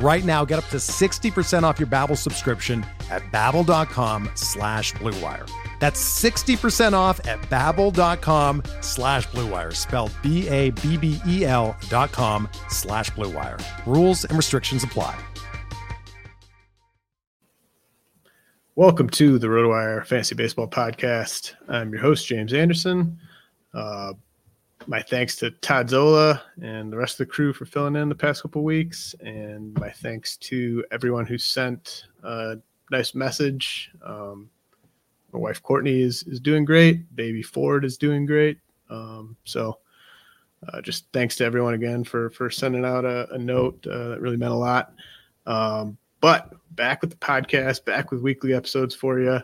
Right 0.00 0.24
now, 0.24 0.44
get 0.44 0.60
up 0.60 0.66
to 0.66 0.76
60% 0.76 1.64
off 1.64 1.80
your 1.80 1.88
Babbel 1.88 2.16
subscription 2.16 2.86
at 3.10 3.22
babbel.com 3.32 4.30
slash 4.34 4.92
bluewire. 4.94 5.50
That's 5.80 6.00
60% 6.22 6.92
off 6.92 7.24
at 7.26 7.40
babbel.com 7.42 8.62
slash 8.80 9.26
bluewire, 9.28 9.74
spelled 9.74 10.12
B-A-B-B-E-L 10.22 11.76
dot 11.88 12.12
com 12.12 12.48
slash 12.68 13.10
bluewire. 13.10 13.60
Rules 13.86 14.24
and 14.24 14.36
restrictions 14.36 14.84
apply. 14.84 15.18
Welcome 18.76 19.10
to 19.10 19.40
the 19.40 19.48
RotoWire 19.48 20.06
Fantasy 20.06 20.36
Baseball 20.36 20.68
Podcast. 20.68 21.54
I'm 21.68 21.90
your 21.92 22.00
host, 22.00 22.28
James 22.28 22.52
Anderson. 22.52 23.18
Uh, 23.74 24.12
my 24.88 25.02
thanks 25.02 25.36
to 25.36 25.50
Todd 25.50 25.90
Zola 25.90 26.42
and 26.62 26.90
the 26.90 26.96
rest 26.96 27.20
of 27.20 27.26
the 27.26 27.32
crew 27.32 27.52
for 27.52 27.66
filling 27.66 27.94
in 27.94 28.08
the 28.08 28.14
past 28.14 28.40
couple 28.40 28.64
weeks, 28.64 29.14
and 29.20 29.74
my 29.74 29.90
thanks 29.90 30.38
to 30.38 30.82
everyone 30.90 31.26
who 31.26 31.36
sent 31.36 32.06
a 32.22 32.56
nice 32.90 33.14
message. 33.14 33.90
Um, 34.02 34.48
my 35.32 35.38
wife 35.38 35.62
Courtney 35.62 36.00
is 36.00 36.22
is 36.22 36.40
doing 36.40 36.64
great. 36.64 37.14
Baby 37.14 37.42
Ford 37.42 37.84
is 37.84 37.98
doing 37.98 38.24
great. 38.24 38.58
Um, 38.88 39.36
so, 39.44 39.78
uh, 40.66 40.80
just 40.80 41.04
thanks 41.12 41.36
to 41.36 41.44
everyone 41.44 41.74
again 41.74 42.02
for 42.02 42.30
for 42.30 42.48
sending 42.48 42.86
out 42.86 43.04
a, 43.04 43.30
a 43.34 43.38
note. 43.38 43.86
Uh, 43.86 44.08
that 44.08 44.22
really 44.22 44.38
meant 44.38 44.52
a 44.52 44.56
lot. 44.56 44.94
Um, 45.44 45.98
but 46.22 46.54
back 46.70 47.02
with 47.02 47.10
the 47.10 47.16
podcast, 47.16 47.84
back 47.84 48.10
with 48.10 48.22
weekly 48.22 48.54
episodes 48.54 48.94
for 48.94 49.20
you 49.20 49.42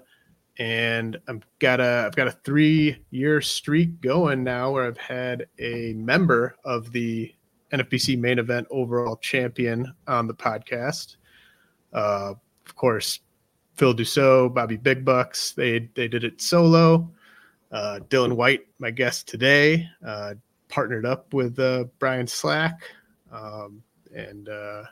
and 0.58 1.18
I've 1.28 1.44
got 1.58 1.80
a 1.80 2.04
I've 2.06 2.16
got 2.16 2.28
a 2.28 2.32
three 2.32 2.98
year 3.10 3.40
streak 3.40 4.00
going 4.00 4.44
now 4.44 4.70
where 4.70 4.86
I've 4.86 4.98
had 4.98 5.46
a 5.58 5.94
member 5.94 6.56
of 6.64 6.92
the 6.92 7.32
NFBC 7.72 8.18
main 8.18 8.38
event 8.38 8.66
overall 8.70 9.16
champion 9.16 9.92
on 10.06 10.26
the 10.26 10.34
podcast. 10.34 11.16
Uh, 11.92 12.34
of 12.66 12.76
course, 12.76 13.20
Phil 13.74 13.94
Dussault, 13.94 14.54
Bobby 14.54 14.76
Big 14.76 15.04
Bucks, 15.04 15.52
they 15.52 15.90
they 15.94 16.08
did 16.08 16.24
it 16.24 16.40
solo. 16.40 17.10
Uh, 17.72 17.98
Dylan 18.08 18.34
White, 18.34 18.66
my 18.78 18.92
guest 18.92 19.26
today, 19.26 19.88
uh, 20.06 20.34
partnered 20.68 21.04
up 21.04 21.34
with 21.34 21.58
uh, 21.58 21.84
Brian 21.98 22.26
Slack, 22.26 22.82
um, 23.32 23.82
and 24.14 24.48
uh, 24.48 24.84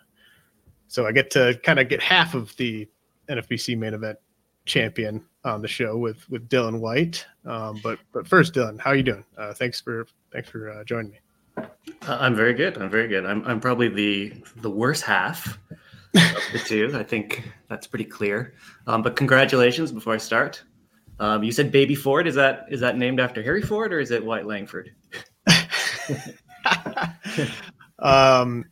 so 0.89 1.07
I 1.07 1.13
get 1.13 1.31
to 1.33 1.61
kind 1.63 1.79
of 1.79 1.89
get 1.89 2.03
half 2.03 2.35
of 2.35 2.57
the 2.57 2.89
NFBC 3.29 3.79
main 3.79 3.95
event 3.95 4.19
champion 4.65 5.25
on 5.45 5.61
the 5.63 5.69
show 5.69 5.97
with 5.97 6.29
with 6.31 6.49
Dylan 6.49 6.81
White. 6.81 7.27
Um, 7.45 7.81
but 7.83 7.99
but 8.13 8.27
first, 8.27 8.55
Dylan, 8.55 8.81
how 8.81 8.91
are 8.91 8.97
you 8.97 9.03
doing? 9.03 9.25
Uh, 9.37 9.53
thanks 9.55 9.81
for 9.81 10.07
thanks 10.33 10.49
for 10.49 10.71
uh, 10.71 10.85
joining 10.85 11.13
me. 11.13 11.19
I'm 12.03 12.35
very 12.35 12.55
good. 12.55 12.79
I'm 12.79 12.91
very 12.91 13.09
good. 13.09 13.27
I'm 13.27 13.45
I'm 13.47 13.61
probably 13.61 13.89
the 13.89 14.33
the 14.57 14.71
worst 14.71 15.03
half 15.03 15.59
of 16.15 16.43
the 16.53 16.63
two. 16.65 16.93
I 16.95 17.03
think 17.03 17.51
that's 17.69 17.87
pretty 17.87 18.05
clear. 18.05 18.55
Um, 18.87 19.03
but 19.03 19.17
congratulations 19.17 19.93
before 19.93 20.15
I 20.15 20.19
start. 20.19 20.63
Um, 21.19 21.43
you 21.43 21.53
said 21.53 21.71
Baby 21.71 21.95
Ford. 21.95 22.27
Is 22.27 22.35
that 22.35 22.67
is 22.71 22.81
that 22.81 22.97
named 22.97 23.21
after 23.21 23.43
Harry 23.43 23.63
Ford 23.63 23.93
or 23.93 24.01
is 24.01 24.11
it 24.11 24.25
Wyatt 24.25 24.47
Langford? 24.47 24.93
um, 27.99 28.65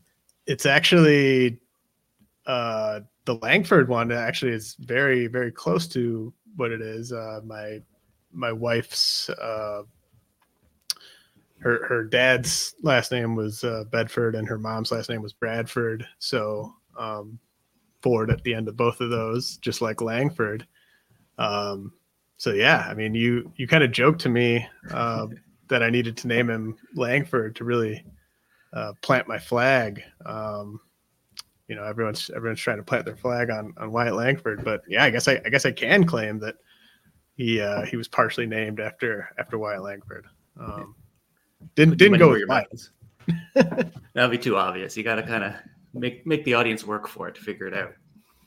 it's 0.46 0.66
actually 0.66 1.60
uh, 2.46 3.00
the 3.30 3.46
Langford 3.46 3.88
one. 3.88 4.10
Actually, 4.10 4.52
is 4.52 4.74
very 4.80 5.28
very 5.28 5.52
close 5.52 5.86
to 5.88 6.32
what 6.56 6.72
it 6.72 6.80
is. 6.80 7.12
Uh, 7.12 7.40
my 7.44 7.78
my 8.32 8.50
wife's 8.50 9.30
uh, 9.30 9.82
her 11.60 11.86
her 11.86 12.04
dad's 12.04 12.74
last 12.82 13.12
name 13.12 13.36
was 13.36 13.62
uh, 13.62 13.84
Bedford 13.92 14.34
and 14.34 14.48
her 14.48 14.58
mom's 14.58 14.90
last 14.90 15.08
name 15.08 15.22
was 15.22 15.32
Bradford. 15.32 16.04
So 16.18 16.74
um, 16.98 17.38
Ford 18.02 18.30
at 18.30 18.42
the 18.42 18.52
end 18.52 18.66
of 18.66 18.76
both 18.76 19.00
of 19.00 19.10
those, 19.10 19.58
just 19.58 19.80
like 19.80 20.00
Langford. 20.00 20.66
Um, 21.38 21.92
so 22.36 22.52
yeah, 22.52 22.86
I 22.88 22.94
mean, 22.94 23.14
you 23.14 23.52
you 23.54 23.68
kind 23.68 23.84
of 23.84 23.92
joked 23.92 24.22
to 24.22 24.28
me 24.28 24.66
uh, 24.90 25.28
that 25.68 25.84
I 25.84 25.90
needed 25.90 26.16
to 26.16 26.26
name 26.28 26.50
him 26.50 26.76
Langford 26.96 27.54
to 27.56 27.64
really 27.64 28.04
uh, 28.72 28.94
plant 29.02 29.28
my 29.28 29.38
flag. 29.38 30.02
Um, 30.26 30.80
you 31.70 31.76
know 31.76 31.84
everyone's 31.84 32.30
everyone's 32.34 32.58
trying 32.58 32.78
to 32.78 32.82
plant 32.82 33.04
their 33.04 33.16
flag 33.16 33.48
on 33.48 33.72
on 33.76 33.92
Wyatt 33.92 34.16
Langford, 34.16 34.64
but 34.64 34.82
yeah, 34.88 35.04
I 35.04 35.10
guess 35.10 35.28
I, 35.28 35.40
I 35.46 35.50
guess 35.50 35.64
I 35.64 35.70
can 35.70 36.02
claim 36.02 36.40
that 36.40 36.56
he 37.36 37.60
uh, 37.60 37.82
he 37.82 37.96
was 37.96 38.08
partially 38.08 38.46
named 38.46 38.80
after 38.80 39.28
after 39.38 39.56
Wyatt 39.56 39.82
Langford. 39.82 40.26
Um, 40.58 40.96
didn't 41.76 41.96
didn't 41.96 42.18
go 42.18 42.30
with 42.30 42.40
your 42.40 42.48
minds. 42.48 42.90
That'd 43.54 44.32
be 44.32 44.38
too 44.38 44.56
obvious. 44.56 44.96
You 44.96 45.04
got 45.04 45.14
to 45.14 45.22
kind 45.22 45.44
of 45.44 45.54
make 45.94 46.26
make 46.26 46.44
the 46.44 46.54
audience 46.54 46.84
work 46.84 47.06
for 47.06 47.28
it 47.28 47.36
to 47.36 47.40
figure 47.40 47.68
it 47.68 47.74
out. 47.74 47.94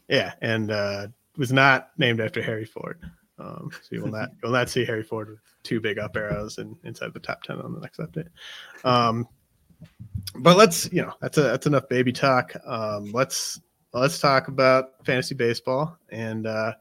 Yeah, 0.10 0.34
and 0.42 0.70
uh, 0.70 1.08
was 1.38 1.54
not 1.54 1.92
named 1.98 2.20
after 2.20 2.42
Harry 2.42 2.66
Ford. 2.66 3.00
Um, 3.40 3.70
so 3.72 3.88
you 3.92 4.02
will 4.02 4.12
not 4.12 4.32
you 4.44 4.50
will 4.50 4.52
not 4.52 4.70
see 4.70 4.84
Harry 4.84 5.04
Ford 5.04 5.30
with 5.30 5.40
two 5.64 5.80
big 5.80 5.98
up 5.98 6.18
arrows 6.18 6.58
and 6.58 6.76
inside 6.84 7.14
the 7.14 7.22
top 7.22 7.42
ten 7.44 7.62
on 7.62 7.74
the 7.74 7.80
next 7.80 8.00
update. 8.00 8.28
Um, 8.84 9.30
but 10.36 10.58
let's 10.58 10.92
you 10.92 11.02
know 11.02 11.14
that's 11.22 11.38
a 11.38 11.44
that's 11.44 11.68
enough 11.68 11.88
baby 11.90 12.12
talk. 12.12 12.54
Um, 12.66 13.12
let's 13.12 13.62
let's 13.94 14.20
talk 14.20 14.48
about 14.48 15.06
fantasy 15.06 15.36
baseball 15.36 15.98
and 16.10 16.48
uh, 16.48 16.74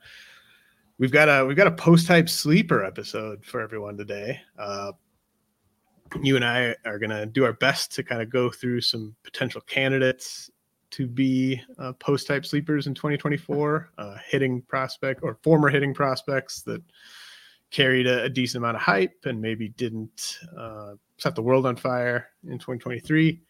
we've 0.98 1.12
got 1.12 1.28
a 1.28 1.44
we've 1.44 1.56
got 1.56 1.66
a 1.66 1.72
post 1.72 2.08
hype 2.08 2.28
sleeper 2.28 2.84
episode 2.84 3.44
for 3.44 3.60
everyone 3.60 3.96
today. 3.96 4.40
Uh, 4.58 4.92
you 6.22 6.36
and 6.36 6.44
I 6.44 6.74
are 6.84 6.98
gonna 6.98 7.26
do 7.26 7.44
our 7.44 7.54
best 7.54 7.92
to 7.92 8.02
kind 8.02 8.22
of 8.22 8.30
go 8.30 8.50
through 8.50 8.80
some 8.82 9.14
potential 9.22 9.60
candidates 9.62 10.50
to 10.92 11.06
be 11.06 11.60
uh, 11.78 11.92
post 11.94 12.28
hype 12.28 12.44
sleepers 12.44 12.86
in 12.86 12.94
2024, 12.94 13.90
uh, 13.96 14.16
hitting 14.26 14.62
prospect 14.62 15.20
or 15.22 15.38
former 15.42 15.70
hitting 15.70 15.94
prospects 15.94 16.62
that 16.62 16.82
carried 17.70 18.06
a, 18.06 18.24
a 18.24 18.28
decent 18.28 18.62
amount 18.62 18.76
of 18.76 18.82
hype 18.82 19.24
and 19.24 19.40
maybe 19.40 19.70
didn't 19.70 20.38
uh, 20.56 20.92
set 21.22 21.36
the 21.36 21.42
world 21.42 21.66
on 21.66 21.76
fire 21.76 22.28
in 22.44 22.58
2023. 22.58 23.40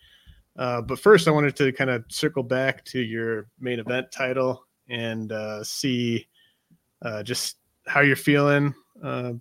Uh, 0.59 0.83
but 0.83 0.99
first, 0.99 1.27
I 1.27 1.31
wanted 1.31 1.57
to 1.57 1.73
kind 1.73 1.89
of 1.89 2.05
circle 2.09 2.43
back 2.43 2.85
to 2.87 3.01
your 3.01 3.49
main 3.59 3.81
event 3.81 4.13
title 4.13 4.67
and 4.91 5.33
uh, 5.33 5.65
see 5.65 6.29
uh, 7.01 7.23
just 7.23 7.57
how 7.87 8.01
you're 8.01 8.15
feeling 8.15 8.75
a 9.03 9.07
uh, 9.07 9.33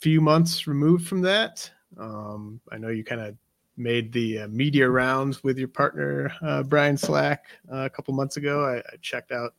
few 0.00 0.22
months 0.22 0.66
removed 0.66 1.06
from 1.06 1.20
that. 1.20 1.70
Um, 1.98 2.60
I 2.72 2.78
know 2.78 2.88
you 2.88 3.04
kind 3.04 3.20
of 3.20 3.36
made 3.76 4.12
the 4.12 4.40
uh, 4.40 4.48
media 4.48 4.88
rounds 4.88 5.44
with 5.44 5.58
your 5.58 5.68
partner, 5.68 6.32
uh, 6.40 6.62
Brian 6.62 6.96
Slack, 6.96 7.44
a 7.68 7.90
couple 7.90 8.14
months 8.14 8.38
ago. 8.38 8.64
I, 8.64 8.78
I 8.78 8.96
checked 9.02 9.30
out 9.30 9.54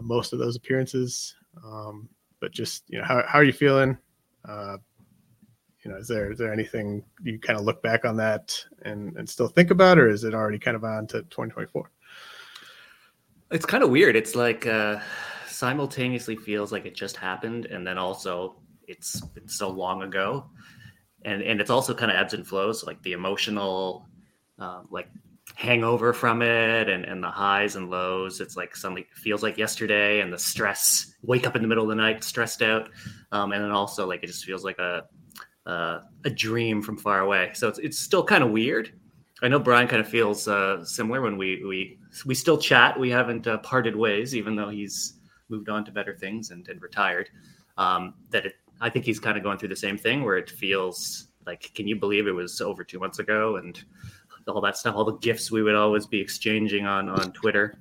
most 0.00 0.32
of 0.32 0.38
those 0.38 0.56
appearances. 0.56 1.34
Um, 1.62 2.08
but 2.40 2.52
just, 2.52 2.84
you 2.88 2.98
know, 2.98 3.04
how, 3.04 3.22
how 3.28 3.38
are 3.38 3.44
you 3.44 3.52
feeling? 3.52 3.98
You 5.84 5.90
know, 5.90 5.96
is 5.96 6.08
there 6.08 6.32
is 6.32 6.38
there 6.38 6.52
anything 6.52 7.04
you 7.22 7.38
kind 7.38 7.58
of 7.58 7.64
look 7.64 7.82
back 7.82 8.04
on 8.04 8.16
that 8.16 8.64
and 8.82 9.16
and 9.16 9.28
still 9.28 9.48
think 9.48 9.70
about, 9.70 9.98
or 9.98 10.08
is 10.08 10.24
it 10.24 10.34
already 10.34 10.58
kind 10.58 10.76
of 10.76 10.84
on 10.84 11.06
to 11.08 11.22
2024? 11.22 11.90
It's 13.50 13.66
kind 13.66 13.82
of 13.82 13.90
weird. 13.90 14.16
It's 14.16 14.34
like 14.34 14.66
uh, 14.66 15.00
simultaneously 15.46 16.36
feels 16.36 16.72
like 16.72 16.86
it 16.86 16.94
just 16.94 17.16
happened, 17.16 17.66
and 17.66 17.86
then 17.86 17.98
also 17.98 18.56
it's 18.86 19.22
it's 19.36 19.58
so 19.58 19.70
long 19.70 20.02
ago, 20.02 20.46
and 21.24 21.42
and 21.42 21.60
it's 21.60 21.70
also 21.70 21.94
kind 21.94 22.10
of 22.10 22.16
ebbs 22.16 22.34
and 22.34 22.46
flows, 22.46 22.84
like 22.84 23.02
the 23.02 23.12
emotional, 23.12 24.08
um, 24.58 24.86
like 24.90 25.08
hangover 25.54 26.12
from 26.12 26.42
it 26.42 26.88
and, 26.88 27.04
and 27.04 27.22
the 27.22 27.30
highs 27.30 27.76
and 27.76 27.90
lows. 27.90 28.40
It's 28.40 28.56
like 28.56 28.74
suddenly 28.76 29.06
feels 29.14 29.42
like 29.42 29.58
yesterday 29.58 30.20
and 30.20 30.32
the 30.32 30.38
stress, 30.38 31.14
wake 31.22 31.46
up 31.46 31.56
in 31.56 31.62
the 31.62 31.68
middle 31.68 31.84
of 31.84 31.90
the 31.90 31.96
night, 31.96 32.24
stressed 32.24 32.62
out. 32.62 32.88
Um, 33.32 33.52
and 33.52 33.62
then 33.62 33.70
also 33.70 34.06
like, 34.06 34.22
it 34.22 34.28
just 34.28 34.44
feels 34.44 34.64
like 34.64 34.78
a, 34.78 35.04
uh, 35.66 36.00
a 36.24 36.30
dream 36.30 36.82
from 36.82 36.96
far 36.96 37.20
away. 37.20 37.50
So 37.54 37.68
it's 37.68 37.78
it's 37.78 37.98
still 37.98 38.24
kind 38.24 38.42
of 38.42 38.50
weird. 38.50 38.92
I 39.42 39.48
know 39.48 39.58
Brian 39.58 39.88
kind 39.88 40.00
of 40.00 40.08
feels 40.08 40.46
uh, 40.46 40.84
similar 40.84 41.20
when 41.20 41.36
we 41.36 41.64
we 41.64 41.98
we 42.24 42.34
still 42.34 42.58
chat. 42.58 42.98
We 42.98 43.10
haven't 43.10 43.46
uh, 43.46 43.58
parted 43.58 43.96
ways, 43.96 44.36
even 44.36 44.56
though 44.56 44.68
he's 44.68 45.14
moved 45.48 45.68
on 45.68 45.84
to 45.84 45.90
better 45.90 46.14
things 46.14 46.50
and, 46.50 46.66
and 46.68 46.80
retired. 46.80 47.28
Um, 47.76 48.14
that 48.30 48.46
it, 48.46 48.54
I 48.80 48.90
think 48.90 49.04
he's 49.04 49.20
kind 49.20 49.36
of 49.36 49.42
going 49.42 49.58
through 49.58 49.68
the 49.68 49.76
same 49.76 49.96
thing 49.96 50.24
where 50.24 50.36
it 50.36 50.50
feels 50.50 51.28
like, 51.46 51.72
can 51.74 51.88
you 51.88 51.96
believe 51.96 52.26
it 52.26 52.32
was 52.32 52.60
over 52.60 52.84
two 52.84 52.98
months 52.98 53.18
ago 53.18 53.56
and 53.56 53.82
all 54.46 54.60
that 54.60 54.76
stuff, 54.76 54.94
all 54.94 55.04
the 55.04 55.18
gifts 55.18 55.50
we 55.50 55.62
would 55.62 55.74
always 55.74 56.06
be 56.06 56.20
exchanging 56.20 56.86
on 56.86 57.08
on 57.08 57.32
Twitter. 57.32 57.78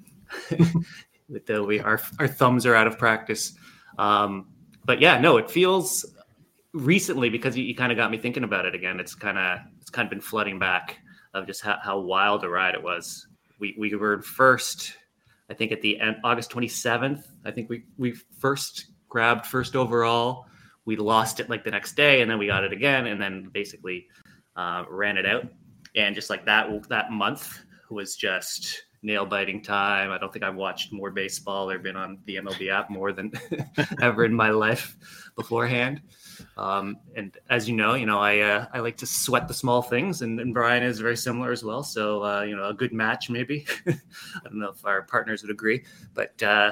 with 1.31 1.50
we 1.50 1.80
our 1.80 2.00
our 2.19 2.27
thumbs 2.27 2.66
are 2.66 2.75
out 2.75 2.88
of 2.88 2.98
practice. 2.98 3.54
Um, 3.98 4.48
but 4.86 5.01
yeah, 5.01 5.19
no, 5.19 5.38
it 5.38 5.50
feels 5.50 6.06
recently 6.73 7.29
because 7.29 7.57
you, 7.57 7.63
you 7.63 7.75
kind 7.75 7.91
of 7.91 7.97
got 7.97 8.12
me 8.12 8.18
thinking 8.18 8.44
about 8.44 8.65
it 8.65 8.75
again. 8.75 9.00
It's 9.00 9.15
kind 9.15 9.38
of 9.38 9.59
it's 9.79 9.89
kind 9.89 10.06
of 10.06 10.09
been 10.09 10.21
flooding 10.21 10.59
back 10.59 11.00
of 11.33 11.47
just 11.47 11.62
how, 11.62 11.77
how 11.81 12.00
wild 12.00 12.44
a 12.44 12.50
ride 12.50 12.75
it 12.75 12.83
was. 12.83 13.27
We 13.59 13.75
we 13.77 13.95
were 13.95 14.21
first, 14.21 14.94
I 15.50 15.53
think 15.53 15.71
at 15.71 15.81
the 15.81 16.00
end 16.00 16.18
August 16.23 16.50
twenty 16.50 16.68
seventh. 16.68 17.27
I 17.45 17.51
think 17.51 17.69
we 17.69 17.83
we 17.97 18.13
first 18.38 18.91
grabbed 19.09 19.45
first 19.45 19.75
overall. 19.75 20.45
We 20.85 20.95
lost 20.95 21.39
it 21.39 21.50
like 21.50 21.63
the 21.63 21.71
next 21.71 21.94
day, 21.95 22.21
and 22.21 22.31
then 22.31 22.39
we 22.39 22.47
got 22.47 22.63
it 22.63 22.74
again, 22.74 23.07
and 23.07 23.21
then 23.21 23.50
basically 23.53 24.07
uh, 24.56 24.83
ran 24.89 25.17
it 25.17 25.25
out. 25.25 25.45
And 25.95 26.15
just 26.15 26.29
like 26.29 26.45
that 26.45 26.67
that 26.89 27.12
month 27.12 27.59
was 27.89 28.15
just 28.15 28.83
nail 29.03 29.25
biting 29.25 29.62
time. 29.62 30.12
I 30.12 30.17
don't 30.17 30.31
think 30.31 30.44
I've 30.44 30.56
watched 30.56 30.94
more 30.94 31.12
baseball 31.12 31.69
or 31.69 31.79
been 31.79 31.95
on 31.95 32.19
the 32.25 32.38
MLB 32.38 32.71
app 32.71 32.89
more 32.89 33.12
than 33.12 33.31
ever 34.01 34.25
in 34.25 34.33
my 34.33 34.51
life 34.51 34.95
beforehand. 35.35 36.01
Um, 36.57 36.98
and 37.16 37.38
as 37.50 37.68
you 37.68 37.75
know, 37.75 37.94
you 37.94 38.06
know 38.06 38.19
I 38.19 38.39
uh, 38.39 38.66
I 38.74 38.80
like 38.80 38.98
to 38.98 39.06
sweat 39.06 39.48
the 39.48 39.54
small 39.54 39.81
things, 39.81 40.22
and, 40.22 40.39
and 40.39 40.54
Brian 40.54 40.83
is 40.83 41.00
very 41.00 41.18
similar 41.18 41.51
as 41.51 41.63
well. 41.63 41.83
So 41.83 42.24
uh, 42.24 42.42
you 42.42 42.56
know, 42.56 42.69
a 42.69 42.74
good 42.74 42.94
match 42.94 43.30
maybe. 43.30 43.66
I 43.88 43.94
don't 44.45 44.60
know 44.60 44.69
if 44.69 44.86
our 44.86 45.04
partners 45.04 45.42
would 45.42 45.51
agree, 45.51 45.83
but 46.13 46.42
uh, 46.44 46.72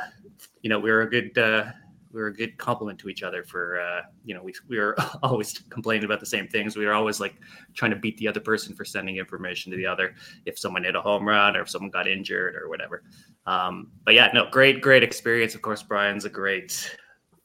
you 0.61 0.69
know, 0.69 0.79
we 0.79 0.89
are 0.91 1.01
a 1.01 1.09
good 1.09 1.37
uh, 1.37 1.65
we 2.11 2.21
were 2.21 2.27
a 2.27 2.33
good 2.33 2.57
complement 2.57 2.97
to 2.99 3.09
each 3.09 3.23
other 3.23 3.43
for 3.43 3.79
uh, 3.79 4.01
you 4.25 4.33
know 4.33 4.41
we 4.41 4.53
we 4.67 4.77
were 4.77 4.95
always 5.23 5.59
complaining 5.69 6.05
about 6.05 6.19
the 6.19 6.25
same 6.25 6.47
things. 6.47 6.75
We 6.75 6.85
were 6.85 6.93
always 6.93 7.19
like 7.19 7.35
trying 7.73 7.91
to 7.91 7.97
beat 7.97 8.17
the 8.17 8.27
other 8.27 8.39
person 8.39 8.75
for 8.75 8.85
sending 8.85 9.17
information 9.17 9.71
to 9.71 9.77
the 9.77 9.85
other 9.85 10.15
if 10.45 10.57
someone 10.57 10.83
hit 10.83 10.95
a 10.95 11.01
home 11.01 11.27
run 11.27 11.55
or 11.55 11.61
if 11.61 11.69
someone 11.69 11.91
got 11.91 12.07
injured 12.07 12.55
or 12.55 12.69
whatever. 12.69 13.03
Um, 13.45 13.91
but 14.05 14.15
yeah, 14.15 14.29
no, 14.33 14.49
great 14.49 14.81
great 14.81 15.03
experience. 15.03 15.55
Of 15.55 15.61
course, 15.61 15.83
Brian's 15.83 16.25
a 16.25 16.29
great 16.29 16.95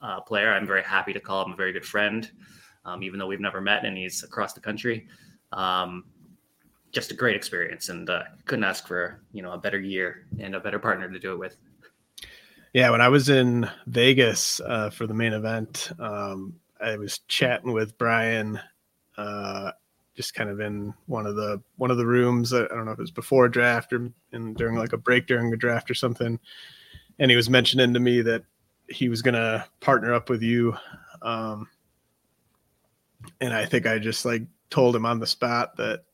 uh, 0.05 0.21
player. 0.21 0.53
I'm 0.53 0.67
very 0.67 0.83
happy 0.83 1.13
to 1.15 1.21
call 1.21 1.45
him 1.45 1.53
a 1.53 1.57
very 1.57 1.73
good 1.73 1.85
friend, 1.85 2.31
um, 2.85 3.03
even 3.03 3.19
though 3.19 3.27
we've 3.27 3.41
never 3.41 3.61
met 3.61 3.85
and 3.85 3.97
he's 3.97 4.23
across 4.23 4.53
the 4.53 4.61
country. 4.61 5.09
Um, 5.53 6.05
just 6.93 7.11
a 7.11 7.15
great 7.15 7.35
experience, 7.35 7.89
and 7.89 8.09
uh, 8.09 8.23
couldn't 8.45 8.65
ask 8.65 8.87
for 8.87 9.23
you 9.33 9.43
know 9.43 9.53
a 9.53 9.59
better 9.59 9.81
year 9.81 10.27
and 10.39 10.55
a 10.55 10.61
better 10.61 10.79
partner 10.79 11.11
to 11.11 11.19
do 11.19 11.33
it 11.33 11.39
with. 11.39 11.57
Yeah, 12.73 12.91
when 12.91 13.01
I 13.01 13.09
was 13.09 13.29
in 13.29 13.69
Vegas 13.87 14.61
uh, 14.61 14.91
for 14.91 15.07
the 15.07 15.15
main 15.15 15.33
event, 15.33 15.91
um, 15.99 16.55
I 16.81 16.97
was 16.97 17.21
chatting 17.27 17.73
with 17.73 17.97
Brian, 17.99 18.61
uh, 19.17 19.73
just 20.15 20.35
kind 20.35 20.51
of 20.51 20.61
in 20.61 20.93
one 21.07 21.27
of 21.27 21.35
the 21.35 21.63
one 21.77 21.91
of 21.91 21.97
the 21.97 22.07
rooms. 22.07 22.53
I 22.53 22.67
don't 22.67 22.85
know 22.85 22.93
if 22.93 22.99
it 22.99 23.03
was 23.03 23.11
before 23.11 23.47
a 23.47 23.51
draft 23.51 23.93
or 23.93 24.13
in, 24.33 24.55
during 24.55 24.77
like 24.77 24.93
a 24.93 24.99
break 24.99 25.27
during 25.27 25.53
a 25.53 25.57
draft 25.57 25.91
or 25.91 25.95
something. 25.95 26.39
And 27.19 27.31
he 27.31 27.37
was 27.37 27.49
mentioning 27.49 27.95
to 27.95 28.01
me 28.01 28.23
that 28.23 28.45
he 28.95 29.09
was 29.09 29.23
going 29.23 29.35
to 29.35 29.65
partner 29.81 30.15
up 30.15 30.31
with 30.31 30.43
you. 30.43 30.77
Um, 31.23 31.69
and 33.41 33.53
I 33.53 33.67
think 33.67 33.87
I 33.87 33.99
just 33.99 34.25
like 34.25 34.43
told 34.71 34.95
him 34.95 35.07
on 35.07 35.19
the 35.19 35.27
spot 35.27 35.77
that 35.77 36.05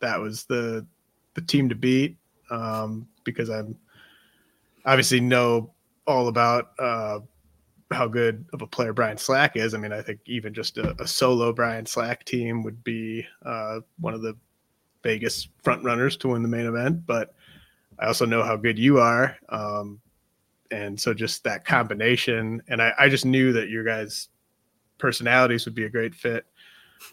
that 0.00 0.20
was 0.20 0.44
the 0.44 0.86
the 1.34 1.40
team 1.40 1.68
to 1.68 1.74
beat 1.74 2.16
um, 2.50 3.06
because 3.24 3.50
I'm 3.50 3.76
obviously 4.84 5.20
know 5.20 5.72
all 6.06 6.28
about 6.28 6.72
uh, 6.78 7.20
how 7.90 8.08
good 8.08 8.44
of 8.52 8.62
a 8.62 8.66
player 8.66 8.92
Brian 8.92 9.18
Slack 9.18 9.56
is. 9.56 9.74
I 9.74 9.78
mean, 9.78 9.92
I 9.92 10.02
think 10.02 10.20
even 10.26 10.54
just 10.54 10.78
a, 10.78 11.00
a 11.00 11.06
solo 11.06 11.52
Brian 11.52 11.86
Slack 11.86 12.24
team 12.24 12.62
would 12.62 12.82
be 12.82 13.26
uh, 13.44 13.80
one 14.00 14.14
of 14.14 14.22
the 14.22 14.36
Vegas 15.02 15.48
front 15.62 15.84
runners 15.84 16.16
to 16.18 16.28
win 16.28 16.42
the 16.42 16.48
main 16.48 16.66
event. 16.66 17.06
But 17.06 17.34
I 17.98 18.06
also 18.06 18.26
know 18.26 18.42
how 18.42 18.56
good 18.56 18.78
you 18.78 18.98
are. 18.98 19.36
Um, 19.48 20.00
and 20.70 21.00
so 21.00 21.12
just 21.12 21.44
that 21.44 21.64
combination, 21.64 22.62
and 22.68 22.80
I, 22.80 22.92
I, 22.98 23.08
just 23.08 23.24
knew 23.24 23.52
that 23.52 23.68
your 23.68 23.84
guys' 23.84 24.28
personalities 24.98 25.64
would 25.64 25.74
be 25.74 25.84
a 25.84 25.90
great 25.90 26.14
fit. 26.14 26.46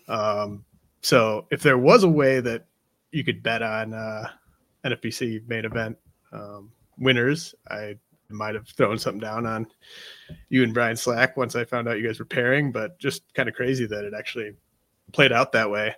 Um, 0.08 0.64
so 1.02 1.48
if 1.52 1.62
there 1.62 1.78
was 1.78 2.04
a 2.04 2.10
way 2.10 2.40
that 2.40 2.66
you 3.12 3.24
could 3.24 3.42
bet 3.42 3.62
on 3.62 3.94
uh, 3.94 4.30
NFBC 4.86 5.48
main 5.48 5.66
event 5.66 5.98
um, 6.32 6.72
winners, 6.98 7.56
I 7.70 7.98
might 8.30 8.56
have 8.56 8.68
thrown 8.68 8.98
something 8.98 9.22
down 9.22 9.46
on 9.46 9.68
you 10.50 10.64
and 10.64 10.74
Brian 10.74 10.98
Slack 10.98 11.38
once 11.38 11.56
I 11.56 11.64
found 11.64 11.88
out 11.88 11.98
you 11.98 12.06
guys 12.06 12.20
were 12.20 12.26
pairing, 12.26 12.72
but 12.72 13.00
just 13.00 13.34
kind 13.34 13.48
of 13.48 13.56
crazy 13.56 13.86
that 13.88 14.04
it 14.04 14.14
actually 14.14 14.54
played 15.14 15.32
out 15.32 15.52
that 15.54 15.70
way. 15.70 15.96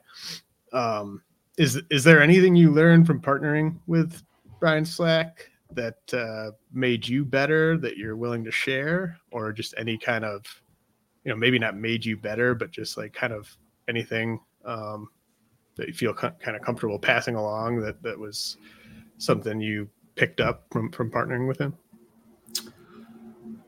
Um, 0.72 1.24
is 1.58 1.82
is 1.90 2.04
there 2.04 2.22
anything 2.22 2.56
you 2.56 2.72
learned 2.72 3.08
from 3.08 3.20
partnering 3.20 3.78
with 3.88 4.22
Brian 4.60 4.86
Slack 4.86 5.50
that 5.74 6.14
uh, 6.14 6.52
made 6.74 7.08
you 7.08 7.24
better 7.24 7.78
that 7.78 7.98
you're 7.98 8.16
willing 8.16 8.44
to 8.44 8.52
share, 8.52 9.18
or 9.32 9.52
just 9.52 9.74
any 9.78 9.98
kind 9.98 10.26
of, 10.26 10.44
you 11.24 11.30
know, 11.32 11.38
maybe 11.38 11.60
not 11.60 11.78
made 11.78 12.06
you 12.06 12.18
better, 12.18 12.56
but 12.56 12.72
just 12.72 12.98
like 12.98 13.14
kind 13.14 13.34
of 13.34 13.56
anything 13.88 14.40
um, 14.66 15.10
that 15.76 15.88
you 15.88 15.94
feel 15.94 16.14
kind 16.14 16.56
of 16.56 16.62
comfortable 16.62 17.00
passing 17.00 17.36
along 17.36 17.80
that 17.82 18.02
that 18.04 18.18
was 18.18 18.58
something 19.18 19.60
you 19.62 19.88
picked 20.16 20.42
up 20.42 20.66
from 20.72 20.92
from 20.92 21.12
partnering 21.12 21.48
with 21.48 21.60
him? 21.60 21.76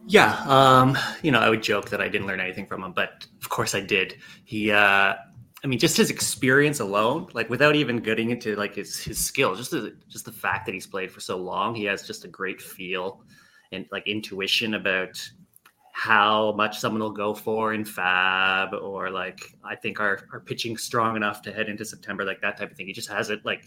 Yeah, 0.07 0.43
um, 0.47 0.97
you 1.21 1.31
know, 1.31 1.39
I 1.39 1.49
would 1.49 1.63
joke 1.63 1.89
that 1.89 2.01
I 2.01 2.09
didn't 2.09 2.27
learn 2.27 2.41
anything 2.41 2.65
from 2.65 2.83
him, 2.83 2.91
but 2.91 3.25
of 3.41 3.49
course 3.49 3.75
I 3.75 3.79
did. 3.81 4.17
He, 4.43 4.71
uh, 4.71 5.13
I 5.63 5.67
mean, 5.67 5.77
just 5.77 5.95
his 5.95 6.09
experience 6.09 6.79
alone, 6.79 7.27
like 7.33 7.49
without 7.49 7.75
even 7.75 7.97
getting 7.97 8.31
into 8.31 8.55
like 8.55 8.75
his 8.75 8.99
his 8.99 9.23
skill, 9.23 9.55
just 9.55 9.71
the, 9.71 9.95
just 10.09 10.25
the 10.25 10.31
fact 10.31 10.65
that 10.65 10.73
he's 10.73 10.87
played 10.87 11.11
for 11.11 11.19
so 11.19 11.37
long, 11.37 11.75
he 11.75 11.83
has 11.85 12.07
just 12.07 12.25
a 12.25 12.27
great 12.27 12.59
feel 12.59 13.23
and 13.71 13.85
like 13.91 14.07
intuition 14.07 14.73
about 14.73 15.21
how 15.93 16.53
much 16.53 16.79
someone 16.79 17.01
will 17.01 17.11
go 17.11 17.33
for 17.33 17.73
in 17.73 17.85
fab 17.85 18.73
or 18.73 19.11
like 19.11 19.39
I 19.63 19.75
think 19.75 19.99
our 19.99 20.21
our 20.33 20.39
pitching 20.39 20.77
strong 20.77 21.15
enough 21.15 21.43
to 21.43 21.53
head 21.53 21.69
into 21.69 21.85
September, 21.85 22.25
like 22.25 22.41
that 22.41 22.57
type 22.57 22.71
of 22.71 22.77
thing. 22.77 22.87
He 22.87 22.93
just 22.93 23.09
has 23.09 23.29
it 23.29 23.45
like 23.45 23.65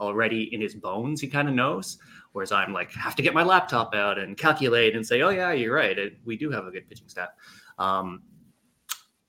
already 0.00 0.52
in 0.52 0.60
his 0.60 0.74
bones. 0.74 1.20
He 1.20 1.28
kind 1.28 1.48
of 1.48 1.54
knows. 1.54 1.98
Whereas 2.32 2.50
I'm 2.50 2.72
like 2.72 2.92
have 2.92 3.14
to 3.16 3.22
get 3.22 3.34
my 3.34 3.44
laptop 3.44 3.94
out 3.94 4.18
and 4.18 4.36
calculate 4.36 4.96
and 4.96 5.06
say, 5.06 5.22
oh 5.22 5.30
yeah, 5.30 5.52
you're 5.52 5.74
right. 5.74 5.96
It, 5.96 6.18
we 6.24 6.36
do 6.36 6.50
have 6.50 6.66
a 6.66 6.70
good 6.72 6.88
pitching 6.88 7.08
staff. 7.08 7.30
Um, 7.78 8.22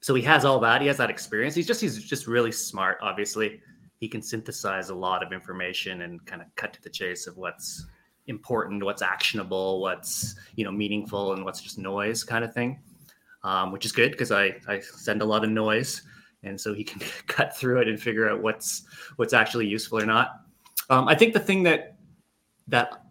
so 0.01 0.15
he 0.15 0.23
has 0.23 0.45
all 0.45 0.59
that. 0.59 0.81
He 0.81 0.87
has 0.87 0.97
that 0.97 1.11
experience. 1.11 1.53
He's 1.53 1.67
just 1.67 1.79
he's 1.79 2.03
just 2.03 2.27
really 2.27 2.51
smart. 2.51 2.97
Obviously, 3.01 3.61
he 3.99 4.07
can 4.07 4.21
synthesize 4.21 4.89
a 4.89 4.95
lot 4.95 5.23
of 5.23 5.31
information 5.31 6.01
and 6.01 6.23
kind 6.25 6.41
of 6.41 6.47
cut 6.55 6.73
to 6.73 6.81
the 6.81 6.89
chase 6.89 7.27
of 7.27 7.37
what's 7.37 7.85
important, 8.25 8.83
what's 8.83 9.03
actionable, 9.03 9.79
what's 9.79 10.35
you 10.55 10.65
know 10.65 10.71
meaningful, 10.71 11.33
and 11.33 11.45
what's 11.45 11.61
just 11.61 11.77
noise 11.77 12.23
kind 12.23 12.43
of 12.43 12.53
thing. 12.53 12.79
Um, 13.43 13.71
which 13.71 13.85
is 13.85 13.91
good 13.91 14.11
because 14.11 14.31
I 14.31 14.55
I 14.67 14.79
send 14.79 15.21
a 15.21 15.25
lot 15.25 15.43
of 15.43 15.51
noise, 15.51 16.01
and 16.43 16.59
so 16.59 16.73
he 16.73 16.83
can 16.83 17.01
cut 17.27 17.55
through 17.55 17.81
it 17.81 17.87
and 17.87 18.01
figure 18.01 18.27
out 18.27 18.41
what's 18.41 18.83
what's 19.17 19.33
actually 19.33 19.67
useful 19.67 19.99
or 19.99 20.05
not. 20.05 20.41
Um, 20.89 21.07
I 21.07 21.13
think 21.13 21.33
the 21.33 21.39
thing 21.39 21.61
that 21.63 21.97
that 22.67 23.03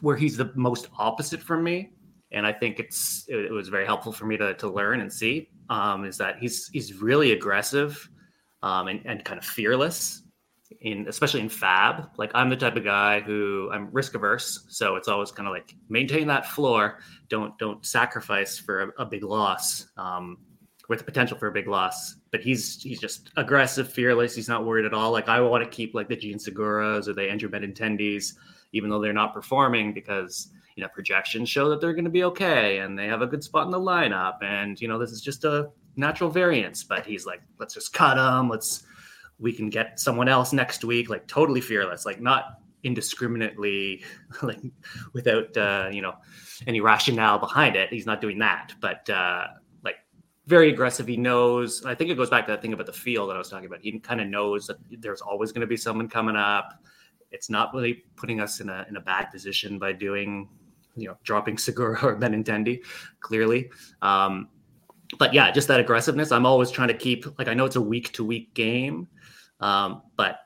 where 0.00 0.16
he's 0.16 0.38
the 0.38 0.50
most 0.54 0.88
opposite 0.98 1.42
from 1.42 1.62
me, 1.62 1.92
and 2.32 2.46
I 2.46 2.54
think 2.54 2.80
it's 2.80 3.26
it, 3.28 3.52
was 3.52 3.68
very 3.68 3.84
helpful 3.84 4.12
for 4.12 4.24
me 4.24 4.38
to 4.38 4.54
to 4.54 4.68
learn 4.68 5.02
and 5.02 5.12
see 5.12 5.50
um, 5.70 6.04
is 6.04 6.18
that 6.18 6.38
he's 6.38 6.68
he's 6.68 6.94
really 6.94 7.32
aggressive 7.32 8.08
um, 8.62 8.88
and 8.88 9.00
and 9.04 9.24
kind 9.24 9.38
of 9.38 9.44
fearless 9.44 10.22
in 10.80 11.06
especially 11.08 11.40
in 11.40 11.48
fab. 11.48 12.10
Like 12.16 12.30
i'm 12.34 12.50
the 12.50 12.56
type 12.56 12.76
of 12.76 12.84
guy 12.84 13.20
who 13.20 13.70
i'm 13.72 13.88
risk 13.92 14.14
averse 14.14 14.66
so 14.68 14.96
it's 14.96 15.08
always 15.08 15.30
kind 15.30 15.48
of 15.48 15.54
like 15.54 15.74
maintain 15.88 16.26
that 16.28 16.46
floor. 16.46 16.98
Don't 17.28 17.56
don't 17.58 17.84
sacrifice 17.84 18.58
for 18.58 18.82
a, 18.82 19.02
a 19.02 19.06
big 19.06 19.22
loss 19.22 19.86
um, 19.96 20.38
with 20.88 21.00
the 21.00 21.04
potential 21.04 21.36
for 21.38 21.48
a 21.48 21.52
big 21.52 21.68
loss. 21.68 22.16
But 22.30 22.40
he's 22.40 22.82
he's 22.82 23.00
just 23.00 23.30
aggressive 23.36 23.90
fearless. 23.90 24.34
He's 24.34 24.48
not 24.48 24.64
worried 24.64 24.86
at 24.86 24.94
all. 24.94 25.10
Like 25.10 25.28
i 25.28 25.40
want 25.40 25.64
to 25.64 25.70
keep 25.70 25.94
like 25.94 26.08
the 26.08 26.16
Jean 26.16 26.38
Segura's 26.38 27.08
or 27.08 27.14
the 27.14 27.28
andrew 27.30 27.48
benintendi's 27.48 28.34
even 28.72 28.90
though 28.90 29.00
they're 29.00 29.12
not 29.14 29.32
performing 29.32 29.94
because 29.94 30.48
you 30.78 30.84
know 30.84 30.88
projections 30.94 31.48
show 31.48 31.68
that 31.68 31.80
they're 31.80 31.92
going 31.92 32.04
to 32.04 32.10
be 32.10 32.22
okay 32.22 32.78
and 32.78 32.96
they 32.96 33.08
have 33.08 33.20
a 33.20 33.26
good 33.26 33.42
spot 33.42 33.66
in 33.66 33.72
the 33.72 33.80
lineup 33.80 34.36
and 34.42 34.80
you 34.80 34.86
know 34.86 34.96
this 34.96 35.10
is 35.10 35.20
just 35.20 35.42
a 35.42 35.68
natural 35.96 36.30
variance 36.30 36.84
but 36.84 37.04
he's 37.04 37.26
like 37.26 37.42
let's 37.58 37.74
just 37.74 37.92
cut 37.92 38.14
them 38.14 38.48
let's 38.48 38.84
we 39.40 39.52
can 39.52 39.68
get 39.68 39.98
someone 39.98 40.28
else 40.28 40.52
next 40.52 40.84
week 40.84 41.10
like 41.10 41.26
totally 41.26 41.60
fearless 41.60 42.06
like 42.06 42.20
not 42.20 42.60
indiscriminately 42.84 44.04
like 44.42 44.60
without 45.14 45.56
uh 45.56 45.88
you 45.90 46.00
know 46.00 46.14
any 46.68 46.80
rationale 46.80 47.40
behind 47.40 47.74
it 47.74 47.90
he's 47.90 48.06
not 48.06 48.20
doing 48.20 48.38
that 48.38 48.72
but 48.80 49.10
uh 49.10 49.48
like 49.82 49.96
very 50.46 50.70
aggressive. 50.70 51.06
He 51.06 51.18
knows. 51.18 51.84
I 51.84 51.94
think 51.94 52.10
it 52.10 52.14
goes 52.14 52.30
back 52.30 52.46
to 52.46 52.52
that 52.52 52.62
thing 52.62 52.72
about 52.72 52.86
the 52.86 52.92
field 52.92 53.28
that 53.28 53.34
I 53.34 53.38
was 53.38 53.50
talking 53.50 53.66
about. 53.66 53.80
He 53.82 53.98
kind 53.98 54.18
of 54.18 54.28
knows 54.28 54.66
that 54.68 54.78
there's 54.90 55.20
always 55.20 55.52
going 55.52 55.60
to 55.60 55.66
be 55.66 55.76
someone 55.76 56.08
coming 56.08 56.36
up. 56.36 56.82
It's 57.30 57.50
not 57.50 57.74
really 57.74 58.04
putting 58.16 58.40
us 58.40 58.60
in 58.60 58.70
a 58.70 58.86
in 58.88 58.96
a 58.96 59.00
bad 59.00 59.26
position 59.30 59.78
by 59.78 59.92
doing, 59.92 60.48
you 60.98 61.08
know, 61.08 61.16
dropping 61.22 61.58
Segura 61.58 61.98
or 62.02 62.16
Benintendi, 62.16 62.82
clearly. 63.20 63.70
Um, 64.02 64.48
but 65.18 65.32
yeah, 65.32 65.50
just 65.50 65.68
that 65.68 65.80
aggressiveness. 65.80 66.32
I'm 66.32 66.46
always 66.46 66.70
trying 66.70 66.88
to 66.88 66.94
keep 66.94 67.38
like 67.38 67.48
I 67.48 67.54
know 67.54 67.64
it's 67.64 67.76
a 67.76 67.80
week 67.80 68.12
to 68.14 68.24
week 68.24 68.52
game, 68.54 69.08
um, 69.60 70.02
but 70.16 70.40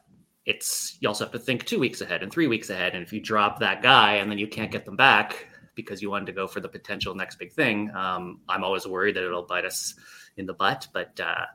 it's 0.45 0.97
you 1.01 1.09
also 1.09 1.25
have 1.25 1.33
to 1.33 1.39
think 1.39 1.65
two 1.65 1.79
weeks 1.79 2.01
ahead 2.01 2.23
and 2.23 2.33
three 2.33 2.47
weeks 2.47 2.71
ahead. 2.71 2.95
And 2.95 3.03
if 3.03 3.13
you 3.13 3.21
drop 3.21 3.61
that 3.61 3.83
guy 3.83 4.15
and 4.15 4.31
then 4.31 4.39
you 4.39 4.47
can't 4.47 4.71
get 4.71 4.85
them 4.85 4.97
back 4.97 5.49
because 5.75 6.03
you 6.03 6.11
wanted 6.11 6.27
to 6.27 6.33
go 6.33 6.47
for 6.47 6.61
the 6.61 6.69
potential 6.69 7.15
next 7.15 7.37
big 7.37 7.53
thing, 7.53 7.91
um, 7.95 8.41
I'm 8.49 8.63
always 8.63 8.87
worried 8.87 9.17
that 9.17 9.25
it'll 9.25 9.47
bite 9.47 9.65
us 9.65 9.95
in 10.37 10.47
the 10.47 10.55
butt. 10.55 10.89
But 10.93 11.19
uh, 11.21 11.47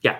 yeah, 0.00 0.18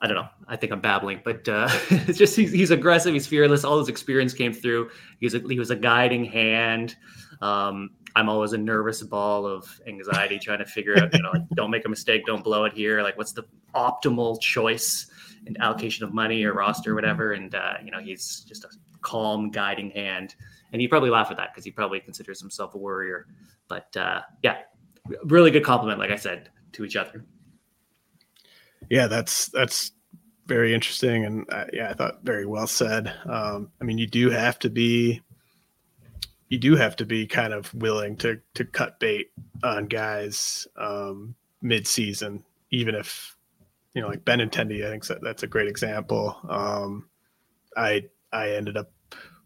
I 0.00 0.06
don't 0.06 0.16
know. 0.16 0.28
I 0.46 0.56
think 0.56 0.72
I'm 0.72 0.80
babbling, 0.80 1.20
but 1.24 1.48
uh, 1.48 1.68
it's 1.90 2.18
just 2.18 2.36
he's, 2.36 2.52
he's, 2.52 2.70
aggressive. 2.70 3.12
He's 3.12 3.26
fearless. 3.26 3.64
All 3.64 3.78
his 3.78 3.88
experience 3.88 4.32
came 4.32 4.52
through. 4.52 4.90
He 5.18 5.26
was 5.26 5.34
a, 5.34 5.40
he 5.40 5.58
was 5.58 5.70
a 5.70 5.76
guiding 5.76 6.24
hand. 6.24 6.96
Um, 7.40 7.90
I'm 8.16 8.28
always 8.28 8.52
a 8.52 8.58
nervous 8.58 9.02
ball 9.02 9.46
of 9.46 9.80
anxiety 9.86 10.38
trying 10.38 10.58
to 10.58 10.64
figure 10.64 10.98
out, 10.98 11.14
you 11.14 11.22
know, 11.22 11.30
like, 11.30 11.48
don't 11.54 11.70
make 11.70 11.84
a 11.84 11.88
mistake, 11.88 12.26
don't 12.26 12.42
blow 12.42 12.64
it 12.64 12.72
here. 12.72 13.02
Like, 13.02 13.16
what's 13.16 13.32
the 13.32 13.44
optimal 13.74 14.40
choice 14.40 15.06
and 15.46 15.56
allocation 15.60 16.04
of 16.04 16.12
money 16.12 16.44
or 16.44 16.54
roster 16.54 16.92
or 16.92 16.94
whatever? 16.94 17.32
And, 17.32 17.54
uh, 17.54 17.74
you 17.84 17.90
know, 17.90 18.00
he's 18.00 18.40
just 18.40 18.64
a 18.64 18.68
calm, 19.02 19.50
guiding 19.50 19.90
hand. 19.90 20.34
And 20.72 20.80
he 20.80 20.88
probably 20.88 21.10
laugh 21.10 21.30
at 21.30 21.36
that 21.36 21.52
because 21.52 21.64
he 21.64 21.70
probably 21.70 22.00
considers 22.00 22.40
himself 22.40 22.74
a 22.74 22.78
warrior. 22.78 23.26
But 23.68 23.96
uh, 23.96 24.22
yeah, 24.42 24.58
really 25.24 25.50
good 25.50 25.64
complement, 25.64 25.98
like 25.98 26.10
I 26.10 26.16
said, 26.16 26.50
to 26.72 26.84
each 26.84 26.96
other. 26.96 27.24
Yeah, 28.90 29.06
that's 29.06 29.46
that's 29.48 29.92
very 30.46 30.72
interesting, 30.72 31.24
and 31.26 31.44
uh, 31.50 31.66
yeah, 31.72 31.90
I 31.90 31.94
thought 31.94 32.22
very 32.22 32.46
well 32.46 32.66
said. 32.66 33.12
Um, 33.26 33.70
I 33.80 33.84
mean, 33.84 33.98
you 33.98 34.06
do 34.06 34.30
have 34.30 34.58
to 34.60 34.70
be 34.70 35.20
you 36.48 36.58
do 36.58 36.76
have 36.76 36.96
to 36.96 37.04
be 37.04 37.26
kind 37.26 37.52
of 37.52 37.72
willing 37.74 38.16
to 38.16 38.40
to 38.54 38.64
cut 38.64 38.98
bait 39.00 39.30
on 39.62 39.86
guys 39.86 40.66
um, 40.76 41.34
mid 41.62 41.86
season, 41.86 42.44
even 42.70 42.94
if 42.94 43.36
you 43.94 44.02
know, 44.02 44.08
like 44.08 44.24
Ben 44.24 44.38
Benintendi. 44.38 44.86
I 44.86 44.90
think 44.90 45.06
that's 45.22 45.42
a 45.42 45.46
great 45.46 45.68
example. 45.68 46.36
Um, 46.48 47.08
I 47.76 48.04
I 48.32 48.50
ended 48.50 48.76
up 48.76 48.92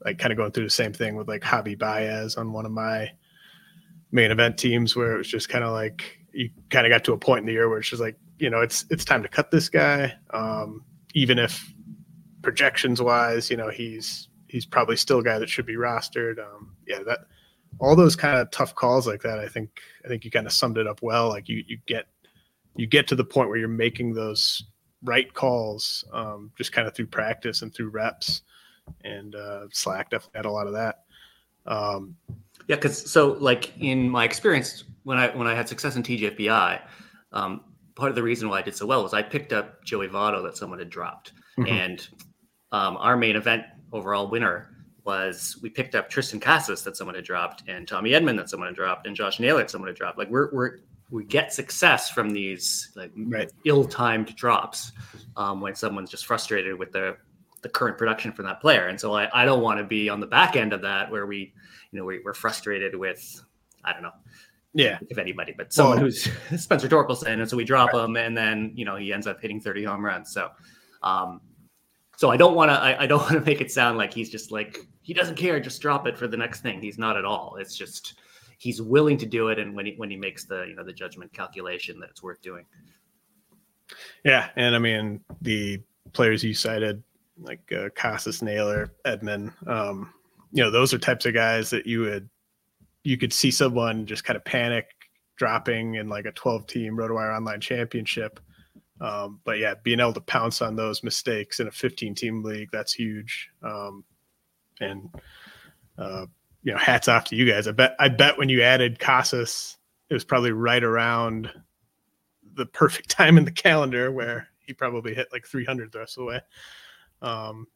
like 0.05 0.19
kind 0.19 0.33
of 0.33 0.37
going 0.37 0.53
through 0.53 0.65
the 0.65 0.71
same 0.71 0.93
thing 0.93 1.17
with 1.17 1.29
like 1.29 1.43
Javi 1.43 1.79
Baez 1.79 2.37
on 2.37 2.53
one 2.53 2.67
of 2.67 2.73
my 2.73 3.11
main 4.11 4.31
event 4.31 4.59
teams, 4.59 4.95
where 4.95 5.15
it 5.15 5.19
was 5.19 5.29
just 5.29 5.49
kind 5.49 5.65
of 5.65 5.73
like 5.73 6.19
you 6.33 6.51
kind 6.71 6.87
of 6.87 6.91
got 6.91 7.05
to 7.05 7.13
a 7.13 7.19
point 7.19 7.41
in 7.41 7.47
the 7.47 7.53
year 7.53 7.69
where 7.69 7.79
it's 7.79 7.89
just 7.89 8.03
like 8.03 8.17
you 8.39 8.51
know 8.51 8.61
it's 8.61 8.85
it's 8.91 9.05
time 9.05 9.23
to 9.23 9.29
cut 9.29 9.51
this 9.51 9.69
guy, 9.69 10.13
um, 10.35 10.85
even 11.15 11.39
if 11.39 11.73
projections 12.43 13.01
wise, 13.01 13.51
you 13.51 13.57
know 13.57 13.71
he's 13.71 14.29
he's 14.53 14.67
probably 14.67 14.97
still 14.97 15.21
a 15.21 15.25
guy 15.25 15.39
that 15.39 15.49
should 15.49 15.67
be 15.67 15.77
rostered. 15.77 16.39
Um, 16.39 16.77
yeah, 16.87 17.03
that 17.07 17.21
all 17.79 17.97
those 17.97 18.15
kind 18.15 18.39
of 18.39 18.51
tough 18.51 18.75
calls 18.75 19.07
like 19.07 19.23
that. 19.23 19.39
I 19.39 19.49
think 19.49 19.81
I 20.05 20.09
think 20.09 20.25
you 20.25 20.31
kind 20.31 20.47
of 20.47 20.53
summed 20.53 20.79
it 20.79 20.87
up 20.87 21.01
well. 21.03 21.31
Like 21.31 21.49
you 21.49 21.65
you 21.67 21.79
get 21.87 22.07
you 22.77 22.87
get 22.87 23.09
to 23.09 23.17
the 23.17 23.25
point 23.25 23.49
where 23.49 23.59
you're 23.59 23.69
making 23.69 24.15
those 24.15 24.63
right 25.03 25.33
calls 25.33 26.05
um, 26.13 26.53
just 26.57 26.73
kind 26.73 26.87
of 26.87 26.95
through 26.95 27.07
practice 27.07 27.63
and 27.63 27.75
through 27.75 27.89
reps. 27.89 28.43
And 29.05 29.35
uh, 29.35 29.67
Slack 29.71 30.11
definitely 30.11 30.39
had 30.39 30.47
a 30.47 30.51
lot 30.51 30.67
of 30.67 30.75
that. 30.75 31.05
Um, 31.67 32.17
yeah, 32.69 32.77
because 32.77 33.11
so 33.11 33.33
like 33.41 33.73
in 33.81 34.09
my 34.09 34.25
experience 34.25 34.85
when 35.05 35.19
I 35.19 35.35
when 35.35 35.47
I 35.47 35.55
had 35.55 35.69
success 35.69 35.97
in 35.97 36.03
TGFBI, 36.03 36.81
um, 37.33 37.63
part 37.95 38.11
of 38.11 38.17
the 38.17 38.23
reason 38.23 38.49
why 38.49 38.59
I 38.59 38.63
did 38.63 38.77
so 38.77 38.87
well 38.87 39.03
was 39.03 39.15
I 39.15 39.23
picked 39.23 39.53
up 39.53 39.83
Joey 39.83 40.09
Votto 40.09 40.43
that 40.43 40.57
someone 40.57 40.79
had 40.79 40.91
dropped, 40.91 41.33
mm-hmm. 41.59 41.73
and 41.73 42.09
um, 42.71 42.97
our 42.99 43.17
main 43.17 43.37
event 43.37 43.65
overall 43.93 44.29
winner 44.29 44.69
was 45.05 45.59
we 45.63 45.69
picked 45.69 45.95
up 45.95 46.11
Triston 46.11 46.41
Casas 46.41 46.83
that 46.85 46.97
someone 46.97 47.15
had 47.15 47.25
dropped, 47.25 47.65
and 47.69 47.87
Tommy 47.87 48.11
Edman 48.11 48.37
that 48.37 48.49
someone 48.49 48.69
had 48.69 48.77
dropped, 48.77 49.07
and 49.07 49.17
Josh 49.17 49.41
Naylor 49.41 49.61
that 49.61 49.71
someone 49.71 49.89
had 49.89 49.97
dropped. 49.97 50.19
Like 50.19 50.31
we're 50.31 50.51
we're 50.53 50.79
we 51.11 51.25
get 51.25 51.53
success 51.53 52.11
from 52.11 52.31
these 52.31 52.91
like 52.97 53.13
right. 53.17 53.51
ill-timed 53.65 54.35
drops 54.35 54.93
um, 55.37 55.61
when 55.61 55.75
someone's 55.75 56.11
just 56.11 56.25
frustrated 56.25 56.79
with 56.79 56.91
the 56.93 57.17
the 57.63 57.69
current 57.69 57.97
production 57.97 58.33
from 58.33 58.45
that 58.45 58.61
player. 58.61 58.89
And 58.89 59.01
so 59.01 59.15
I, 59.15 59.43
I 59.43 59.45
don't 59.45 59.63
want 59.63 59.79
to 59.79 59.85
be 59.85 60.09
on 60.09 60.21
the 60.21 60.27
back 60.27 60.57
end 60.57 60.73
of 60.73 60.83
that 60.83 61.11
where 61.11 61.27
we, 61.27 61.53
you 61.93 61.99
know, 61.99 62.05
we, 62.05 62.21
we're 62.25 62.35
frustrated 62.35 62.97
with, 62.97 63.41
I 63.85 63.93
don't 63.93 64.03
know, 64.03 64.11
yeah, 64.75 64.99
if 65.09 65.19
anybody, 65.19 65.55
but 65.57 65.73
someone 65.73 65.99
well, 65.99 66.07
who's 66.07 66.29
Spencer 66.63 66.89
Torkelson, 66.89 67.41
and 67.41 67.49
so 67.49 67.57
we 67.57 67.65
drop 67.65 67.93
right. 67.93 68.05
him, 68.05 68.17
and 68.17 68.37
then 68.37 68.73
you 68.75 68.87
know 68.87 68.97
he 68.97 69.13
ends 69.13 69.27
up 69.27 69.41
hitting 69.41 69.61
30 69.61 69.85
home 69.85 70.05
runs. 70.05 70.33
So, 70.33 70.49
um, 71.03 71.43
so 72.17 72.31
I 72.31 72.37
don't 72.37 72.55
want 72.55 72.71
to. 72.71 72.75
I, 72.75 73.03
I, 73.03 73.07
don't 73.07 73.21
want 73.31 73.33
to 73.33 73.41
make 73.41 73.61
it 73.61 73.71
sound 73.71 73.99
like 73.99 74.13
he's 74.13 74.31
just 74.31 74.51
like 74.53 74.87
he 75.03 75.15
doesn't 75.15 75.37
care. 75.37 75.59
Just 75.61 75.81
drop 75.83 76.07
it 76.07 76.17
for 76.17 76.27
the 76.27 76.37
next 76.37 76.61
thing. 76.61 76.81
He's 76.81 76.99
not 76.99 77.17
at 77.17 77.25
all. 77.25 77.57
It's 77.59 77.77
just 77.77 78.15
he's 78.59 78.81
willing 78.81 79.19
to 79.19 79.27
do 79.27 79.49
it, 79.49 79.59
and 79.59 79.75
when 79.75 79.87
he 79.87 79.95
when 79.97 80.11
he 80.11 80.17
makes 80.17 80.45
the 80.45 80.67
you 80.69 80.75
know 80.75 80.85
the 80.85 80.93
judgment 80.93 81.33
calculation 81.33 81.99
that 82.01 82.11
it's 82.11 82.23
worth 82.23 82.41
doing. 82.43 82.65
Yeah, 84.25 84.49
and 84.57 84.75
I 84.75 84.79
mean 84.79 85.21
the 85.41 85.81
players 86.13 86.45
you 86.45 86.55
cited, 86.55 87.03
like 87.41 87.73
uh, 87.73 87.89
Casas, 87.95 88.43
Naylor, 88.43 88.93
Edman, 89.05 89.53
um, 89.69 90.13
you 90.53 90.63
know, 90.63 90.71
those 90.71 90.93
are 90.93 90.99
types 90.99 91.27
of 91.27 91.35
guys 91.35 91.71
that 91.71 91.87
you 91.87 92.01
would 92.01 92.29
you 93.05 93.17
could 93.17 93.33
see 93.33 93.51
someone 93.51 94.07
just 94.07 94.25
kind 94.25 94.37
of 94.37 94.45
panic 94.45 94.87
dropping 95.37 95.97
in 95.97 96.09
like 96.09 96.27
a 96.27 96.33
12 96.33 96.67
team 96.67 96.97
RotoWire 96.97 97.37
online 97.37 97.61
championship 97.61 98.39
um, 99.03 99.41
but 99.43 99.59
yeah, 99.59 99.75
being 99.83 99.99
able 99.99 100.13
to 100.13 100.21
pounce 100.21 100.63
on 100.63 100.77
those 100.77 101.03
mistakes 101.03 101.59
in 101.59 101.67
a 101.67 101.73
15 101.73 102.15
team 102.15 102.43
league, 102.45 102.69
that's 102.73 102.93
huge. 102.93 103.51
Um, 103.61 104.05
and, 104.81 105.11
uh, 105.99 106.27
you 106.63 106.71
know, 106.71 106.79
hats 106.79 107.09
off 107.09 107.25
to 107.25 107.37
you 107.37 107.45
guys. 107.45 107.67
I 107.67 107.73
bet, 107.73 107.97
I 107.99 108.09
bet 108.09 108.39
when 108.39 108.49
you 108.49 108.63
added 108.63 109.01
Casas, 109.01 109.77
it 110.09 110.15
was 110.15 110.25
probably 110.25 110.53
right 110.53 110.85
around 110.85 111.51
the 112.55 112.65
perfect 112.65 113.11
time 113.17 113.39
in 113.39 113.45
the 113.45 113.51
calendar 113.51 114.13
where 114.13 114.47
he 114.61 114.73
probably 114.73 115.15
hit 115.15 115.27
like 115.33 115.47
300 115.49 115.91
the 115.91 115.99
rest 115.99 116.17
of 116.17 116.23
the 116.23 116.27
way. 116.27 116.41
Um, 117.23 117.67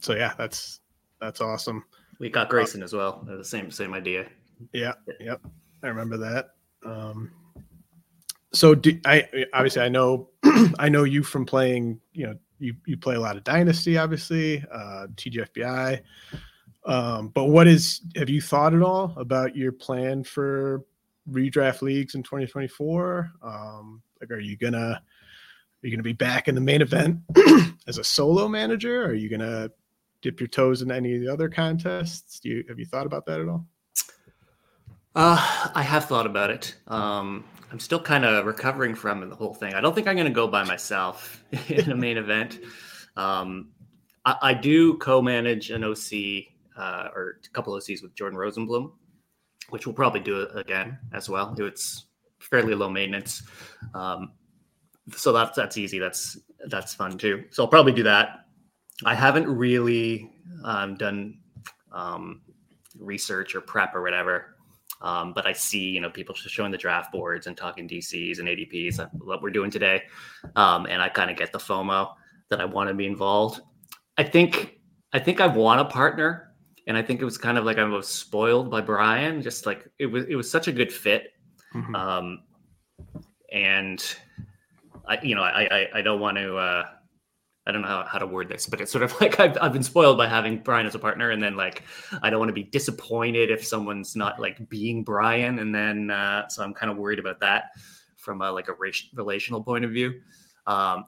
so 0.00 0.14
yeah, 0.14 0.34
that's, 0.36 0.80
that's 1.20 1.40
awesome. 1.40 1.84
We 2.18 2.28
got 2.28 2.48
Grayson 2.48 2.82
uh, 2.82 2.86
as 2.86 2.92
well. 2.92 3.24
The 3.24 3.44
same, 3.44 3.70
same 3.70 3.94
idea. 3.94 4.26
Yeah. 4.72 4.94
Yep. 5.20 5.42
I 5.84 5.86
remember 5.86 6.16
that. 6.16 6.54
Um, 6.84 7.30
so 8.56 8.74
do, 8.74 8.98
I 9.04 9.28
obviously 9.52 9.82
I 9.82 9.88
know 9.88 10.30
I 10.78 10.88
know 10.88 11.04
you 11.04 11.22
from 11.22 11.44
playing. 11.44 12.00
You 12.12 12.28
know, 12.28 12.34
you 12.58 12.74
you 12.86 12.96
play 12.96 13.14
a 13.14 13.20
lot 13.20 13.36
of 13.36 13.44
Dynasty, 13.44 13.98
obviously, 13.98 14.64
uh, 14.72 15.08
TGFBI. 15.14 16.00
Um, 16.86 17.28
but 17.28 17.44
what 17.44 17.66
is 17.66 18.00
have 18.16 18.30
you 18.30 18.40
thought 18.40 18.74
at 18.74 18.82
all 18.82 19.12
about 19.16 19.56
your 19.56 19.72
plan 19.72 20.24
for 20.24 20.84
redraft 21.30 21.82
leagues 21.82 22.14
in 22.14 22.22
2024? 22.22 23.32
Um, 23.42 24.02
like, 24.20 24.30
are 24.30 24.40
you 24.40 24.56
gonna 24.56 24.78
are 24.78 25.86
you 25.86 25.90
gonna 25.90 26.02
be 26.02 26.14
back 26.14 26.48
in 26.48 26.54
the 26.54 26.60
main 26.60 26.80
event 26.80 27.20
as 27.86 27.98
a 27.98 28.04
solo 28.04 28.48
manager? 28.48 29.04
Are 29.04 29.14
you 29.14 29.28
gonna 29.28 29.70
dip 30.22 30.40
your 30.40 30.48
toes 30.48 30.80
in 30.80 30.90
any 30.90 31.14
of 31.14 31.20
the 31.20 31.28
other 31.30 31.50
contests? 31.50 32.40
Do 32.40 32.48
you 32.48 32.64
have 32.68 32.78
you 32.78 32.86
thought 32.86 33.06
about 33.06 33.26
that 33.26 33.40
at 33.40 33.48
all? 33.48 33.66
Uh, 35.14 35.70
I 35.74 35.82
have 35.82 36.06
thought 36.06 36.26
about 36.26 36.50
it. 36.50 36.74
Um, 36.88 37.44
I'm 37.70 37.80
still 37.80 38.00
kind 38.00 38.24
of 38.24 38.46
recovering 38.46 38.94
from 38.94 39.28
the 39.28 39.34
whole 39.34 39.54
thing. 39.54 39.74
I 39.74 39.80
don't 39.80 39.94
think 39.94 40.06
I'm 40.06 40.14
going 40.14 40.26
to 40.26 40.32
go 40.32 40.46
by 40.46 40.64
myself 40.64 41.42
in 41.68 41.90
a 41.90 41.96
main 41.96 42.16
event. 42.16 42.60
Um, 43.16 43.70
I, 44.24 44.36
I, 44.42 44.54
do 44.54 44.98
co-manage 44.98 45.70
an 45.70 45.82
OC 45.82 46.44
uh, 46.76 47.08
or 47.14 47.38
a 47.44 47.48
couple 47.50 47.72
OCs 47.74 48.02
with 48.02 48.14
Jordan 48.14 48.38
Rosenblum, 48.38 48.92
which 49.70 49.86
we'll 49.86 49.94
probably 49.94 50.20
do 50.20 50.46
again 50.54 50.98
as 51.12 51.28
well. 51.28 51.54
It's 51.58 52.06
fairly 52.38 52.74
low 52.74 52.90
maintenance, 52.90 53.42
um, 53.94 54.32
so 55.14 55.32
that's 55.32 55.56
that's 55.56 55.78
easy. 55.78 55.98
That's 55.98 56.38
that's 56.66 56.94
fun 56.94 57.16
too. 57.16 57.44
So 57.50 57.62
I'll 57.64 57.70
probably 57.70 57.92
do 57.92 58.02
that. 58.02 58.46
I 59.04 59.14
haven't 59.14 59.48
really 59.48 60.30
um, 60.62 60.96
done 60.96 61.38
um, 61.90 62.42
research 62.98 63.54
or 63.54 63.62
prep 63.62 63.94
or 63.94 64.02
whatever 64.02 64.55
um, 65.02 65.32
but 65.34 65.46
I 65.46 65.52
see, 65.52 65.90
you 65.90 66.00
know, 66.00 66.10
people 66.10 66.34
just 66.34 66.54
showing 66.54 66.72
the 66.72 66.78
draft 66.78 67.12
boards 67.12 67.46
and 67.46 67.56
talking 67.56 67.88
DCs 67.88 68.38
and 68.38 68.48
ADPs, 68.48 69.08
what 69.12 69.42
we're 69.42 69.50
doing 69.50 69.70
today. 69.70 70.02
Um, 70.56 70.86
and 70.86 71.02
I 71.02 71.08
kind 71.08 71.30
of 71.30 71.36
get 71.36 71.52
the 71.52 71.58
FOMO 71.58 72.14
that 72.48 72.60
I 72.60 72.64
want 72.64 72.88
to 72.88 72.94
be 72.94 73.06
involved. 73.06 73.60
I 74.16 74.24
think, 74.24 74.78
I 75.12 75.18
think 75.18 75.40
I 75.40 75.46
want 75.46 75.80
a 75.80 75.84
partner. 75.84 76.54
And 76.88 76.96
I 76.96 77.02
think 77.02 77.20
it 77.20 77.24
was 77.24 77.36
kind 77.36 77.58
of 77.58 77.64
like 77.64 77.78
I 77.78 77.84
was 77.84 78.08
spoiled 78.08 78.70
by 78.70 78.80
Brian. 78.80 79.42
Just 79.42 79.66
like 79.66 79.88
it 79.98 80.06
was, 80.06 80.24
it 80.26 80.36
was 80.36 80.48
such 80.48 80.68
a 80.68 80.72
good 80.72 80.92
fit. 80.92 81.32
Mm-hmm. 81.74 81.94
Um, 81.96 82.42
and 83.52 84.16
I, 85.06 85.20
you 85.20 85.34
know, 85.34 85.42
I, 85.42 85.68
I, 85.70 85.88
I 85.94 86.02
don't 86.02 86.20
want 86.20 86.36
to, 86.36 86.56
uh, 86.56 86.84
I 87.66 87.72
don't 87.72 87.82
know 87.82 87.88
how, 87.88 88.04
how 88.04 88.18
to 88.18 88.26
word 88.26 88.48
this, 88.48 88.66
but 88.66 88.80
it's 88.80 88.92
sort 88.92 89.02
of 89.02 89.12
like 89.20 89.40
I've, 89.40 89.56
I've 89.60 89.72
been 89.72 89.82
spoiled 89.82 90.16
by 90.16 90.28
having 90.28 90.58
Brian 90.58 90.86
as 90.86 90.94
a 90.94 90.98
partner. 90.98 91.30
And 91.30 91.42
then 91.42 91.56
like, 91.56 91.82
I 92.22 92.30
don't 92.30 92.38
want 92.38 92.48
to 92.48 92.54
be 92.54 92.64
disappointed 92.64 93.50
if 93.50 93.66
someone's 93.66 94.14
not 94.14 94.40
like 94.40 94.68
being 94.68 95.02
Brian. 95.02 95.58
And 95.58 95.74
then, 95.74 96.10
uh, 96.10 96.48
so 96.48 96.62
I'm 96.62 96.74
kind 96.74 96.90
of 96.90 96.98
worried 96.98 97.18
about 97.18 97.40
that 97.40 97.70
from 98.16 98.42
a, 98.42 98.50
like 98.50 98.68
a 98.68 98.74
relational 99.14 99.62
point 99.62 99.84
of 99.84 99.90
view. 99.90 100.20
Um, 100.66 101.04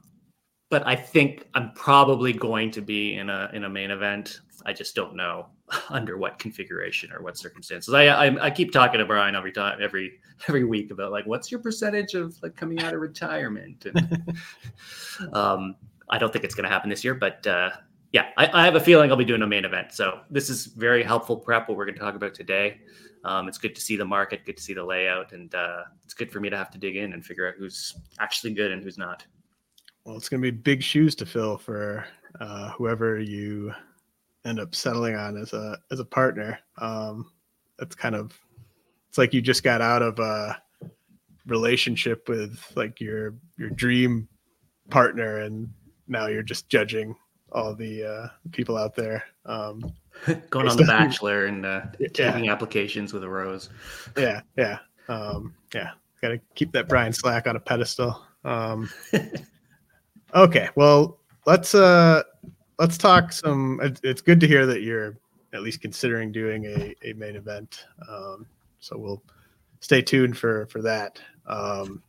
but 0.70 0.86
I 0.86 0.94
think 0.96 1.46
I'm 1.54 1.72
probably 1.72 2.32
going 2.32 2.70
to 2.72 2.82
be 2.82 3.14
in 3.14 3.30
a 3.30 3.50
in 3.52 3.64
a 3.64 3.68
main 3.68 3.90
event. 3.90 4.40
I 4.66 4.72
just 4.72 4.94
don't 4.94 5.16
know 5.16 5.46
under 5.88 6.18
what 6.18 6.38
configuration 6.38 7.10
or 7.12 7.22
what 7.22 7.38
circumstances. 7.38 7.94
I, 7.94 8.06
I, 8.06 8.46
I 8.46 8.50
keep 8.50 8.72
talking 8.72 8.98
to 8.98 9.06
Brian 9.06 9.34
every 9.34 9.52
time 9.52 9.78
every 9.80 10.20
every 10.46 10.64
week 10.64 10.90
about 10.90 11.10
like 11.10 11.26
what's 11.26 11.50
your 11.50 11.60
percentage 11.60 12.14
of 12.14 12.36
like 12.42 12.54
coming 12.54 12.80
out 12.80 12.94
of 12.94 13.00
retirement. 13.00 13.86
And, 13.86 14.34
um, 15.32 15.76
I 16.10 16.18
don't 16.18 16.32
think 16.32 16.44
it's 16.44 16.54
going 16.54 16.64
to 16.64 16.70
happen 16.70 16.90
this 16.90 17.04
year, 17.04 17.14
but 17.14 17.46
uh, 17.46 17.70
yeah, 18.12 18.28
I, 18.36 18.48
I, 18.52 18.64
have 18.64 18.74
a 18.74 18.80
feeling 18.80 19.10
I'll 19.10 19.16
be 19.16 19.24
doing 19.24 19.42
a 19.42 19.46
main 19.46 19.64
event. 19.64 19.92
So 19.92 20.20
this 20.30 20.48
is 20.48 20.66
very 20.66 21.02
helpful 21.02 21.36
prep. 21.36 21.68
What 21.68 21.76
we're 21.76 21.84
going 21.84 21.96
to 21.96 22.00
talk 22.00 22.14
about 22.14 22.34
today. 22.34 22.80
Um, 23.24 23.48
it's 23.48 23.58
good 23.58 23.74
to 23.74 23.80
see 23.80 23.96
the 23.96 24.04
market, 24.04 24.46
good 24.46 24.56
to 24.56 24.62
see 24.62 24.74
the 24.74 24.84
layout, 24.84 25.32
and 25.32 25.54
uh, 25.54 25.82
it's 26.04 26.14
good 26.14 26.30
for 26.30 26.40
me 26.40 26.48
to 26.50 26.56
have 26.56 26.70
to 26.70 26.78
dig 26.78 26.96
in 26.96 27.12
and 27.12 27.24
figure 27.24 27.46
out 27.46 27.54
who's 27.58 27.94
actually 28.20 28.54
good 28.54 28.70
and 28.70 28.82
who's 28.82 28.96
not. 28.96 29.26
Well, 30.04 30.16
it's 30.16 30.28
going 30.28 30.40
to 30.40 30.50
be 30.50 30.56
big 30.56 30.82
shoes 30.82 31.14
to 31.16 31.26
fill 31.26 31.58
for 31.58 32.06
uh, 32.40 32.70
whoever 32.70 33.20
you 33.20 33.74
end 34.44 34.60
up 34.60 34.74
settling 34.74 35.16
on 35.16 35.36
as 35.36 35.52
a 35.52 35.78
as 35.90 36.00
a 36.00 36.04
partner. 36.04 36.58
Um, 36.78 37.30
that's 37.78 37.94
kind 37.94 38.14
of 38.14 38.38
it's 39.08 39.18
like 39.18 39.34
you 39.34 39.42
just 39.42 39.62
got 39.62 39.80
out 39.80 40.02
of 40.02 40.18
a 40.18 40.60
relationship 41.46 42.28
with 42.28 42.60
like 42.76 43.00
your 43.00 43.34
your 43.58 43.70
dream 43.70 44.28
partner, 44.90 45.38
and 45.38 45.68
now 46.08 46.26
you're 46.26 46.42
just 46.42 46.68
judging 46.68 47.14
all 47.52 47.74
the 47.74 48.04
uh, 48.04 48.28
people 48.52 48.76
out 48.76 48.94
there. 48.94 49.24
Um, 49.46 49.92
Going 50.50 50.68
on 50.68 50.76
the 50.76 50.84
Bachelor 50.84 51.46
and 51.46 51.64
uh, 51.64 51.82
yeah. 51.98 52.08
taking 52.08 52.48
applications 52.48 53.12
with 53.12 53.22
a 53.22 53.28
rose. 53.28 53.70
Yeah, 54.16 54.40
yeah, 54.56 54.78
um, 55.08 55.54
yeah. 55.74 55.90
Got 56.20 56.28
to 56.30 56.40
keep 56.56 56.72
that 56.72 56.88
Brian 56.88 57.12
Slack 57.12 57.46
on 57.46 57.54
a 57.54 57.60
pedestal. 57.60 58.20
Um, 58.44 58.90
Okay, 60.34 60.68
well, 60.74 61.20
let's 61.46 61.74
uh 61.74 62.22
let's 62.78 62.98
talk 62.98 63.32
some. 63.32 63.80
It's 64.02 64.20
good 64.20 64.40
to 64.40 64.46
hear 64.46 64.66
that 64.66 64.82
you're 64.82 65.16
at 65.54 65.62
least 65.62 65.80
considering 65.80 66.32
doing 66.32 66.66
a, 66.66 66.94
a 67.02 67.14
main 67.14 67.34
event. 67.34 67.86
Um, 68.08 68.46
so 68.78 68.98
we'll 68.98 69.22
stay 69.80 70.02
tuned 70.02 70.36
for 70.36 70.66
for 70.66 70.82
that. 70.82 71.20
Um, 71.46 72.02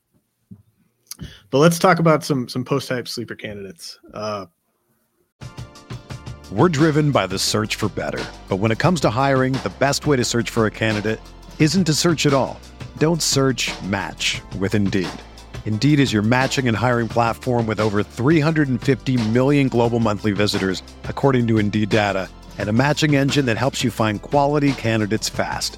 but 1.49 1.59
let's 1.59 1.79
talk 1.79 1.99
about 1.99 2.23
some 2.23 2.47
some 2.47 2.63
post 2.63 2.89
hype 2.89 3.07
sleeper 3.07 3.35
candidates. 3.35 3.99
Uh, 4.13 4.47
We're 6.51 6.69
driven 6.69 7.11
by 7.11 7.27
the 7.27 7.37
search 7.37 7.75
for 7.75 7.89
better, 7.89 8.23
but 8.47 8.57
when 8.57 8.71
it 8.71 8.79
comes 8.79 8.99
to 9.01 9.09
hiring, 9.11 9.53
the 9.53 9.71
best 9.79 10.07
way 10.07 10.17
to 10.17 10.25
search 10.25 10.49
for 10.49 10.65
a 10.65 10.71
candidate 10.71 11.19
isn't 11.59 11.83
to 11.83 11.93
search 11.93 12.25
at 12.25 12.33
all. 12.33 12.59
Don't 12.97 13.21
search. 13.21 13.69
Match 13.83 14.41
with 14.57 14.73
Indeed. 14.73 15.07
Indeed 15.65 15.99
is 15.99 16.11
your 16.11 16.23
matching 16.23 16.67
and 16.67 16.75
hiring 16.75 17.07
platform 17.07 17.67
with 17.67 17.79
over 17.79 18.01
350 18.01 19.29
million 19.29 19.67
global 19.67 19.99
monthly 19.99 20.31
visitors, 20.31 20.81
according 21.03 21.45
to 21.47 21.59
Indeed 21.59 21.89
data, 21.89 22.27
and 22.57 22.69
a 22.69 22.73
matching 22.73 23.15
engine 23.15 23.45
that 23.45 23.57
helps 23.57 23.83
you 23.83 23.91
find 23.91 24.21
quality 24.21 24.71
candidates 24.71 25.29
fast. 25.29 25.77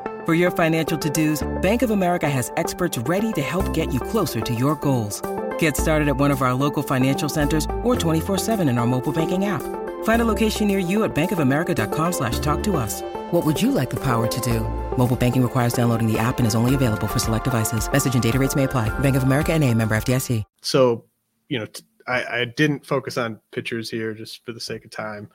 For 0.23 0.35
your 0.35 0.51
financial 0.51 0.99
to-dos, 0.99 1.41
Bank 1.63 1.81
of 1.81 1.89
America 1.89 2.29
has 2.29 2.51
experts 2.55 2.95
ready 3.09 3.33
to 3.33 3.41
help 3.41 3.73
get 3.73 3.91
you 3.91 3.99
closer 3.99 4.39
to 4.39 4.53
your 4.53 4.75
goals. 4.75 5.19
Get 5.57 5.75
started 5.75 6.07
at 6.07 6.15
one 6.15 6.29
of 6.29 6.43
our 6.43 6.53
local 6.53 6.83
financial 6.83 7.27
centers 7.27 7.65
or 7.81 7.95
24-7 7.95 8.59
in 8.69 8.77
our 8.77 8.85
mobile 8.85 9.11
banking 9.11 9.45
app. 9.45 9.63
Find 10.03 10.21
a 10.21 10.25
location 10.25 10.67
near 10.67 10.77
you 10.77 11.05
at 11.05 11.15
bankofamerica.com 11.15 12.11
slash 12.11 12.37
talk 12.37 12.61
to 12.65 12.77
us. 12.77 13.01
What 13.31 13.47
would 13.47 13.59
you 13.59 13.71
like 13.71 13.89
the 13.89 14.03
power 14.03 14.27
to 14.27 14.41
do? 14.41 14.59
Mobile 14.95 15.15
banking 15.15 15.41
requires 15.41 15.73
downloading 15.73 16.05
the 16.05 16.19
app 16.19 16.37
and 16.37 16.45
is 16.45 16.53
only 16.53 16.75
available 16.75 17.07
for 17.07 17.17
select 17.17 17.45
devices. 17.45 17.91
Message 17.91 18.13
and 18.13 18.21
data 18.21 18.37
rates 18.37 18.55
may 18.55 18.65
apply. 18.65 18.89
Bank 18.99 19.15
of 19.15 19.23
America 19.23 19.51
and 19.51 19.63
a 19.63 19.73
member 19.73 19.95
FDIC. 19.95 20.43
So, 20.61 21.05
you 21.49 21.57
know, 21.57 21.65
t- 21.65 21.83
I, 22.07 22.41
I 22.41 22.45
didn't 22.45 22.85
focus 22.85 23.17
on 23.17 23.39
pitchers 23.51 23.89
here 23.89 24.13
just 24.13 24.45
for 24.45 24.51
the 24.51 24.59
sake 24.59 24.85
of 24.85 24.91
time. 24.91 25.29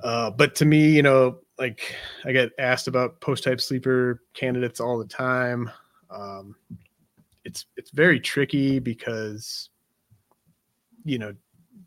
Uh, 0.00 0.30
but 0.30 0.54
to 0.56 0.64
me, 0.64 0.90
you 0.90 1.02
know, 1.02 1.40
like 1.58 1.94
I 2.24 2.32
get 2.32 2.50
asked 2.58 2.88
about 2.88 3.20
post 3.20 3.44
hype 3.44 3.60
sleeper 3.60 4.22
candidates 4.34 4.80
all 4.80 4.98
the 4.98 5.04
time. 5.04 5.70
Um, 6.10 6.54
it's 7.44 7.66
it's 7.76 7.90
very 7.90 8.20
tricky 8.20 8.78
because 8.78 9.70
you 11.04 11.18
know 11.18 11.34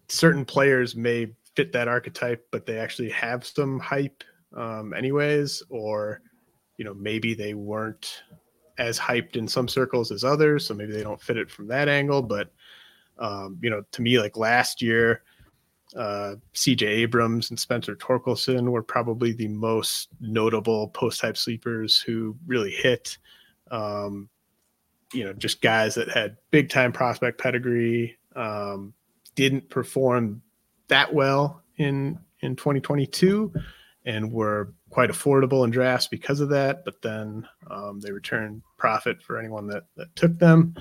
certain 0.10 0.46
players 0.46 0.96
may 0.96 1.28
fit 1.56 1.72
that 1.74 1.88
archetype, 1.88 2.46
but 2.52 2.66
they 2.66 2.78
actually 2.78 3.10
have 3.12 3.46
some 3.46 3.80
hype 3.80 4.24
um, 4.56 4.94
anyways, 4.94 5.64
or 5.70 6.22
you 6.78 6.86
know 6.86 6.94
maybe 6.94 7.34
they 7.34 7.54
weren't 7.54 8.24
as 8.78 9.00
hyped 9.00 9.36
in 9.36 9.48
some 9.48 9.68
circles 9.68 10.12
as 10.12 10.24
others, 10.24 10.66
so 10.66 10.74
maybe 10.74 10.92
they 10.92 11.04
don't 11.04 11.22
fit 11.22 11.38
it 11.38 11.52
from 11.52 11.68
that 11.68 11.88
angle. 11.88 12.22
But 12.22 12.52
um, 13.20 13.58
you 13.62 13.70
know, 13.70 13.84
to 13.92 14.02
me, 14.02 14.20
like 14.20 14.36
last 14.36 14.82
year, 14.82 15.24
uh, 15.96 16.36
CJ 16.54 16.84
Abrams 16.84 17.50
and 17.50 17.60
Spencer 17.60 17.96
Torkelson 17.96 18.70
were 18.70 18.84
probably 18.84 19.34
the 19.34 19.48
most 19.48 20.10
notable 20.20 20.90
post 20.90 21.22
hype 21.22 21.38
sleepers 21.38 22.00
who 22.00 22.36
really 22.46 22.72
hit. 22.72 23.18
Um, 23.70 24.30
you 25.14 25.26
know, 25.26 25.34
just 25.34 25.62
guys 25.62 25.96
that 25.96 26.10
had 26.10 26.38
big 26.52 26.70
time 26.70 26.94
prospect 26.94 27.40
pedigree, 27.40 28.18
um, 28.36 28.94
didn't 29.36 29.70
perform 29.70 30.42
that 30.88 31.14
well 31.14 31.62
in 31.78 32.18
in 32.42 32.56
2022, 32.56 33.54
and 34.06 34.32
were 34.32 34.74
quite 34.90 35.10
affordable 35.10 35.64
in 35.64 35.72
drafts 35.72 36.08
because 36.08 36.40
of 36.40 36.50
that, 36.50 36.84
but 36.86 37.02
then 37.02 37.48
um, 37.70 38.00
they 38.00 38.12
returned 38.12 38.62
profit 38.78 39.22
for 39.22 39.38
anyone 39.38 39.68
that, 39.68 39.84
that 39.96 40.14
took 40.16 40.38
them. 40.40 40.76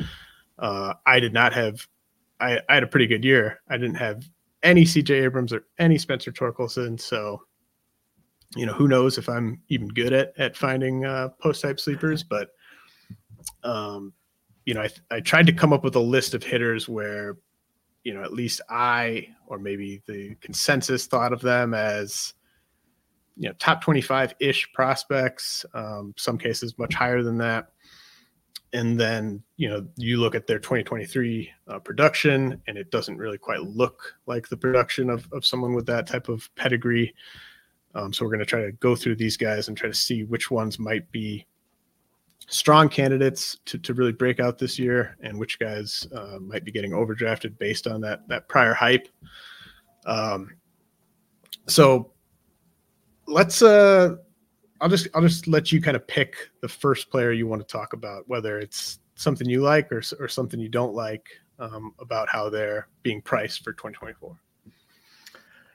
Uh, 0.59 0.95
I 1.07 1.21
did 1.21 1.33
not 1.33 1.53
have, 1.53 1.87
I, 2.41 2.61
I 2.69 2.75
had 2.75 2.83
a 2.83 2.89
pretty 2.89 3.07
good 3.07 3.25
year. 3.25 3.61
I 3.69 3.77
didn't 3.77 3.97
have 3.97 4.25
any 4.63 4.85
CJ 4.85 5.23
Abrams 5.23 5.53
or 5.53 5.65
any 5.79 5.99
Spencer 5.99 6.33
Torkelson. 6.33 7.01
So, 7.01 7.43
you 8.57 8.67
know, 8.67 8.73
who 8.73 8.89
knows 8.89 9.19
if 9.19 9.29
I'm 9.29 9.61
even 9.69 9.89
good 9.89 10.13
at, 10.13 10.33
at 10.39 10.57
finding 10.57 11.05
uh, 11.05 11.31
post 11.41 11.63
hype 11.63 11.81
sleepers, 11.81 12.23
but, 12.23 12.51
um, 13.63 14.13
you 14.65 14.75
know, 14.75 14.83
I, 14.83 14.91
I 15.11 15.21
tried 15.21 15.47
to 15.47 15.53
come 15.53 15.73
up 15.73 15.85
with 15.85 15.97
a 15.97 16.01
list 16.01 16.35
of 16.35 16.43
hitters 16.43 16.89
where, 16.89 17.39
you 18.05 18.15
know, 18.15 18.23
at 18.23 18.33
least 18.33 18.61
I, 18.69 19.29
or 19.47 19.59
maybe 19.59 20.03
the 20.07 20.35
consensus 20.41 21.07
thought 21.07 21.33
of 21.33 21.41
them 21.41 21.75
as, 21.75 22.35
you 23.37 23.49
know 23.49 23.55
top 23.59 23.81
25 23.81 24.35
ish 24.39 24.71
prospects 24.75 25.65
um, 25.73 26.13
some 26.17 26.37
cases 26.37 26.77
much 26.79 26.95
higher 26.95 27.23
than 27.23 27.39
that 27.39 27.69
and 28.73 28.99
then 28.99 29.43
you 29.57 29.69
know 29.69 29.87
you 29.97 30.19
look 30.19 30.35
at 30.35 30.47
their 30.47 30.59
2023 30.59 31.51
uh, 31.69 31.79
production 31.79 32.61
and 32.67 32.79
it 32.79 32.91
doesn't 32.91 33.17
really 33.17 33.39
quite 33.39 33.63
look 33.63 34.15
like 34.27 34.49
the 34.49 34.57
production 34.57 35.11
of, 35.11 35.27
of 35.33 35.45
someone 35.45 35.75
with 35.75 35.87
that 35.87 36.07
type 36.07 36.29
of 36.29 36.49
pedigree. 36.55 37.15
Um, 37.95 38.13
so 38.13 38.25
we're 38.25 38.31
going 38.31 38.41
to 38.41 38.47
try 38.47 38.63
to 38.63 38.73
go 38.73 38.95
through 38.95 39.17
these 39.17 39.37
guys 39.37 39.69
and 39.69 39.77
try 39.77 39.89
to 39.89 39.95
see 39.95 40.23
which 40.23 40.51
ones 40.51 40.79
might 40.79 41.11
be 41.11 41.45
strong 42.47 42.89
candidates 42.89 43.59
to, 43.65 43.79
to 43.79 43.95
really 43.95 44.13
break 44.13 44.41
out 44.41 44.59
this 44.59 44.79
year 44.79 45.17
and 45.23 45.39
which 45.39 45.59
guys 45.59 46.07
uh, 46.15 46.39
might 46.41 46.65
be 46.65 46.73
getting 46.73 46.93
overdrafted 46.93 47.59
based 47.59 47.87
on 47.87 48.01
that 48.01 48.27
that 48.29 48.49
prior 48.49 48.75
hype. 48.75 49.09
Um, 50.07 50.57
so 51.67 52.13
let's 53.27 53.63
uh 53.63 54.17
I'll 54.81 54.89
just 54.89 55.09
I'll 55.15 55.23
just 55.23 55.47
let 55.47 55.73
you 55.73 55.81
kind 55.81 55.97
of 55.97 56.07
pick 56.07 56.51
the 56.61 56.69
first 56.69 57.11
player 57.11 57.33
you 57.33 57.47
want 57.47 57.67
to 57.67 57.71
talk 57.71 57.93
about, 57.93 58.29
whether 58.29 58.59
it's 58.59 58.99
something 59.15 59.49
you 59.49 59.61
like 59.61 59.91
or 59.93 60.03
or 60.19 60.29
something 60.29 60.59
you 60.61 60.69
don't 60.69 60.95
like 60.95 61.29
um, 61.59 61.95
about 61.99 62.29
how 62.29 62.49
they're 62.49 62.89
being 63.03 63.21
priced 63.21 63.63
for 63.63 63.73
2024. 63.73 64.39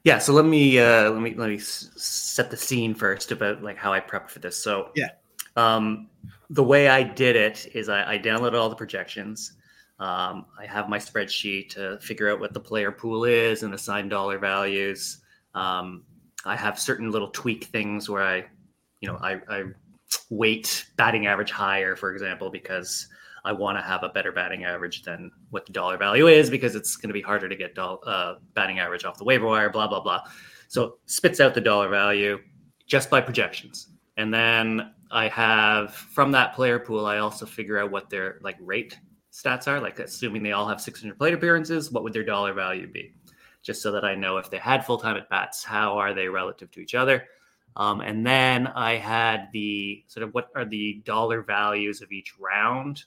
Yeah, 0.03 0.19
so 0.19 0.33
let 0.33 0.45
me 0.45 0.79
uh, 0.79 1.11
let 1.11 1.21
me 1.21 1.33
let 1.35 1.49
me 1.49 1.57
set 1.59 2.51
the 2.51 2.57
scene 2.57 2.93
first 2.93 3.31
about 3.31 3.63
like 3.63 3.77
how 3.77 3.91
I 3.91 3.99
prepped 3.99 4.29
for 4.29 4.39
this. 4.39 4.57
So 4.57 4.89
yeah, 4.95 5.09
um, 5.55 6.09
the 6.49 6.63
way 6.63 6.89
I 6.89 7.03
did 7.03 7.35
it 7.35 7.67
is 7.73 7.89
I, 7.89 8.13
I 8.13 8.19
downloaded 8.19 8.59
all 8.59 8.69
the 8.69 8.75
projections. 8.75 9.53
Um, 9.99 10.45
I 10.59 10.65
have 10.65 10.89
my 10.89 10.99
spreadsheet 10.99 11.69
to 11.69 11.97
figure 11.99 12.29
out 12.29 12.39
what 12.39 12.53
the 12.53 12.59
player 12.59 12.91
pool 12.91 13.23
is 13.23 13.63
and 13.63 13.73
assign 13.73 14.09
dollar 14.09 14.37
values. 14.37 15.19
Um, 15.53 16.03
I 16.43 16.55
have 16.55 16.79
certain 16.79 17.11
little 17.11 17.29
tweak 17.29 17.65
things 17.65 18.09
where 18.09 18.23
I, 18.23 18.45
you 19.05 19.11
know, 19.11 19.19
I, 19.21 19.39
I 19.47 19.63
weight 20.31 20.87
batting 20.97 21.27
average 21.27 21.51
higher, 21.51 21.95
for 21.95 22.11
example, 22.11 22.49
because 22.49 23.07
I 23.43 23.51
want 23.51 23.77
to 23.77 23.83
have 23.83 24.01
a 24.01 24.09
better 24.09 24.31
batting 24.31 24.63
average 24.63 25.03
than 25.03 25.31
what 25.51 25.67
the 25.67 25.73
dollar 25.73 25.97
value 25.97 26.27
is 26.27 26.49
because 26.49 26.73
it's 26.73 26.95
going 26.95 27.09
to 27.09 27.13
be 27.13 27.21
harder 27.21 27.47
to 27.47 27.55
get 27.55 27.75
do- 27.75 27.81
uh, 27.81 28.37
batting 28.55 28.79
average 28.79 29.05
off 29.05 29.19
the 29.19 29.23
waiver 29.23 29.45
wire, 29.45 29.69
blah, 29.69 29.87
blah, 29.87 29.99
blah. 29.99 30.21
So 30.69 30.97
spits 31.05 31.39
out 31.39 31.53
the 31.53 31.61
dollar 31.61 31.87
value 31.87 32.39
just 32.87 33.11
by 33.11 33.21
projections. 33.21 33.89
And 34.17 34.33
then 34.33 34.91
I 35.11 35.27
have 35.27 35.93
from 35.93 36.31
that 36.31 36.55
player 36.55 36.79
pool, 36.79 37.05
I 37.05 37.19
also 37.19 37.45
figure 37.45 37.77
out 37.77 37.91
what 37.91 38.09
their 38.09 38.39
like 38.41 38.57
rate 38.59 38.97
stats 39.31 39.67
are. 39.67 39.79
Like 39.79 39.99
assuming 39.99 40.41
they 40.41 40.53
all 40.53 40.67
have 40.67 40.81
600 40.81 41.15
plate 41.19 41.35
appearances, 41.35 41.91
what 41.91 42.01
would 42.01 42.13
their 42.13 42.23
dollar 42.23 42.53
value 42.53 42.91
be? 42.91 43.13
just 43.65 43.81
so 43.81 43.91
that 43.91 44.05
I 44.05 44.13
know 44.13 44.37
if 44.37 44.51
they 44.51 44.59
had 44.59 44.85
full 44.85 44.99
time 44.99 45.17
at 45.17 45.27
bats, 45.27 45.63
how 45.63 45.97
are 45.97 46.13
they 46.13 46.27
relative 46.27 46.69
to 46.71 46.79
each 46.79 46.93
other? 46.93 47.25
Um, 47.75 48.01
and 48.01 48.25
then 48.25 48.67
I 48.67 48.95
had 48.95 49.49
the 49.51 50.03
sort 50.07 50.23
of 50.23 50.33
what 50.33 50.49
are 50.55 50.65
the 50.65 51.01
dollar 51.05 51.41
values 51.41 52.01
of 52.01 52.11
each 52.11 52.33
round. 52.39 53.03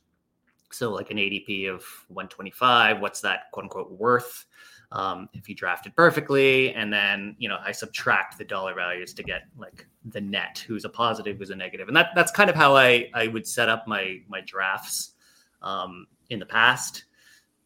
So, 0.71 0.91
like 0.91 1.11
an 1.11 1.17
ADP 1.17 1.71
of 1.71 1.83
125, 2.09 3.01
what's 3.01 3.23
that 3.23 3.51
quote 3.53 3.65
unquote 3.65 3.91
worth 3.91 4.45
um, 4.93 5.31
if 5.33 5.49
you 5.49 5.55
drafted 5.55 5.97
perfectly? 5.97 6.75
And 6.75 6.93
then, 6.93 7.35
you 7.39 7.49
know, 7.49 7.57
I 7.65 7.73
subtract 7.73 8.37
the 8.37 8.45
dollar 8.45 8.75
values 8.75 9.15
to 9.15 9.23
get 9.23 9.45
like 9.57 9.87
the 10.05 10.21
net, 10.21 10.63
who's 10.67 10.85
a 10.85 10.91
positive, 10.91 11.39
who's 11.39 11.51
a 11.51 11.57
negative. 11.57 11.89
And 11.89 11.97
that, 11.97 12.11
that's 12.15 12.33
kind 12.33 12.51
of 12.51 12.57
how 12.57 12.77
I, 12.77 13.09
I 13.15 13.29
would 13.29 13.47
set 13.47 13.71
up 13.71 13.89
my, 13.89 14.21
my 14.29 14.43
drafts 14.43 15.13
um, 15.63 16.07
in 16.29 16.39
the 16.39 16.47
past. 16.47 17.05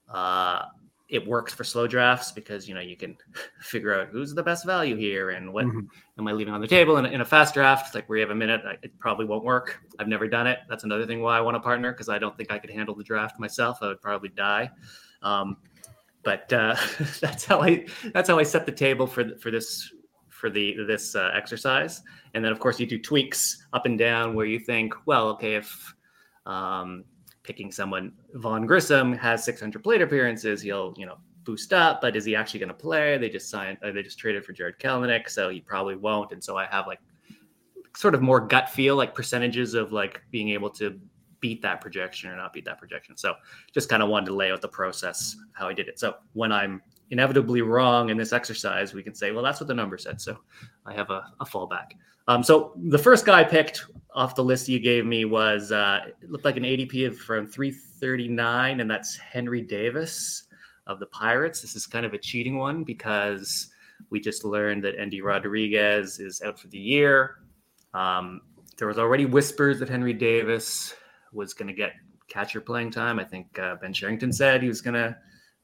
Uh, 0.09 0.67
it 1.13 1.25
works 1.27 1.53
for 1.53 1.63
slow 1.63 1.87
drafts 1.87 2.33
because 2.33 2.67
you 2.67 2.75
know 2.75 2.81
you 2.81 2.97
can 2.97 3.15
figure 3.61 3.95
out 3.95 4.09
who's 4.09 4.35
the 4.35 4.43
best 4.43 4.65
value 4.65 4.97
here 4.97 5.31
and 5.31 5.53
what 5.53 5.67
mm-hmm. 5.67 5.81
am 6.19 6.27
I 6.27 6.33
leaving 6.33 6.55
on 6.55 6.61
the 6.63 6.67
table. 6.67 6.97
And 6.97 7.07
in 7.07 7.21
a 7.21 7.25
fast 7.25 7.53
draft, 7.53 7.95
like 7.95 8.09
where 8.09 8.19
you 8.19 8.23
have 8.23 8.31
a 8.31 8.35
minute, 8.35 8.63
it 8.83 8.99
probably 8.99 9.27
won't 9.27 9.45
work. 9.45 9.79
I've 9.99 10.09
never 10.09 10.27
done 10.27 10.47
it. 10.47 10.61
That's 10.71 10.85
another 10.85 11.07
thing 11.07 11.21
why 11.21 11.37
I 11.37 11.43
want 11.43 11.57
a 11.57 11.61
partner 11.61 11.93
because 11.93 12.09
I 12.09 12.19
don't 12.19 12.35
think 12.35 12.51
I 12.51 12.59
could 12.59 12.71
handle 12.71 12.95
the 12.95 13.05
draft 13.05 13.39
myself. 13.39 13.79
I 13.83 13.89
would 13.89 14.01
probably 14.01 14.31
die. 14.31 14.71
Um, 15.23 15.59
but 16.23 16.51
uh, 16.51 16.77
that's 17.21 17.45
how 17.45 17.61
I 17.61 17.87
that's 18.15 18.31
how 18.31 18.39
I 18.39 18.43
set 18.43 18.65
the 18.65 18.73
table 18.73 19.07
for 19.07 19.37
for 19.37 19.51
this 19.51 19.93
for 20.31 20.49
the 20.49 20.77
this 20.87 21.15
uh, 21.15 21.31
exercise. 21.35 22.01
And 22.33 22.43
then 22.43 22.53
of 22.53 22.59
course 22.59 22.81
you 22.81 22.87
do 22.87 22.99
tweaks 22.99 23.67
up 23.75 23.85
and 23.85 23.99
down 23.99 24.35
where 24.35 24.47
you 24.47 24.59
think, 24.59 24.95
well, 25.05 25.29
okay, 25.29 25.57
if 25.57 25.95
um, 26.47 27.05
picking 27.43 27.73
someone. 27.73 28.13
Vaughn 28.35 28.67
Grissom 28.67 29.13
has 29.15 29.45
600 29.45 29.83
plate 29.83 30.03
appearances. 30.03 30.63
He'll, 30.63 30.95
you 30.97 31.07
know, 31.07 31.19
boost 31.45 31.73
up, 31.73 32.01
but 32.01 32.17
is 32.17 32.25
he 32.25 32.37
actually 32.37 32.61
going 32.61 32.69
to 32.69 32.75
play? 32.75 33.19
They 33.19 33.29
just 33.29 33.51
signed, 33.51 33.79
uh, 33.83 33.91
they 33.91 34.03
just 34.03 34.19
traded 34.19 34.45
for 34.45 34.53
Jarred 34.53 34.79
Kelenic, 34.79 35.29
so 35.29 35.49
he 35.49 35.61
probably 35.61 35.97
won't. 35.97 36.33
And 36.33 36.43
so 36.43 36.57
I 36.57 36.67
have 36.67 36.87
like 36.87 37.01
sort 37.97 38.15
of 38.15 38.23
more 38.23 38.41
gut 38.41 38.71
feel, 38.71 38.97
like 38.97 39.15
percentages 39.15 39.75
of 39.75 39.93
like 39.93 40.23
being 40.31 40.51
able 40.51 40.71
to 40.71 40.99
beat 41.41 41.61
that 41.63 41.81
projection 41.81 42.31
or 42.31 42.37
not 42.37 42.53
beat 42.53 42.65
that 42.65 42.79
projection. 42.79 43.17
So 43.17 43.35
just 43.75 43.89
kind 43.89 44.03
of 44.03 44.09
wanted 44.09 44.27
to 44.27 44.35
lay 44.35 44.51
out 44.53 44.61
the 44.61 44.69
process, 44.69 45.37
how 45.53 45.69
I 45.69 45.75
did 45.75 45.89
it. 45.89 45.99
So 45.99 46.15
when 46.33 46.53
I'm 46.53 46.81
inevitably 47.11 47.61
wrong 47.63 48.11
in 48.11 48.17
this 48.17 48.33
exercise, 48.33 48.95
we 48.95 49.03
can 49.03 49.15
say, 49.15 49.33
well, 49.33 49.43
that's 49.43 49.61
what 49.61 49.67
the 49.67 49.75
number 49.75 49.99
said. 49.99 50.21
So 50.21 50.39
I 50.87 50.95
have 50.95 51.11
a, 51.11 51.33
a 51.41 51.45
fallback. 51.45 51.93
Um, 52.29 52.43
so 52.43 52.73
the 52.77 52.99
first 52.99 53.27
guy 53.27 53.41
I 53.41 53.45
picked 53.45 53.85
off 54.15 54.35
the 54.35 54.45
list 54.45 54.69
you 54.69 54.79
gave 54.79 55.07
me 55.07 55.25
was 55.25 55.73
uh, 55.73 56.01
it 56.21 56.31
looked 56.31 56.45
like 56.45 56.57
an 56.57 56.65
ADP 56.65 57.17
from 57.17 57.47
339, 57.47 58.81
and 58.81 58.91
that's 58.91 59.17
Henry 59.17 59.63
Davis 59.63 60.45
of 60.87 60.99
the 60.99 61.07
Pirates. 61.07 61.61
This 61.61 61.77
is 61.77 61.87
kind 61.87 62.05
of 62.05 62.13
a 62.13 62.19
cheating 62.19 62.59
one 62.59 62.85
because 62.85 63.69
we 64.11 64.21
just 64.21 64.45
learned 64.45 64.85
that 64.85 64.99
Endy 64.99 65.23
Rodriguez 65.23 66.19
is 66.19 66.43
out 66.43 66.59
for 66.59 66.69
the 66.69 66.79
year. 66.79 67.37
Um, 67.95 68.43
there 68.79 68.89
was 68.89 68.99
already 68.99 69.27
whispers 69.27 69.79
that 69.79 69.89
Henry 69.89 70.13
Davis 70.13 70.95
was 71.33 71.55
going 71.55 71.69
to 71.69 71.75
get 71.75 71.93
catcher 72.29 72.61
playing 72.61 72.91
time. 72.91 73.19
I 73.19 73.25
think 73.25 73.59
uh, 73.59 73.77
Ben 73.77 73.93
Cherington 73.93 74.33
said 74.33 74.63
he 74.63 74.69
was 74.69 74.81
going 74.81 74.95
to, 74.95 75.17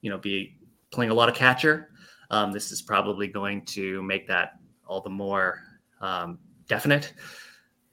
you 0.02 0.10
know, 0.10 0.18
be 0.18 0.56
playing 0.90 1.10
a 1.10 1.14
lot 1.14 1.28
of 1.28 1.34
catcher. 1.34 1.90
Um, 2.30 2.52
this 2.52 2.72
is 2.72 2.82
probably 2.82 3.26
going 3.26 3.64
to 3.66 4.02
make 4.02 4.26
that 4.28 4.52
all 4.86 5.00
the 5.00 5.10
more 5.10 5.60
um, 6.00 6.38
definite. 6.66 7.12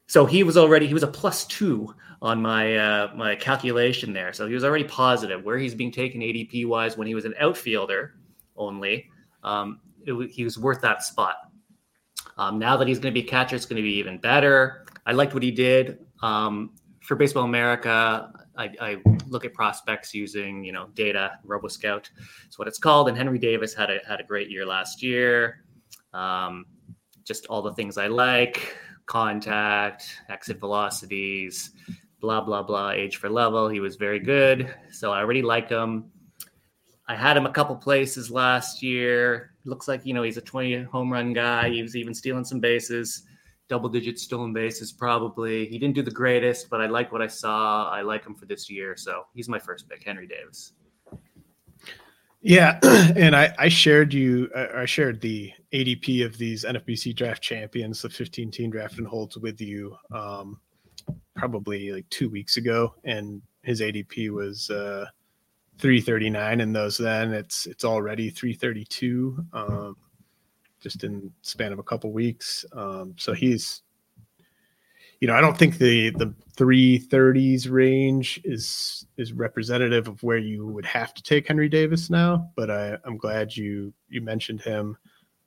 So 0.07 0.25
he 0.25 0.43
was 0.43 0.57
already 0.57 0.87
he 0.87 0.93
was 0.93 1.03
a 1.03 1.07
plus 1.07 1.45
two 1.45 1.93
on 2.21 2.41
my 2.41 2.75
uh, 2.75 3.11
my 3.15 3.35
calculation 3.35 4.13
there. 4.13 4.33
So 4.33 4.47
he 4.47 4.53
was 4.53 4.63
already 4.63 4.83
positive. 4.83 5.43
Where 5.43 5.57
he's 5.57 5.75
being 5.75 5.91
taken 5.91 6.21
ADP 6.21 6.67
wise 6.67 6.97
when 6.97 7.07
he 7.07 7.15
was 7.15 7.25
an 7.25 7.33
outfielder 7.39 8.15
only, 8.55 9.09
um, 9.43 9.79
it, 10.05 10.31
he 10.31 10.43
was 10.43 10.57
worth 10.57 10.81
that 10.81 11.03
spot. 11.03 11.35
Um, 12.37 12.59
now 12.59 12.77
that 12.77 12.87
he's 12.87 12.99
going 12.99 13.13
to 13.13 13.19
be 13.19 13.25
catcher, 13.25 13.55
it's 13.55 13.65
going 13.65 13.77
to 13.77 13.83
be 13.83 13.95
even 13.95 14.17
better. 14.17 14.85
I 15.05 15.13
liked 15.13 15.33
what 15.33 15.43
he 15.43 15.51
did 15.51 15.99
um, 16.21 16.71
for 17.01 17.15
Baseball 17.15 17.43
America. 17.43 18.31
I, 18.57 18.71
I, 18.79 18.97
look 19.27 19.43
at 19.43 19.53
prospects 19.53 20.13
using 20.13 20.63
you 20.63 20.71
know 20.71 20.87
data. 20.93 21.39
RoboScout 21.45 22.09
is 22.47 22.57
what 22.57 22.67
it's 22.67 22.79
called. 22.79 23.09
And 23.09 23.17
Henry 23.17 23.39
Davis 23.39 23.73
had 23.73 23.89
a 23.89 23.99
had 24.07 24.19
a 24.19 24.23
great 24.23 24.49
year 24.49 24.65
last 24.65 25.01
year. 25.01 25.63
Um, 26.13 26.65
just 27.23 27.47
all 27.47 27.61
the 27.61 27.73
things 27.73 27.97
I 27.97 28.07
like 28.07 28.77
contact, 29.05 30.21
exit 30.29 30.59
velocities, 30.59 31.71
blah, 32.19 32.41
blah, 32.41 32.63
blah, 32.63 32.91
age 32.91 33.17
for 33.17 33.29
level. 33.29 33.69
He 33.69 33.79
was 33.79 33.95
very 33.95 34.19
good. 34.19 34.73
So 34.91 35.11
I 35.11 35.19
already 35.19 35.41
like 35.41 35.69
him. 35.69 36.11
I 37.07 37.15
had 37.15 37.37
him 37.37 37.45
a 37.45 37.51
couple 37.51 37.75
places 37.75 38.31
last 38.31 38.81
year. 38.81 39.51
Looks 39.63 39.87
like, 39.87 40.05
you 40.05 40.13
know, 40.13 40.23
he's 40.23 40.37
a 40.37 40.41
20 40.41 40.83
home 40.83 41.11
run 41.11 41.33
guy. 41.33 41.69
He 41.69 41.81
was 41.81 41.95
even 41.95 42.13
stealing 42.15 42.45
some 42.45 42.59
bases, 42.59 43.23
double 43.69 43.89
digit 43.89 44.17
stolen 44.17 44.53
bases, 44.53 44.91
probably. 44.91 45.67
He 45.67 45.77
didn't 45.77 45.95
do 45.95 46.01
the 46.01 46.11
greatest, 46.11 46.69
but 46.69 46.81
I 46.81 46.87
like 46.87 47.11
what 47.11 47.21
I 47.21 47.27
saw. 47.27 47.89
I 47.89 48.01
like 48.01 48.25
him 48.25 48.33
for 48.33 48.47
this 48.47 48.69
year. 48.71 48.95
So 48.97 49.23
he's 49.35 49.47
my 49.47 49.59
first 49.59 49.87
pick, 49.87 50.03
Henry 50.03 50.27
Davis. 50.27 50.73
Yeah, 52.41 52.79
and 52.83 53.35
I, 53.35 53.53
I 53.57 53.69
shared 53.69 54.13
you. 54.13 54.49
I 54.55 54.85
shared 54.85 55.19
the 55.21 55.51
ADP 55.75 56.25
of 56.25 56.37
these 56.37 56.63
NFBC 56.63 57.15
draft 57.15 57.41
champions, 57.41 58.01
the 58.01 58.09
15 58.09 58.49
team 58.51 58.69
draft 58.69 58.97
and 58.97 59.07
holds 59.07 59.37
with 59.37 59.59
you, 59.59 59.95
um, 60.11 60.59
probably 61.35 61.91
like 61.91 62.09
two 62.09 62.29
weeks 62.29 62.57
ago, 62.57 62.95
and 63.03 63.41
his 63.63 63.81
ADP 63.81 64.29
was 64.29 64.69
uh, 64.69 65.05
339, 65.79 66.61
and 66.61 66.75
those 66.75 66.97
then 66.97 67.33
it's 67.33 67.65
it's 67.65 67.83
already 67.83 68.29
332, 68.29 69.45
um, 69.53 69.97
just 70.79 71.03
in 71.03 71.31
span 71.41 71.73
of 71.73 71.79
a 71.79 71.83
couple 71.83 72.11
weeks. 72.13 72.65
Um, 72.73 73.15
so 73.17 73.33
he's 73.33 73.81
you 75.19 75.27
know, 75.27 75.35
I 75.35 75.41
don't 75.41 75.57
think 75.57 75.77
the 75.77 76.11
the 76.11 76.33
330s 76.57 77.69
range 77.69 78.39
is 78.43 79.05
is 79.17 79.33
representative 79.33 80.07
of 80.07 80.21
where 80.23 80.37
you 80.37 80.67
would 80.67 80.85
have 80.85 81.13
to 81.13 81.23
take 81.23 81.47
Henry 81.47 81.69
Davis 81.69 82.09
now, 82.09 82.49
but 82.55 82.69
I, 82.69 82.97
I'm 83.03 83.17
glad 83.17 83.55
you 83.55 83.93
you 84.09 84.21
mentioned 84.21 84.61
him. 84.61 84.97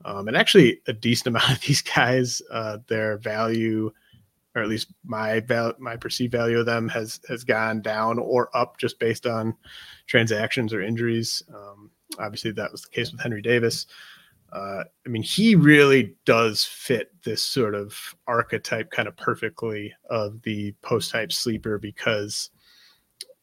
Um, 0.04 0.28
and 0.28 0.36
actually, 0.36 0.80
a 0.86 0.92
decent 0.92 1.26
amount 1.28 1.50
of 1.50 1.60
these 1.60 1.82
guys, 1.82 2.42
uh, 2.50 2.78
their 2.86 3.18
value, 3.18 3.90
or 4.54 4.62
at 4.62 4.68
least 4.68 4.92
my 5.04 5.40
val- 5.40 5.74
my 5.78 5.96
perceived 5.96 6.32
value 6.32 6.58
of 6.58 6.66
them, 6.66 6.88
has 6.88 7.20
has 7.28 7.44
gone 7.44 7.82
down 7.82 8.18
or 8.18 8.56
up 8.56 8.78
just 8.78 8.98
based 8.98 9.26
on 9.26 9.54
transactions 10.06 10.72
or 10.72 10.82
injuries. 10.82 11.42
Um, 11.54 11.90
obviously, 12.18 12.52
that 12.52 12.72
was 12.72 12.82
the 12.82 12.90
case 12.90 13.12
with 13.12 13.20
Henry 13.20 13.42
Davis. 13.42 13.86
Uh, 14.52 14.82
I 15.04 15.08
mean, 15.08 15.22
he 15.22 15.54
really 15.54 16.14
does 16.24 16.64
fit 16.64 17.12
this 17.22 17.42
sort 17.42 17.74
of 17.74 18.14
archetype 18.26 18.90
kind 18.90 19.06
of 19.06 19.16
perfectly 19.16 19.92
of 20.08 20.40
the 20.42 20.72
post 20.80 21.12
hype 21.12 21.32
sleeper 21.32 21.78
because, 21.78 22.48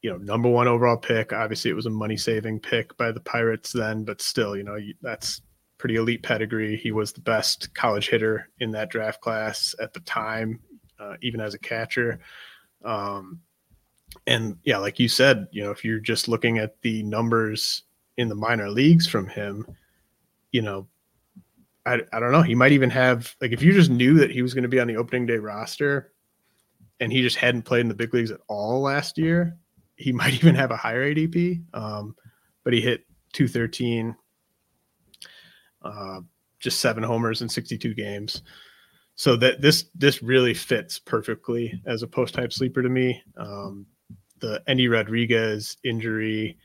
you 0.02 0.10
know, 0.10 0.18
number 0.18 0.50
one 0.50 0.68
overall 0.68 0.98
pick. 0.98 1.32
Obviously, 1.32 1.70
it 1.70 1.76
was 1.76 1.86
a 1.86 1.92
money 1.92 2.18
saving 2.18 2.60
pick 2.60 2.98
by 2.98 3.12
the 3.12 3.20
Pirates 3.20 3.72
then, 3.72 4.04
but 4.04 4.20
still, 4.20 4.58
you 4.58 4.64
know, 4.64 4.80
that's 5.04 5.42
pretty 5.78 5.96
elite 5.96 6.24
pedigree. 6.24 6.78
He 6.78 6.92
was 6.92 7.12
the 7.12 7.22
best 7.22 7.74
college 7.74 8.10
hitter 8.10 8.50
in 8.60 8.72
that 8.72 8.90
draft 8.90 9.22
class 9.22 9.76
at 9.80 9.94
the 9.94 10.00
time, 10.02 10.60
uh, 11.00 11.16
even 11.22 11.42
as 11.42 11.54
a 11.54 11.60
catcher. 11.60 12.20
Um, 12.84 13.42
and 14.28 14.58
yeah, 14.64 14.78
like 14.78 15.00
you 15.00 15.08
said, 15.08 15.48
you 15.52 15.64
know, 15.64 15.72
if 15.72 15.84
you're 15.84 16.00
just 16.00 16.28
looking 16.28 16.58
at 16.58 16.82
the 16.82 17.04
numbers 17.04 17.84
in 18.18 18.30
the 18.30 18.36
minor 18.36 18.70
leagues 18.70 19.08
from 19.08 19.28
him, 19.28 19.66
you 20.52 20.62
know, 20.62 20.88
I, 21.86 22.02
I 22.14 22.20
don't 22.20 22.32
know. 22.32 22.42
He 22.42 22.56
might 22.56 22.72
even 22.72 22.90
have 22.90 23.36
like 23.42 23.52
if 23.52 23.62
you 23.62 23.74
just 23.74 23.92
knew 23.92 24.16
that 24.16 24.32
he 24.32 24.42
was 24.42 24.54
going 24.54 24.64
to 24.64 24.70
be 24.70 24.80
on 24.80 24.88
the 24.88 24.98
opening 24.98 25.26
day 25.26 25.38
roster 25.38 26.14
and 27.00 27.12
he 27.12 27.22
just 27.22 27.36
hadn't 27.36 27.64
played 27.64 27.82
in 27.82 27.90
the 27.90 27.94
big 27.94 28.14
leagues 28.14 28.32
at 28.32 28.40
all 28.48 28.82
last 28.82 29.18
year, 29.18 29.58
he 29.96 30.12
might 30.14 30.34
even 30.34 30.56
have 30.56 30.72
a 30.72 30.78
higher 30.78 31.14
ADP. 31.14 31.64
Um, 31.74 32.16
but 32.64 32.74
he 32.74 32.82
hit 32.82 33.06
213, 33.34 34.16
uh, 35.86 36.20
just 36.60 36.82
seven 36.82 37.04
homers 37.04 37.42
in 37.42 37.48
62 37.48 37.94
games. 37.94 38.42
So 39.16 39.38
that 39.38 39.62
this 39.62 39.86
this 39.96 40.22
really 40.22 40.54
fits 40.54 41.00
perfectly 41.00 41.82
as 41.86 42.04
a 42.04 42.08
post 42.08 42.36
hype 42.36 42.52
sleeper 42.52 42.82
to 42.82 42.90
me. 42.90 43.24
Um, 43.38 43.86
the 44.40 44.62
Endy 44.68 44.90
Rodriguez 44.90 45.78
injury 45.86 46.58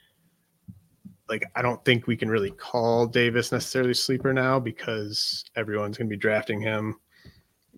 like 1.31 1.45
I 1.55 1.63
don't 1.63 1.83
think 1.85 2.07
we 2.07 2.17
can 2.17 2.29
really 2.29 2.51
call 2.51 3.07
Davis 3.07 3.53
necessarily 3.53 3.95
sleeper 3.95 4.33
now 4.33 4.59
because 4.59 5.45
everyone's 5.55 5.97
going 5.97 6.09
to 6.09 6.15
be 6.15 6.21
drafting 6.21 6.61
him, 6.61 6.97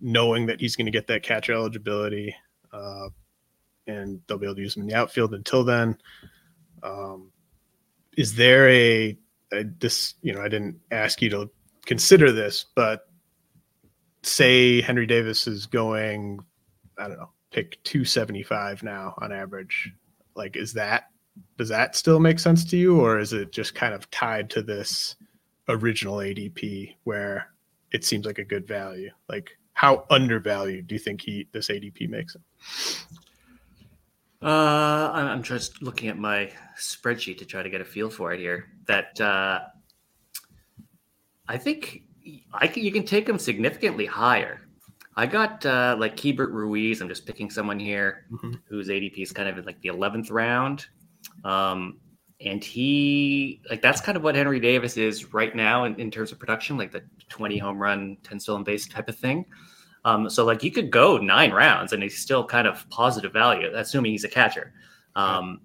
knowing 0.01 0.47
that 0.47 0.59
he's 0.59 0.75
going 0.75 0.87
to 0.87 0.91
get 0.91 1.05
that 1.07 1.21
catcher 1.21 1.53
eligibility, 1.53 2.35
uh, 2.73 3.09
and 3.85 4.19
they'll 4.27 4.39
be 4.39 4.47
able 4.47 4.55
to 4.55 4.61
use 4.61 4.75
him 4.75 4.81
in 4.81 4.89
the 4.89 4.95
outfield 4.95 5.35
until 5.35 5.63
then. 5.63 5.95
Um, 6.81 7.31
is 8.17 8.35
there 8.35 8.67
a, 8.69 9.17
a 9.53 9.63
this? 9.79 10.15
You 10.21 10.33
know, 10.33 10.41
I 10.41 10.47
didn't 10.47 10.79
ask 10.91 11.21
you 11.21 11.29
to 11.31 11.49
consider 11.85 12.31
this, 12.31 12.65
but 12.75 13.07
say 14.23 14.81
Henry 14.81 15.05
Davis 15.05 15.47
is 15.47 15.65
going, 15.65 16.39
I 16.97 17.07
don't 17.07 17.17
know, 17.17 17.29
pick 17.51 17.81
275 17.83 18.83
now 18.83 19.13
on 19.21 19.31
average. 19.31 19.91
Like, 20.35 20.55
is 20.55 20.73
that 20.73 21.05
does 21.57 21.69
that 21.69 21.95
still 21.95 22.19
make 22.19 22.39
sense 22.39 22.63
to 22.65 22.77
you 22.77 23.01
or 23.01 23.17
is 23.17 23.33
it 23.33 23.51
just 23.51 23.73
kind 23.73 23.93
of 23.93 24.09
tied 24.11 24.51
to 24.51 24.61
this 24.61 25.15
original 25.67 26.17
adp 26.17 26.95
where 27.05 27.47
it 27.91 28.05
seems 28.05 28.25
like 28.25 28.37
a 28.37 28.43
good 28.43 28.67
value 28.67 29.09
like 29.29 29.49
how 29.73 30.05
undervalued 30.11 30.85
do 30.85 30.93
you 30.93 30.99
think 30.99 31.21
he 31.21 31.47
this 31.51 31.69
adp 31.69 32.07
makes 32.07 32.35
him 32.35 32.43
uh, 34.43 35.09
I'm 35.13 35.41
just 35.41 35.81
looking 35.81 36.09
at 36.09 36.17
my 36.17 36.51
spreadsheet 36.77 37.37
to 37.37 37.45
try 37.45 37.63
to 37.63 37.69
get 37.69 37.79
a 37.79 37.85
feel 37.85 38.09
for 38.09 38.33
it 38.33 38.41
here. 38.41 38.67
That 38.87 39.19
uh, 39.19 39.61
I 41.47 41.57
think 41.57 42.03
I 42.53 42.67
can, 42.67 42.83
you 42.83 42.91
can 42.91 43.05
take 43.05 43.27
him 43.27 43.39
significantly 43.39 44.05
higher. 44.05 44.61
I 45.15 45.25
got 45.25 45.65
uh, 45.65 45.95
like 45.99 46.15
Keibert 46.15 46.51
Ruiz. 46.51 47.01
I'm 47.01 47.09
just 47.09 47.25
picking 47.25 47.49
someone 47.49 47.79
here 47.79 48.25
mm-hmm. 48.31 48.53
whose 48.67 48.89
ADP 48.89 49.21
is 49.21 49.31
kind 49.31 49.47
of 49.47 49.65
like 49.65 49.79
the 49.81 49.89
11th 49.89 50.31
round. 50.31 50.87
Um, 51.43 51.99
and 52.41 52.63
he 52.63 53.61
like 53.69 53.81
that's 53.81 54.01
kind 54.01 54.17
of 54.17 54.23
what 54.23 54.35
Henry 54.35 54.59
Davis 54.59 54.97
is 54.97 55.33
right 55.33 55.55
now 55.55 55.85
in, 55.85 55.95
in 55.95 56.11
terms 56.11 56.31
of 56.31 56.39
production, 56.39 56.77
like 56.77 56.91
the 56.91 57.03
20 57.29 57.57
home 57.57 57.77
run, 57.77 58.17
10 58.23 58.39
stolen 58.39 58.63
base 58.63 58.87
type 58.87 59.07
of 59.07 59.15
thing. 59.17 59.45
Um, 60.05 60.29
so 60.29 60.43
like 60.43 60.63
you 60.63 60.71
could 60.71 60.91
go 60.91 61.17
nine 61.17 61.51
rounds 61.51 61.93
and 61.93 62.03
he's 62.03 62.17
still 62.17 62.43
kind 62.43 62.67
of 62.67 62.89
positive 62.89 63.31
value, 63.31 63.69
assuming 63.73 64.11
he's 64.11 64.25
a 64.25 64.29
catcher. 64.29 64.73
Um, 65.15 65.61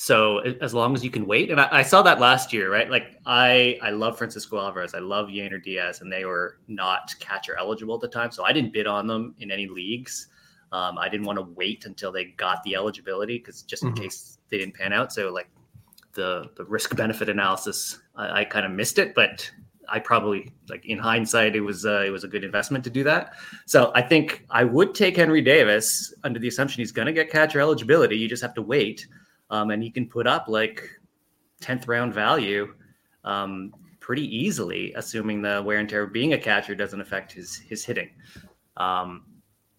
so 0.00 0.38
as 0.38 0.72
long 0.72 0.94
as 0.94 1.02
you 1.02 1.10
can 1.10 1.26
wait, 1.26 1.50
and 1.50 1.60
I, 1.60 1.68
I, 1.72 1.82
saw 1.82 2.02
that 2.02 2.20
last 2.20 2.52
year, 2.52 2.70
right? 2.72 2.88
Like 2.88 3.18
I 3.26 3.80
I 3.82 3.90
love 3.90 4.16
Francisco 4.16 4.56
Alvarez, 4.56 4.94
I 4.94 5.00
love 5.00 5.26
Yainer 5.26 5.60
Diaz, 5.60 6.02
and 6.02 6.12
they 6.12 6.24
were 6.24 6.60
not 6.68 7.12
catcher 7.18 7.56
eligible 7.58 7.96
at 7.96 8.02
the 8.02 8.06
time, 8.06 8.30
so 8.30 8.44
I 8.44 8.52
didn't 8.52 8.72
bid 8.72 8.86
on 8.86 9.08
them 9.08 9.34
in 9.40 9.50
any 9.50 9.66
leagues. 9.66 10.28
Um, 10.70 10.98
I 10.98 11.08
didn't 11.08 11.26
want 11.26 11.40
to 11.40 11.46
wait 11.56 11.84
until 11.84 12.12
they 12.12 12.26
got 12.26 12.62
the 12.62 12.76
eligibility 12.76 13.38
because 13.38 13.62
just 13.62 13.82
in 13.82 13.88
mm-hmm. 13.88 14.04
case 14.04 14.38
they 14.50 14.58
didn't 14.58 14.76
pan 14.76 14.92
out. 14.92 15.12
So 15.12 15.32
like 15.32 15.50
the 16.12 16.48
the 16.56 16.64
risk 16.66 16.94
benefit 16.94 17.28
analysis, 17.28 17.98
I, 18.14 18.42
I 18.42 18.44
kind 18.44 18.64
of 18.64 18.70
missed 18.70 19.00
it, 19.00 19.16
but 19.16 19.50
I 19.88 19.98
probably 19.98 20.52
like 20.68 20.86
in 20.86 20.98
hindsight, 20.98 21.56
it 21.56 21.60
was 21.60 21.84
uh, 21.84 22.04
it 22.06 22.10
was 22.10 22.22
a 22.22 22.28
good 22.28 22.44
investment 22.44 22.84
to 22.84 22.90
do 22.90 23.02
that. 23.02 23.32
So 23.66 23.90
I 23.96 24.02
think 24.02 24.44
I 24.48 24.62
would 24.62 24.94
take 24.94 25.16
Henry 25.16 25.42
Davis 25.42 26.14
under 26.22 26.38
the 26.38 26.46
assumption 26.46 26.82
he's 26.82 26.92
going 26.92 27.06
to 27.06 27.12
get 27.12 27.32
catcher 27.32 27.58
eligibility. 27.58 28.16
You 28.16 28.28
just 28.28 28.42
have 28.42 28.54
to 28.54 28.62
wait, 28.62 29.08
um, 29.50 29.70
and 29.70 29.82
he 29.82 29.90
can 29.90 30.06
put 30.06 30.26
up 30.26 30.46
like 30.48 30.88
tenth 31.60 31.88
round 31.88 32.14
value 32.14 32.74
um, 33.24 33.72
pretty 34.00 34.24
easily, 34.34 34.92
assuming 34.94 35.42
the 35.42 35.62
wear 35.64 35.78
and 35.78 35.88
tear 35.88 36.04
of 36.04 36.12
being 36.12 36.32
a 36.32 36.38
catcher 36.38 36.74
doesn't 36.74 37.00
affect 37.00 37.32
his 37.32 37.56
his 37.56 37.84
hitting. 37.84 38.10
Um, 38.76 39.26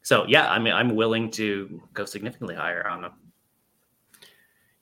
so 0.01 0.25
yeah, 0.27 0.49
I 0.49 0.59
mean, 0.59 0.73
I'm 0.73 0.95
willing 0.95 1.31
to 1.31 1.81
go 1.93 2.05
significantly 2.05 2.55
higher 2.55 2.87
on 2.87 3.01
them. 3.01 3.11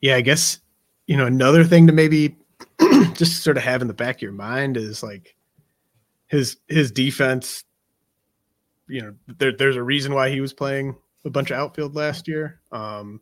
Yeah, 0.02 0.16
I 0.16 0.22
guess 0.22 0.60
you 1.08 1.18
know 1.18 1.26
another 1.26 1.64
thing 1.64 1.88
to 1.88 1.94
maybe 1.94 2.36
just 3.14 3.44
sort 3.44 3.58
of 3.58 3.64
have 3.64 3.82
in 3.82 3.88
the 3.88 3.94
back 3.94 4.18
of 4.18 4.22
your 4.22 4.32
mind 4.32 4.78
is 4.78 5.04
like 5.04 5.36
his 6.28 6.58
his 6.68 6.92
defense. 6.92 7.64
You 8.88 9.02
know, 9.02 9.16
there, 9.38 9.52
there's 9.52 9.76
a 9.76 9.84
reason 9.84 10.14
why 10.14 10.30
he 10.30 10.40
was 10.40 10.54
playing 10.54 10.96
a 11.26 11.30
bunch 11.30 11.52
of 11.52 11.58
outfield 11.58 11.96
last 11.96 12.28
year. 12.28 12.62
Um, 12.72 13.20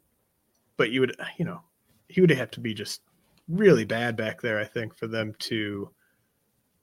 but 0.77 0.91
you 0.91 1.01
would, 1.01 1.15
you 1.37 1.45
know, 1.45 1.61
he 2.07 2.21
would 2.21 2.29
have 2.29 2.51
to 2.51 2.59
be 2.59 2.73
just 2.73 3.01
really 3.47 3.85
bad 3.85 4.15
back 4.15 4.41
there, 4.41 4.59
I 4.59 4.65
think, 4.65 4.95
for 4.95 5.07
them 5.07 5.33
to 5.39 5.89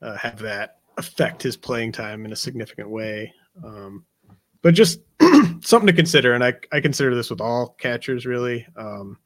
uh, 0.00 0.16
have 0.16 0.38
that 0.40 0.78
affect 0.98 1.42
his 1.42 1.56
playing 1.56 1.92
time 1.92 2.24
in 2.24 2.32
a 2.32 2.36
significant 2.36 2.90
way. 2.90 3.32
Um, 3.64 4.04
but 4.62 4.74
just 4.74 5.00
something 5.60 5.86
to 5.86 5.92
consider. 5.92 6.34
And 6.34 6.44
I, 6.44 6.54
I 6.72 6.80
consider 6.80 7.14
this 7.14 7.30
with 7.30 7.40
all 7.40 7.76
catchers 7.78 8.26
really, 8.26 8.66
um, 8.76 9.18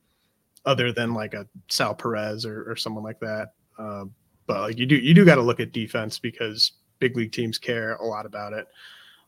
other 0.64 0.92
than 0.92 1.14
like 1.14 1.34
a 1.34 1.46
Sal 1.68 1.94
Perez 1.94 2.44
or, 2.44 2.70
or 2.70 2.76
someone 2.76 3.04
like 3.04 3.20
that. 3.20 3.52
Um, 3.78 4.12
but 4.46 4.60
like 4.60 4.78
you 4.78 4.86
do, 4.86 4.96
you 4.96 5.14
do 5.14 5.24
got 5.24 5.36
to 5.36 5.42
look 5.42 5.60
at 5.60 5.72
defense 5.72 6.18
because 6.18 6.72
big 6.98 7.16
league 7.16 7.32
teams 7.32 7.58
care 7.58 7.96
a 7.96 8.04
lot 8.04 8.26
about 8.26 8.52
it. 8.52 8.66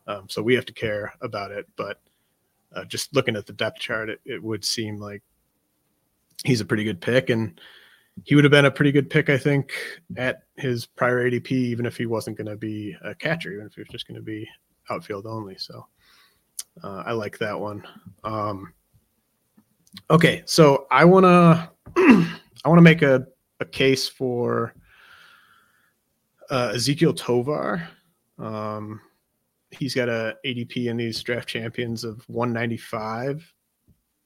Um, 0.07 0.27
so 0.27 0.41
we 0.41 0.55
have 0.55 0.65
to 0.65 0.73
care 0.73 1.13
about 1.21 1.51
it. 1.51 1.67
But 1.75 2.01
uh, 2.73 2.85
just 2.85 3.15
looking 3.15 3.35
at 3.35 3.45
the 3.45 3.53
depth 3.53 3.79
chart, 3.79 4.09
it, 4.09 4.19
it 4.25 4.41
would 4.41 4.65
seem 4.65 4.99
like 4.99 5.21
he's 6.45 6.61
a 6.61 6.65
pretty 6.65 6.83
good 6.83 7.01
pick 7.01 7.29
and 7.29 7.59
he 8.23 8.35
would 8.35 8.43
have 8.43 8.51
been 8.51 8.65
a 8.65 8.71
pretty 8.71 8.91
good 8.91 9.09
pick, 9.09 9.29
I 9.29 9.37
think, 9.37 9.71
at 10.17 10.43
his 10.57 10.85
prior 10.85 11.29
ADP, 11.29 11.51
even 11.51 11.85
if 11.85 11.95
he 11.95 12.05
wasn't 12.05 12.37
going 12.37 12.47
to 12.47 12.57
be 12.57 12.95
a 13.03 13.15
catcher, 13.15 13.53
even 13.53 13.65
if 13.65 13.75
he 13.75 13.81
was 13.81 13.87
just 13.89 14.07
going 14.07 14.17
to 14.17 14.23
be 14.23 14.47
outfield 14.89 15.25
only. 15.25 15.57
So 15.57 15.85
uh, 16.83 17.03
I 17.05 17.13
like 17.13 17.37
that 17.39 17.59
one. 17.59 17.85
Um, 18.23 18.73
okay, 20.09 20.43
so 20.45 20.87
I 20.91 21.05
wanna 21.05 21.71
I 21.97 22.29
wanna 22.65 22.81
make 22.81 23.01
a, 23.01 23.25
a 23.59 23.65
case 23.65 24.07
for 24.07 24.73
uh, 26.49 26.71
Ezequiel 26.73 27.15
Tovar. 27.15 27.87
Um, 28.37 29.01
he's 29.71 29.93
got 29.93 30.09
a 30.09 30.37
ADP 30.45 30.87
in 30.87 30.97
these 30.97 31.21
draft 31.21 31.47
champions 31.47 32.03
of 32.03 32.23
195, 32.27 33.53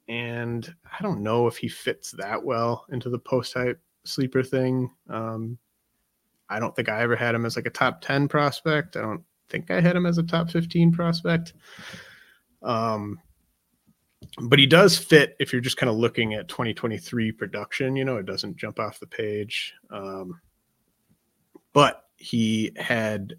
and 0.08 0.74
I 0.86 1.02
don't 1.02 1.22
know 1.22 1.48
if 1.48 1.58
he 1.58 1.68
fits 1.68 2.12
that 2.12 2.44
well 2.44 2.86
into 2.92 3.10
the 3.10 3.20
post 3.20 3.54
hype 3.54 3.80
sleeper 4.04 4.44
thing. 4.44 4.92
Um, 5.10 5.58
I 6.50 6.60
don't 6.60 6.76
think 6.76 6.90
I 6.90 7.02
ever 7.02 7.16
had 7.16 7.36
him 7.36 7.46
as 7.46 7.56
like 7.56 7.66
a 7.66 7.72
top 7.72 8.02
10 8.02 8.28
prospect. 8.28 8.98
I 8.98 9.02
don't 9.02 9.24
think 9.50 9.72
I 9.72 9.80
had 9.80 9.96
him 9.96 10.06
as 10.06 10.18
a 10.18 10.24
top 10.24 10.50
15 10.50 10.92
prospect. 10.92 11.54
Um, 12.62 13.20
but 14.42 14.60
he 14.60 14.66
does 14.66 14.98
fit 14.98 15.36
if 15.40 15.52
you're 15.52 15.62
just 15.62 15.78
kind 15.78 15.90
of 15.90 15.96
looking 15.96 16.34
at 16.34 16.48
2023 16.48 17.32
production. 17.32 17.96
You 17.96 18.06
know, 18.06 18.18
it 18.18 18.26
doesn't 18.26 18.58
jump 18.58 18.80
off 18.80 19.00
the 19.00 19.08
page. 19.08 19.74
Um, 19.90 20.40
but 21.72 22.06
he 22.18 22.72
had 22.78 23.36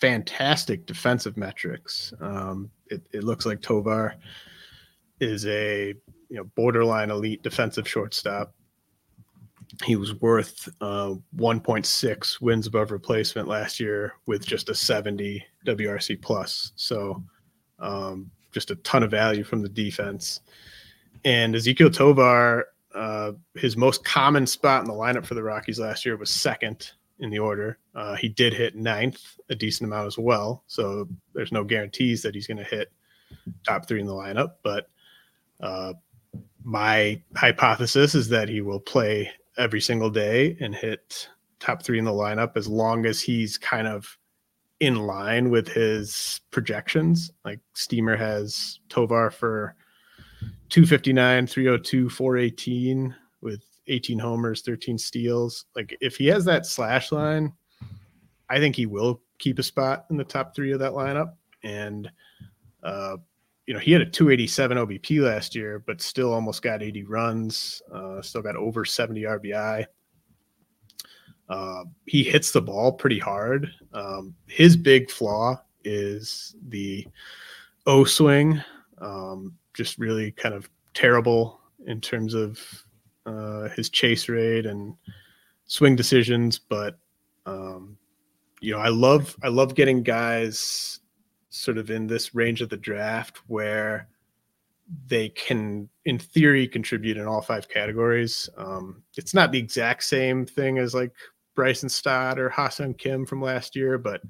fantastic 0.00 0.86
defensive 0.86 1.36
metrics. 1.36 2.12
Um, 2.20 2.70
it, 2.86 3.02
it 3.12 3.24
looks 3.24 3.46
like 3.46 3.60
Tovar 3.60 4.14
is 5.20 5.46
a 5.46 5.94
you 6.28 6.36
know 6.36 6.44
borderline 6.54 7.10
elite 7.10 7.42
defensive 7.42 7.88
shortstop. 7.88 8.54
He 9.84 9.96
was 9.96 10.14
worth 10.20 10.68
uh, 10.80 11.14
1.6 11.36 12.40
wins 12.40 12.66
above 12.66 12.90
replacement 12.90 13.46
last 13.46 13.78
year 13.78 14.14
with 14.26 14.44
just 14.44 14.68
a 14.68 14.74
70 14.74 15.44
WRC 15.64 16.20
plus. 16.20 16.72
So 16.74 17.22
um, 17.78 18.30
just 18.50 18.72
a 18.72 18.76
ton 18.76 19.04
of 19.04 19.12
value 19.12 19.44
from 19.44 19.62
the 19.62 19.68
defense. 19.68 20.40
And 21.24 21.54
Ezequiel 21.54 21.94
Tovar, 21.94 22.66
uh, 22.94 23.32
his 23.54 23.76
most 23.76 24.04
common 24.04 24.46
spot 24.46 24.82
in 24.82 24.88
the 24.88 24.94
lineup 24.94 25.24
for 25.24 25.34
the 25.34 25.42
Rockies 25.42 25.78
last 25.78 26.04
year 26.04 26.16
was 26.16 26.30
second 26.30 26.90
in 27.20 27.30
the 27.30 27.38
order. 27.38 27.78
Uh, 27.94 28.16
he 28.16 28.28
did 28.28 28.52
hit 28.52 28.74
ninth 28.74 29.22
a 29.50 29.54
decent 29.54 29.88
amount 29.88 30.06
as 30.06 30.18
well. 30.18 30.64
So 30.66 31.08
there's 31.34 31.52
no 31.52 31.62
guarantees 31.62 32.22
that 32.22 32.34
he's 32.34 32.46
going 32.46 32.58
to 32.58 32.64
hit 32.64 32.92
top 33.64 33.86
three 33.86 34.00
in 34.00 34.06
the 34.06 34.12
lineup. 34.12 34.54
But 34.62 34.88
uh, 35.60 35.94
my 36.62 37.20
hypothesis 37.36 38.14
is 38.14 38.28
that 38.28 38.48
he 38.48 38.60
will 38.60 38.80
play 38.80 39.30
every 39.56 39.80
single 39.80 40.10
day 40.10 40.56
and 40.60 40.74
hit 40.74 41.28
top 41.58 41.82
three 41.82 41.98
in 41.98 42.04
the 42.04 42.10
lineup 42.10 42.56
as 42.56 42.66
long 42.66 43.06
as 43.06 43.20
he's 43.20 43.58
kind 43.58 43.86
of 43.86 44.18
in 44.80 44.94
line 45.06 45.50
with 45.50 45.68
his 45.68 46.40
projections. 46.50 47.30
Like 47.44 47.60
Steamer 47.74 48.16
has 48.16 48.80
Tovar 48.88 49.30
for 49.30 49.76
259, 50.70 51.46
302, 51.46 52.08
418 52.08 53.14
with 53.42 53.62
18 53.88 54.18
homers, 54.18 54.62
13 54.62 54.96
steals. 54.96 55.66
Like 55.76 55.96
if 56.00 56.16
he 56.16 56.26
has 56.28 56.44
that 56.46 56.64
slash 56.64 57.12
line, 57.12 57.52
I 58.48 58.58
think 58.58 58.74
he 58.74 58.86
will 58.86 59.20
keep 59.38 59.58
a 59.58 59.62
spot 59.62 60.06
in 60.10 60.16
the 60.16 60.24
top 60.24 60.54
three 60.54 60.72
of 60.72 60.80
that 60.80 60.92
lineup. 60.92 61.34
And, 61.62 62.10
uh, 62.82 63.18
you 63.70 63.74
know, 63.74 63.78
he 63.78 63.92
had 63.92 64.02
a 64.02 64.06
287 64.06 64.78
OBP 64.78 65.22
last 65.22 65.54
year, 65.54 65.78
but 65.86 66.00
still 66.00 66.34
almost 66.34 66.60
got 66.60 66.82
80 66.82 67.04
runs, 67.04 67.80
uh, 67.94 68.20
still 68.20 68.42
got 68.42 68.56
over 68.56 68.84
70 68.84 69.22
RBI. 69.22 69.86
Uh, 71.48 71.84
he 72.04 72.24
hits 72.24 72.50
the 72.50 72.60
ball 72.60 72.90
pretty 72.90 73.20
hard. 73.20 73.70
Um, 73.92 74.34
his 74.48 74.76
big 74.76 75.08
flaw 75.08 75.62
is 75.84 76.56
the 76.66 77.06
O 77.86 78.02
swing, 78.02 78.60
um, 78.98 79.54
just 79.72 79.98
really 79.98 80.32
kind 80.32 80.52
of 80.52 80.68
terrible 80.92 81.60
in 81.86 82.00
terms 82.00 82.34
of 82.34 82.58
uh, 83.24 83.68
his 83.68 83.88
chase 83.88 84.28
rate 84.28 84.66
and 84.66 84.96
swing 85.66 85.94
decisions. 85.94 86.58
But 86.58 86.98
um, 87.46 87.96
you 88.60 88.72
know, 88.72 88.80
I 88.80 88.88
love 88.88 89.36
I 89.44 89.48
love 89.48 89.76
getting 89.76 90.02
guys 90.02 90.99
sort 91.50 91.78
of 91.78 91.90
in 91.90 92.06
this 92.06 92.34
range 92.34 92.62
of 92.62 92.68
the 92.68 92.76
draft 92.76 93.38
where 93.48 94.08
they 95.06 95.28
can, 95.30 95.88
in 96.04 96.18
theory, 96.18 96.66
contribute 96.66 97.16
in 97.16 97.26
all 97.26 97.40
five 97.40 97.68
categories. 97.68 98.48
Um, 98.56 99.02
it's 99.16 99.34
not 99.34 99.52
the 99.52 99.58
exact 99.58 100.04
same 100.04 100.46
thing 100.46 100.78
as 100.78 100.94
like 100.94 101.12
Bryson 101.54 101.88
Stott 101.88 102.38
or 102.38 102.48
Ha-Seong 102.48 102.98
Kim 102.98 103.26
from 103.26 103.42
last 103.42 103.76
year, 103.76 103.98
but 103.98 104.22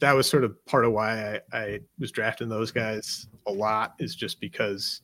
that 0.00 0.12
was 0.12 0.28
sort 0.28 0.44
of 0.44 0.64
part 0.66 0.84
of 0.84 0.92
why 0.92 1.40
I, 1.52 1.56
I 1.56 1.80
was 1.98 2.10
drafting 2.10 2.48
those 2.48 2.70
guys 2.70 3.28
a 3.46 3.52
lot 3.52 3.94
is 3.98 4.16
just 4.16 4.40
because 4.40 5.02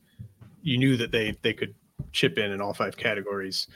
you 0.63 0.79
knew 0.79 0.97
that 0.97 1.11
they 1.11 1.37
they 1.43 1.53
could 1.53 1.75
chip 2.13 2.39
in 2.39 2.51
in 2.51 2.61
all 2.61 2.75
five 2.75 2.97
categories. 2.97 3.69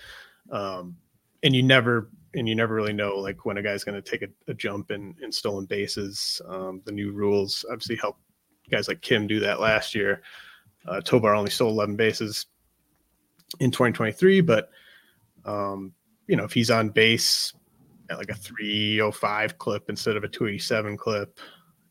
Um, 0.50 0.96
and 1.42 1.54
you 1.54 1.62
never 1.62 2.10
and 2.34 2.48
you 2.48 2.54
never 2.54 2.74
really 2.74 2.92
know 2.92 3.16
like 3.16 3.44
when 3.44 3.58
a 3.58 3.62
guy's 3.62 3.84
going 3.84 4.00
to 4.00 4.10
take 4.10 4.22
a, 4.22 4.50
a, 4.50 4.54
jump 4.54 4.90
in, 4.90 5.14
in 5.22 5.30
stolen 5.30 5.66
bases. 5.66 6.40
Um, 6.48 6.82
the 6.84 6.92
new 6.92 7.12
rules 7.12 7.64
obviously 7.70 7.96
help 7.96 8.18
guys 8.70 8.88
like 8.88 9.00
Kim 9.00 9.26
do 9.26 9.40
that 9.40 9.60
last 9.60 9.94
year. 9.94 10.22
Uh, 10.86 11.00
Tovar 11.00 11.34
only 11.34 11.50
stole 11.50 11.70
11 11.70 11.96
bases 11.96 12.46
in 13.60 13.70
2023, 13.70 14.40
but 14.40 14.70
um, 15.44 15.92
you 16.26 16.36
know 16.36 16.44
if 16.44 16.52
he's 16.52 16.70
on 16.70 16.88
base 16.90 17.52
at 18.10 18.18
like 18.18 18.30
a 18.30 18.34
305 18.34 19.58
clip 19.58 19.88
instead 19.88 20.16
of 20.16 20.24
a 20.24 20.28
287 20.28 20.96
clip, 20.96 21.38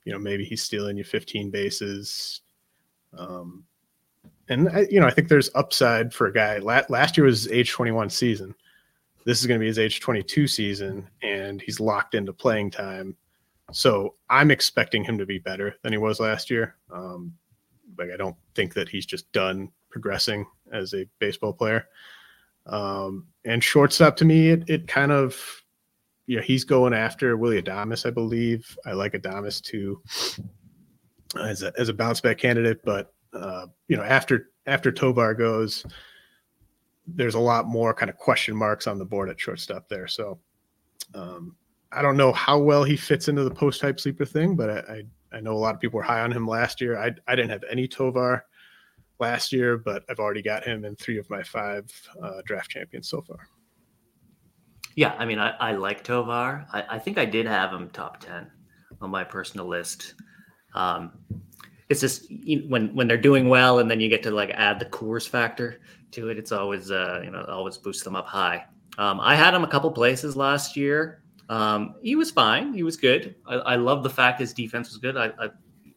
you 0.05 0.11
know 0.11 0.19
maybe 0.19 0.43
he's 0.43 0.63
stealing 0.63 0.97
you 0.97 1.03
15 1.03 1.49
bases. 1.51 2.41
Um, 3.17 3.63
and 4.49 4.69
I, 4.69 4.87
you 4.89 4.99
know, 4.99 5.07
I 5.07 5.11
think 5.11 5.29
there's 5.29 5.49
upside 5.55 6.13
for 6.13 6.27
a 6.27 6.33
guy. 6.33 6.57
Last 6.59 7.17
year 7.17 7.25
was 7.25 7.47
age 7.49 7.71
21 7.71 8.09
season. 8.09 8.53
This 9.25 9.39
is 9.39 9.47
going 9.47 9.59
to 9.59 9.63
be 9.63 9.67
his 9.67 9.79
age 9.79 10.01
22 10.01 10.47
season, 10.47 11.07
and 11.21 11.61
he's 11.61 11.79
locked 11.79 12.15
into 12.15 12.33
playing 12.33 12.71
time. 12.71 13.15
So 13.71 14.15
I'm 14.29 14.51
expecting 14.51 15.03
him 15.03 15.17
to 15.17 15.25
be 15.25 15.39
better 15.39 15.75
than 15.81 15.93
he 15.93 15.97
was 15.97 16.19
last 16.19 16.49
year. 16.49 16.75
Um, 16.91 17.33
like 17.97 18.09
I 18.13 18.17
don't 18.17 18.35
think 18.55 18.73
that 18.73 18.89
he's 18.89 19.05
just 19.05 19.31
done 19.31 19.71
progressing 19.89 20.45
as 20.71 20.93
a 20.93 21.07
baseball 21.19 21.53
player. 21.53 21.87
Um, 22.65 23.27
and 23.45 23.63
shortstop 23.63 24.15
to 24.17 24.25
me, 24.25 24.49
it, 24.49 24.69
it 24.69 24.87
kind 24.87 25.11
of, 25.11 25.37
you 26.27 26.37
know, 26.37 26.41
he's 26.41 26.63
going 26.63 26.93
after 26.93 27.37
Willy 27.37 27.61
Adames, 27.61 28.05
I 28.05 28.09
believe. 28.09 28.77
I 28.85 28.93
like 28.93 29.13
Adames 29.13 29.61
too 29.61 30.01
as 31.39 31.63
a, 31.63 31.73
as 31.77 31.89
a 31.89 31.93
bounce 31.93 32.21
back 32.21 32.37
candidate, 32.37 32.81
but 32.83 33.13
uh, 33.33 33.67
you 33.87 33.97
know, 33.97 34.03
after 34.03 34.49
after 34.65 34.91
Tovar 34.91 35.33
goes, 35.33 35.85
there's 37.07 37.35
a 37.35 37.39
lot 37.39 37.67
more 37.67 37.93
kind 37.93 38.09
of 38.09 38.17
question 38.17 38.55
marks 38.55 38.87
on 38.87 38.97
the 38.97 39.05
board 39.05 39.29
at 39.29 39.39
shortstop 39.39 39.89
there. 39.89 40.07
So 40.07 40.39
um, 41.13 41.55
I 41.91 42.01
don't 42.01 42.17
know 42.17 42.31
how 42.31 42.59
well 42.59 42.83
he 42.83 42.95
fits 42.95 43.27
into 43.27 43.43
the 43.43 43.51
post 43.51 43.81
hype 43.81 43.99
sleeper 43.99 44.25
thing, 44.25 44.55
but 44.55 44.69
I, 44.69 44.93
I, 44.93 45.37
I 45.37 45.39
know 45.41 45.53
a 45.53 45.57
lot 45.57 45.75
of 45.75 45.81
people 45.81 45.97
were 45.97 46.03
high 46.03 46.21
on 46.21 46.31
him 46.31 46.47
last 46.47 46.81
year. 46.81 46.97
I 46.97 47.11
I 47.27 47.35
didn't 47.35 47.51
have 47.51 47.63
any 47.69 47.87
Tovar 47.87 48.45
last 49.19 49.51
year, 49.51 49.77
but 49.77 50.03
I've 50.09 50.19
already 50.19 50.41
got 50.41 50.63
him 50.63 50.85
in 50.85 50.95
three 50.95 51.17
of 51.17 51.29
my 51.29 51.43
five 51.43 51.91
uh, 52.21 52.41
draft 52.45 52.71
champions 52.71 53.09
so 53.09 53.21
far. 53.21 53.47
Yeah, 54.95 55.15
I 55.17 55.25
mean, 55.25 55.39
I, 55.39 55.51
I 55.59 55.71
like 55.73 56.03
Tovar. 56.03 56.67
I, 56.71 56.83
I 56.91 56.99
think 56.99 57.17
I 57.17 57.25
did 57.25 57.47
have 57.47 57.71
him 57.71 57.89
top 57.89 58.19
ten 58.19 58.51
on 59.01 59.09
my 59.09 59.23
personal 59.23 59.67
list. 59.67 60.13
Um, 60.75 61.13
it's 61.89 62.01
just 62.01 62.31
when 62.67 62.93
when 62.95 63.07
they're 63.07 63.17
doing 63.17 63.49
well, 63.49 63.79
and 63.79 63.89
then 63.89 63.99
you 63.99 64.09
get 64.09 64.23
to 64.23 64.31
like 64.31 64.51
add 64.51 64.79
the 64.79 64.85
Coors 64.85 65.27
factor 65.27 65.81
to 66.13 66.29
it. 66.29 66.37
It's 66.37 66.51
always 66.51 66.91
uh, 66.91 67.21
you 67.23 67.31
know 67.31 67.45
always 67.47 67.77
boosts 67.77 68.03
them 68.03 68.15
up 68.15 68.27
high. 68.27 68.65
Um, 68.97 69.19
I 69.19 69.35
had 69.35 69.53
him 69.53 69.63
a 69.63 69.67
couple 69.67 69.91
places 69.91 70.35
last 70.35 70.77
year. 70.77 71.23
Um, 71.49 71.95
he 72.01 72.15
was 72.15 72.31
fine. 72.31 72.73
He 72.73 72.83
was 72.83 72.95
good. 72.95 73.35
I, 73.45 73.55
I 73.55 73.75
love 73.75 74.03
the 74.03 74.09
fact 74.09 74.39
his 74.39 74.53
defense 74.53 74.89
was 74.89 74.97
good. 74.97 75.17
I, 75.17 75.27
I, 75.39 75.49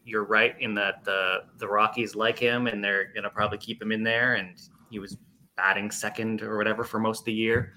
you're 0.04 0.24
right 0.24 0.54
in 0.60 0.74
that 0.74 1.04
the 1.04 1.44
the 1.58 1.68
Rockies 1.68 2.14
like 2.14 2.38
him, 2.38 2.66
and 2.66 2.82
they're 2.82 3.12
gonna 3.14 3.30
probably 3.30 3.58
keep 3.58 3.80
him 3.80 3.92
in 3.92 4.02
there. 4.02 4.34
And 4.34 4.56
he 4.90 4.98
was 4.98 5.16
batting 5.56 5.90
second 5.90 6.42
or 6.42 6.56
whatever 6.56 6.84
for 6.84 6.98
most 6.98 7.20
of 7.20 7.24
the 7.26 7.32
year. 7.32 7.72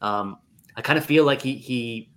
Um, 0.00 0.38
I 0.76 0.82
kind 0.82 0.98
of 0.98 1.04
feel 1.04 1.24
like 1.24 1.42
he 1.42 1.54
he 1.56 2.10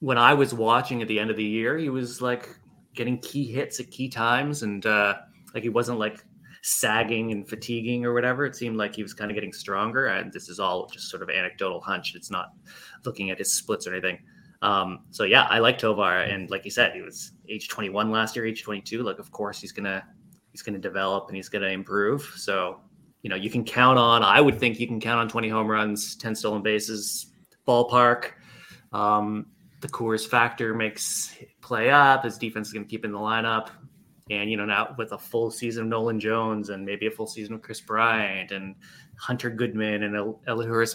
when 0.00 0.18
I 0.18 0.34
was 0.34 0.54
watching 0.54 1.02
at 1.02 1.08
the 1.08 1.18
end 1.18 1.30
of 1.30 1.36
the 1.36 1.44
year, 1.44 1.76
he 1.76 1.88
was 1.88 2.22
like 2.22 2.48
getting 2.94 3.18
key 3.18 3.50
hits 3.50 3.80
at 3.80 3.90
key 3.90 4.08
times, 4.08 4.62
and 4.62 4.84
uh, 4.86 5.16
like 5.54 5.62
he 5.62 5.68
wasn't 5.68 5.98
like 5.98 6.24
sagging 6.62 7.32
and 7.32 7.48
fatiguing 7.48 8.04
or 8.04 8.12
whatever. 8.12 8.44
It 8.44 8.56
seemed 8.56 8.76
like 8.76 8.94
he 8.94 9.02
was 9.02 9.14
kind 9.14 9.30
of 9.30 9.34
getting 9.34 9.52
stronger. 9.52 10.06
And 10.06 10.32
this 10.32 10.48
is 10.48 10.60
all 10.60 10.86
just 10.86 11.10
sort 11.10 11.22
of 11.22 11.30
anecdotal 11.30 11.80
hunch. 11.80 12.14
It's 12.14 12.30
not 12.30 12.52
looking 13.04 13.30
at 13.30 13.38
his 13.38 13.52
splits 13.52 13.86
or 13.86 13.92
anything. 13.92 14.18
Um, 14.62 15.04
so 15.10 15.24
yeah, 15.24 15.44
I 15.44 15.60
like 15.60 15.78
Tovar, 15.78 16.22
and 16.22 16.50
like 16.50 16.64
you 16.64 16.70
said, 16.70 16.92
he 16.92 17.00
was 17.00 17.32
age 17.48 17.68
21 17.68 18.10
last 18.10 18.34
year, 18.34 18.44
age 18.44 18.62
22. 18.62 19.02
Like, 19.02 19.20
of 19.20 19.30
course, 19.30 19.60
he's 19.60 19.70
gonna 19.70 20.04
he's 20.50 20.62
gonna 20.62 20.78
develop 20.78 21.28
and 21.28 21.36
he's 21.36 21.48
gonna 21.48 21.68
improve. 21.68 22.22
So 22.36 22.80
you 23.22 23.30
know, 23.30 23.36
you 23.36 23.50
can 23.50 23.64
count 23.64 23.98
on. 23.98 24.22
I 24.22 24.40
would 24.40 24.58
think 24.58 24.78
you 24.78 24.86
can 24.86 25.00
count 25.00 25.20
on 25.20 25.28
20 25.28 25.48
home 25.48 25.68
runs, 25.68 26.16
10 26.16 26.34
stolen 26.34 26.62
bases, 26.62 27.32
ballpark. 27.66 28.30
Um, 28.92 29.46
the 29.80 29.88
Coors 29.88 30.26
factor 30.26 30.74
makes 30.74 31.36
play 31.60 31.90
up. 31.90 32.24
His 32.24 32.38
defense 32.38 32.68
is 32.68 32.72
going 32.72 32.84
to 32.84 32.90
keep 32.90 33.04
in 33.04 33.12
the 33.12 33.18
lineup. 33.18 33.70
And, 34.30 34.50
you 34.50 34.56
know, 34.56 34.66
now 34.66 34.94
with 34.98 35.12
a 35.12 35.18
full 35.18 35.50
season 35.50 35.84
of 35.84 35.88
Nolan 35.88 36.20
Jones 36.20 36.68
and 36.68 36.84
maybe 36.84 37.06
a 37.06 37.10
full 37.10 37.26
season 37.26 37.54
of 37.54 37.62
Kris 37.62 37.80
Bryant 37.80 38.50
and 38.50 38.74
Hunter 39.16 39.50
Goodman 39.50 40.02
and 40.02 40.16
El- 40.16 40.40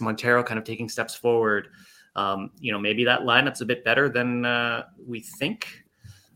Montero 0.01 0.43
kind 0.43 0.59
of 0.59 0.63
taking 0.63 0.88
steps 0.88 1.15
forward, 1.15 1.69
um, 2.15 2.51
you 2.59 2.71
know, 2.71 2.79
maybe 2.79 3.03
that 3.05 3.21
lineup's 3.21 3.61
a 3.61 3.65
bit 3.65 3.84
better 3.84 4.09
than 4.09 4.45
uh, 4.45 4.84
we 5.05 5.19
think. 5.19 5.84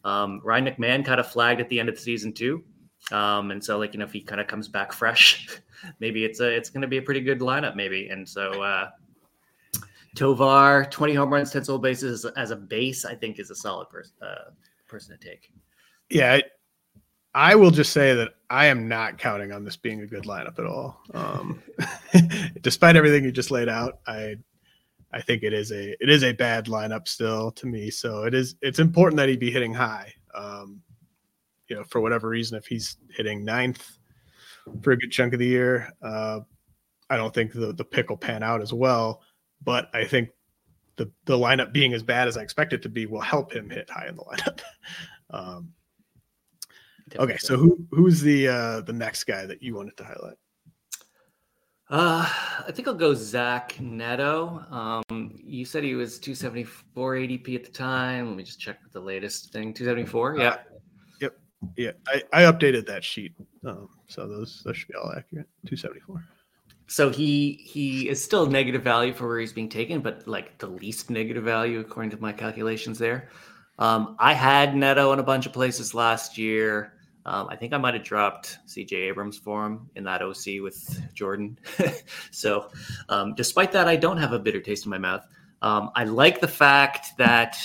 Um, 0.03 0.41
Ryan 0.43 0.65
McMahon 0.65 1.05
kind 1.05 1.19
of 1.19 1.27
flagged 1.27 1.61
at 1.61 1.69
the 1.69 1.79
end 1.79 1.89
of 1.89 1.95
the 1.95 2.01
season 2.01 2.33
too. 2.33 2.63
Um, 3.11 3.51
and 3.51 3.63
so 3.63 3.77
like, 3.77 3.93
you 3.93 3.99
know, 3.99 4.05
if 4.05 4.13
he 4.13 4.21
kind 4.21 4.41
of 4.41 4.47
comes 4.47 4.67
back 4.67 4.91
fresh, 4.91 5.47
maybe 5.99 6.25
it's 6.25 6.39
a, 6.39 6.47
it's 6.47 6.69
going 6.69 6.81
to 6.81 6.87
be 6.87 6.97
a 6.97 7.01
pretty 7.01 7.21
good 7.21 7.39
lineup 7.39 7.75
maybe. 7.75 8.09
And 8.09 8.27
so, 8.27 8.61
uh, 8.63 8.89
Tovar, 10.15 10.87
20 10.89 11.13
home 11.13 11.31
runs, 11.31 11.51
10 11.51 11.65
stolen 11.65 11.81
bases 11.81 12.25
as 12.25 12.49
a 12.49 12.55
base, 12.55 13.05
I 13.05 13.13
think 13.13 13.37
is 13.37 13.51
a 13.51 13.55
solid 13.55 13.87
uh, 14.19 14.49
person 14.87 15.15
to 15.15 15.23
take. 15.23 15.51
Yeah, 16.09 16.39
I, 17.33 17.55
will 17.55 17.71
just 17.71 17.93
say 17.93 18.13
that 18.15 18.31
I 18.49 18.67
am 18.67 18.87
not 18.87 19.17
counting 19.17 19.51
on 19.51 19.63
this 19.63 19.77
being 19.77 20.01
a 20.01 20.07
good 20.07 20.23
lineup 20.23 20.59
at 20.59 20.65
all. 20.65 21.01
Um, 21.13 21.61
despite 22.61 22.95
everything 22.95 23.23
you 23.23 23.31
just 23.31 23.51
laid 23.51 23.69
out, 23.69 23.99
I 24.07 24.37
I 25.11 25.21
think 25.21 25.43
it 25.43 25.53
is 25.53 25.71
a 25.71 25.91
it 26.03 26.09
is 26.09 26.23
a 26.23 26.33
bad 26.33 26.65
lineup 26.65 27.07
still 27.07 27.51
to 27.51 27.65
me. 27.65 27.89
So 27.89 28.23
it 28.23 28.33
is 28.33 28.55
it's 28.61 28.79
important 28.79 29.17
that 29.17 29.29
he 29.29 29.37
be 29.37 29.51
hitting 29.51 29.73
high. 29.73 30.13
Um, 30.35 30.81
you 31.67 31.75
know, 31.75 31.83
for 31.83 32.01
whatever 32.01 32.29
reason, 32.29 32.57
if 32.57 32.65
he's 32.65 32.97
hitting 33.09 33.43
ninth 33.43 33.97
for 34.81 34.91
a 34.91 34.97
good 34.97 35.11
chunk 35.11 35.33
of 35.33 35.39
the 35.39 35.47
year, 35.47 35.91
uh, 36.01 36.41
I 37.09 37.17
don't 37.17 37.33
think 37.33 37.53
the 37.53 37.73
the 37.73 37.85
pick 37.85 38.09
will 38.09 38.17
pan 38.17 38.43
out 38.43 38.61
as 38.61 38.73
well. 38.73 39.21
But 39.63 39.89
I 39.93 40.05
think 40.05 40.29
the 40.97 41.11
the 41.25 41.37
lineup 41.37 41.71
being 41.71 41.93
as 41.93 42.03
bad 42.03 42.27
as 42.27 42.37
I 42.37 42.41
expect 42.41 42.73
it 42.73 42.81
to 42.83 42.89
be 42.89 43.05
will 43.05 43.21
help 43.21 43.53
him 43.53 43.69
hit 43.69 43.89
high 43.89 44.07
in 44.07 44.15
the 44.15 44.23
lineup. 44.23 44.59
um, 45.29 45.73
okay, 47.15 47.37
so 47.37 47.57
who 47.57 47.79
who's 47.91 48.21
the 48.21 48.47
uh, 48.47 48.81
the 48.81 48.93
next 48.93 49.23
guy 49.23 49.45
that 49.45 49.61
you 49.61 49.75
wanted 49.75 49.97
to 49.97 50.03
highlight? 50.03 50.37
Uh, 51.89 52.29
I 52.67 52.71
think 52.73 52.87
I'll 52.87 52.93
go 52.93 53.13
Zach 53.13 53.79
Neto. 53.79 54.61
Um, 54.71 55.31
you 55.41 55.63
said 55.63 55.83
he 55.83 55.95
was 55.95 56.19
274 56.19 57.15
ADP 57.15 57.55
at 57.55 57.63
the 57.63 57.71
time. 57.71 58.27
Let 58.27 58.35
me 58.35 58.43
just 58.43 58.59
check 58.59 58.79
the 58.91 58.99
latest 58.99 59.53
thing. 59.53 59.73
274. 59.73 60.37
Yeah. 60.37 60.49
Uh, 60.49 60.57
yep. 61.21 61.39
Yeah. 61.77 61.91
I, 62.07 62.23
I 62.33 62.41
updated 62.43 62.85
that 62.87 63.05
sheet. 63.05 63.33
Um, 63.65 63.87
so 64.07 64.27
those 64.27 64.61
those 64.65 64.75
should 64.75 64.89
be 64.89 64.95
all 64.95 65.13
accurate. 65.15 65.47
274. 65.65 66.23
So 66.87 67.09
he 67.09 67.53
he 67.53 68.09
is 68.09 68.21
still 68.21 68.47
negative 68.47 68.83
value 68.83 69.13
for 69.13 69.27
where 69.27 69.39
he's 69.39 69.53
being 69.53 69.69
taken, 69.69 70.01
but 70.01 70.27
like 70.27 70.57
the 70.57 70.67
least 70.67 71.09
negative 71.09 71.43
value 71.45 71.79
according 71.79 72.11
to 72.11 72.21
my 72.21 72.33
calculations 72.33 72.99
there. 72.99 73.29
Um, 73.79 74.17
I 74.19 74.33
had 74.33 74.75
Neto 74.75 75.13
in 75.13 75.19
a 75.19 75.23
bunch 75.23 75.45
of 75.45 75.53
places 75.53 75.93
last 75.93 76.37
year. 76.37 76.96
Um, 77.27 77.47
I 77.49 77.57
think 77.57 77.73
I 77.73 77.77
might 77.77 77.93
have 77.93 78.03
dropped 78.03 78.57
CJ 78.67 78.93
Abrams 78.93 79.37
for 79.37 79.65
him 79.65 79.89
in 79.95 80.05
that 80.05 80.21
OC 80.21 80.61
with 80.61 81.01
Jordan. 81.13 81.59
so, 82.31 82.69
um, 83.09 83.35
despite 83.35 83.73
that, 83.73 83.85
I 83.85 83.97
don't 83.97 84.17
have 84.17 84.31
a 84.31 84.39
bitter 84.39 84.61
taste 84.61 84.85
in 84.85 84.91
my 84.91 84.97
mouth. 84.97 85.27
Um, 85.61 85.91
I 85.93 86.05
like 86.05 86.39
the 86.39 86.47
fact 86.47 87.17
that 87.17 87.57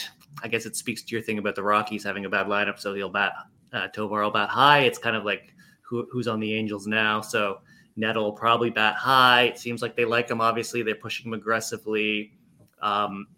I 0.42 0.48
guess 0.48 0.66
it 0.66 0.74
speaks 0.74 1.02
to 1.04 1.14
your 1.14 1.22
thing 1.22 1.38
about 1.38 1.54
the 1.54 1.62
Rockies 1.62 2.02
having 2.02 2.24
a 2.24 2.28
bad 2.28 2.48
lineup, 2.48 2.80
so 2.80 2.92
he'll 2.92 3.08
bat 3.08 3.34
uh, 3.72 3.86
Tovar 3.88 4.22
will 4.22 4.30
bat 4.30 4.48
high. 4.48 4.80
It's 4.80 4.98
kind 4.98 5.14
of 5.14 5.24
like 5.24 5.54
who, 5.82 6.08
who's 6.10 6.26
on 6.26 6.40
the 6.40 6.52
Angels 6.54 6.88
now, 6.88 7.20
so 7.20 7.60
Neto 7.96 8.20
will 8.20 8.32
probably 8.32 8.70
bat 8.70 8.96
high. 8.96 9.44
It 9.44 9.58
seems 9.58 9.80
like 9.80 9.96
they 9.96 10.04
like 10.04 10.28
him. 10.28 10.40
Obviously, 10.40 10.82
they're 10.82 10.94
pushing 10.94 11.26
him 11.26 11.34
aggressively. 11.34 12.32
Um, 12.80 13.28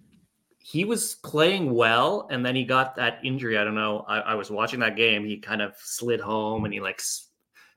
he 0.66 0.86
was 0.86 1.16
playing 1.16 1.74
well 1.74 2.26
and 2.30 2.44
then 2.44 2.56
he 2.56 2.64
got 2.64 2.96
that 2.96 3.18
injury. 3.22 3.58
I 3.58 3.64
don't 3.64 3.74
know. 3.74 4.02
I, 4.08 4.20
I, 4.20 4.34
was 4.34 4.50
watching 4.50 4.80
that 4.80 4.96
game. 4.96 5.22
He 5.22 5.36
kind 5.36 5.60
of 5.60 5.74
slid 5.76 6.20
home 6.20 6.64
and 6.64 6.72
he 6.72 6.80
like 6.80 7.02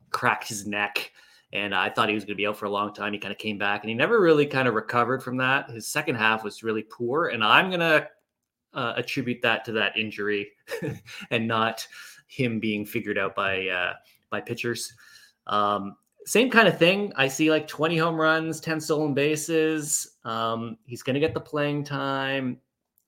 cracked 0.09 0.47
his 0.47 0.65
neck 0.65 1.11
and 1.51 1.75
i 1.75 1.89
thought 1.89 2.07
he 2.07 2.15
was 2.15 2.23
going 2.23 2.35
to 2.35 2.38
be 2.38 2.47
out 2.47 2.55
for 2.55 2.65
a 2.65 2.69
long 2.69 2.93
time. 2.93 3.11
He 3.11 3.19
kind 3.19 3.33
of 3.33 3.38
came 3.38 3.57
back 3.57 3.83
and 3.83 3.89
he 3.89 3.93
never 3.93 4.21
really 4.21 4.45
kind 4.45 4.69
of 4.69 4.73
recovered 4.73 5.21
from 5.21 5.35
that. 5.38 5.69
His 5.69 5.85
second 5.85 6.15
half 6.15 6.45
was 6.45 6.63
really 6.63 6.83
poor 6.83 7.27
and 7.27 7.43
i'm 7.43 7.69
going 7.69 7.81
to 7.81 8.07
uh, 8.73 8.93
attribute 8.95 9.41
that 9.41 9.65
to 9.65 9.73
that 9.73 9.97
injury 9.97 10.47
and 11.31 11.45
not 11.45 11.85
him 12.27 12.57
being 12.57 12.85
figured 12.85 13.17
out 13.17 13.35
by 13.35 13.67
uh, 13.67 13.93
by 14.29 14.39
pitchers. 14.39 14.93
Um, 15.47 15.97
same 16.25 16.49
kind 16.49 16.69
of 16.69 16.79
thing. 16.79 17.11
I 17.17 17.27
see 17.27 17.51
like 17.51 17.67
20 17.67 17.97
home 17.97 18.15
runs, 18.15 18.61
10 18.61 18.79
stolen 18.79 19.13
bases. 19.13 20.15
Um, 20.23 20.77
he's 20.85 21.03
going 21.03 21.15
to 21.15 21.19
get 21.19 21.33
the 21.33 21.41
playing 21.41 21.83
time 21.83 22.61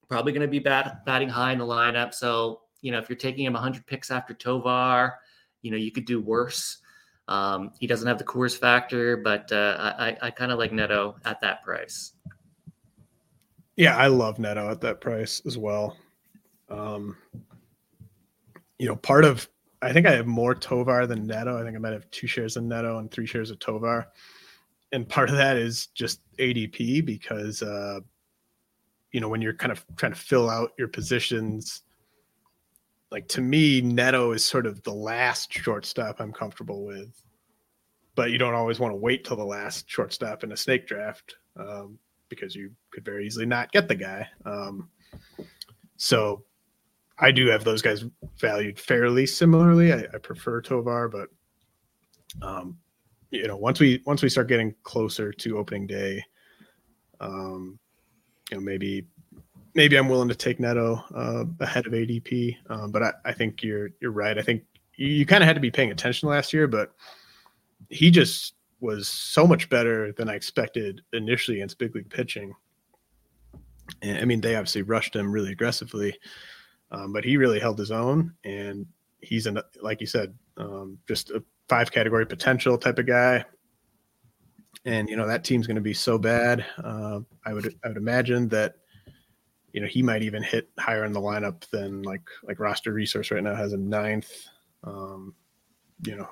probably 0.09 0.31
going 0.33 0.41
to 0.41 0.47
be 0.47 0.59
bat, 0.59 1.05
batting 1.05 1.29
high 1.29 1.53
in 1.53 1.59
the 1.59 1.65
lineup. 1.65 2.13
So, 2.13 2.61
you 2.81 2.91
know, 2.91 2.97
if 2.97 3.07
you're 3.07 3.17
taking 3.17 3.45
him 3.45 3.53
100 3.53 3.85
picks 3.85 4.11
after 4.11 4.33
Tovar, 4.33 5.19
you 5.61 5.71
know, 5.71 5.77
you 5.77 5.91
could 5.91 6.05
do 6.05 6.19
worse. 6.19 6.79
Um, 7.27 7.71
he 7.79 7.85
doesn't 7.85 8.07
have 8.07 8.17
the 8.17 8.23
Coors 8.23 8.57
factor, 8.57 9.15
but 9.15 9.51
uh, 9.51 9.93
I, 9.99 10.17
I 10.21 10.31
kind 10.31 10.51
of 10.51 10.57
like 10.57 10.71
Neto 10.71 11.15
at 11.25 11.39
that 11.41 11.63
price. 11.63 12.13
Yeah, 13.75 13.95
I 13.95 14.07
love 14.07 14.39
Neto 14.39 14.69
at 14.69 14.81
that 14.81 14.99
price 14.99 15.41
as 15.45 15.57
well. 15.57 15.95
Um, 16.69 17.15
you 18.79 18.87
know, 18.87 18.95
part 18.95 19.25
of 19.25 19.47
I 19.81 19.93
think 19.93 20.07
I 20.07 20.11
have 20.11 20.27
more 20.27 20.55
Tovar 20.55 21.07
than 21.07 21.25
Neto. 21.25 21.57
I 21.57 21.63
think 21.63 21.75
I 21.75 21.79
might 21.79 21.93
have 21.93 22.09
two 22.11 22.27
shares 22.27 22.57
of 22.57 22.63
Neto 22.63 22.97
and 22.97 23.09
three 23.09 23.25
shares 23.25 23.51
of 23.51 23.59
Tovar, 23.59 24.11
and 24.91 25.07
part 25.07 25.29
of 25.29 25.37
that 25.37 25.55
is 25.55 25.87
just 25.87 26.19
ADP 26.37 27.05
because 27.05 27.61
uh, 27.61 27.99
you 29.11 29.19
know 29.19 29.29
when 29.29 29.41
you're 29.41 29.53
kind 29.53 29.71
of 29.71 29.83
trying 29.95 30.13
to 30.13 30.19
fill 30.19 30.49
out 30.49 30.71
your 30.77 30.87
positions 30.87 31.83
like 33.11 33.27
to 33.27 33.41
me 33.41 33.81
neto 33.81 34.31
is 34.31 34.43
sort 34.45 34.65
of 34.65 34.81
the 34.83 34.93
last 34.93 35.51
shortstop 35.51 36.19
i'm 36.19 36.33
comfortable 36.33 36.85
with. 36.85 37.23
But 38.15 38.31
you 38.31 38.37
don't 38.37 38.53
always 38.53 38.79
want 38.79 38.91
to 38.91 38.97
wait 38.97 39.23
till 39.23 39.37
the 39.37 39.45
last 39.45 39.89
shortstop 39.89 40.43
in 40.43 40.51
a 40.51 40.57
snake 40.57 40.85
draft 40.87 41.35
um, 41.55 41.97
because 42.27 42.53
you 42.53 42.71
could 42.91 43.05
very 43.05 43.25
easily 43.25 43.45
not 43.45 43.71
get 43.71 43.87
the 43.87 43.95
guy. 43.95 44.27
Um, 44.45 44.89
so 45.95 46.43
i 47.19 47.31
do 47.31 47.47
have 47.47 47.63
those 47.63 47.81
guys 47.81 48.05
valued 48.37 48.79
fairly 48.79 49.25
similarly. 49.25 49.93
I, 49.93 50.05
I 50.13 50.17
prefer 50.17 50.61
tovar 50.61 51.09
but 51.09 51.29
um, 52.41 52.77
you 53.31 53.47
know 53.47 53.57
once 53.57 53.79
we 53.79 54.01
once 54.05 54.21
we 54.21 54.29
start 54.29 54.47
getting 54.47 54.73
closer 54.83 55.31
to 55.31 55.57
opening 55.57 55.87
day 55.87 56.23
um, 57.19 57.79
you 58.49 58.57
know 58.57 58.61
maybe 58.61 59.05
maybe 59.75 59.97
I'm 59.97 60.09
willing 60.09 60.29
to 60.29 60.35
take 60.35 60.59
Neto 60.59 61.03
uh, 61.15 61.45
ahead 61.59 61.85
of 61.87 61.93
ADP, 61.93 62.57
um, 62.69 62.91
but 62.91 63.03
I, 63.03 63.13
I, 63.25 63.33
think 63.33 63.63
you're 63.63 63.89
you're 63.99 64.11
right. 64.11 64.37
I 64.37 64.41
think 64.41 64.63
you, 64.95 65.07
you 65.07 65.25
kind 65.25 65.43
of 65.43 65.47
had 65.47 65.55
to 65.55 65.61
be 65.61 65.71
paying 65.71 65.91
attention 65.91 66.29
last 66.29 66.53
year, 66.53 66.67
but 66.67 66.93
he 67.89 68.11
just 68.11 68.55
was 68.81 69.07
so 69.07 69.45
much 69.45 69.69
better 69.69 70.11
than 70.13 70.29
I 70.29 70.35
expected 70.35 71.01
initially 71.13 71.57
against 71.57 71.79
big 71.79 71.95
league 71.95 72.09
pitching. 72.09 72.53
And, 74.01 74.19
I 74.19 74.25
mean, 74.25 74.41
they 74.41 74.55
obviously 74.55 74.83
rushed 74.83 75.15
him 75.15 75.31
really 75.31 75.51
aggressively, 75.51 76.17
um, 76.91 77.11
but 77.11 77.25
he 77.25 77.37
really 77.37 77.59
held 77.59 77.77
his 77.77 77.91
own, 77.91 78.33
and 78.43 78.85
he's 79.21 79.45
an 79.47 79.59
like 79.81 80.01
you 80.01 80.07
said, 80.07 80.33
um, 80.57 80.97
just 81.07 81.31
a 81.31 81.43
five 81.67 81.91
category 81.91 82.25
potential 82.25 82.77
type 82.77 82.99
of 82.99 83.05
guy 83.05 83.45
and 84.85 85.09
you 85.09 85.15
know 85.15 85.27
that 85.27 85.43
team's 85.43 85.67
going 85.67 85.75
to 85.75 85.81
be 85.81 85.93
so 85.93 86.17
bad. 86.17 86.65
Uh, 86.83 87.19
I 87.45 87.53
would 87.53 87.75
I 87.83 87.89
would 87.89 87.97
imagine 87.97 88.47
that 88.49 88.75
you 89.73 89.81
know 89.81 89.87
he 89.87 90.01
might 90.01 90.23
even 90.23 90.43
hit 90.43 90.69
higher 90.79 91.05
in 91.05 91.13
the 91.13 91.21
lineup 91.21 91.69
than 91.69 92.01
like 92.03 92.23
like 92.43 92.59
roster 92.59 92.93
resource 92.93 93.31
right 93.31 93.43
now 93.43 93.55
has 93.55 93.73
him 93.73 93.89
ninth. 93.89 94.31
Um, 94.83 95.35
you 96.05 96.15
know 96.15 96.29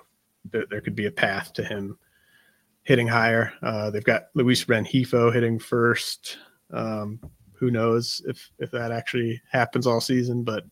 there, 0.51 0.65
there 0.69 0.81
could 0.81 0.95
be 0.95 1.07
a 1.07 1.11
path 1.11 1.53
to 1.53 1.63
him 1.63 1.97
hitting 2.83 3.07
higher. 3.07 3.53
Uh, 3.61 3.89
they've 3.89 4.03
got 4.03 4.27
Luis 4.33 4.63
Rengifo 4.65 5.33
hitting 5.33 5.59
first. 5.59 6.37
Um, 6.71 7.19
who 7.53 7.71
knows 7.71 8.21
if 8.27 8.49
if 8.59 8.71
that 8.71 8.91
actually 8.91 9.41
happens 9.51 9.85
all 9.87 10.01
season? 10.01 10.43
But 10.43 10.63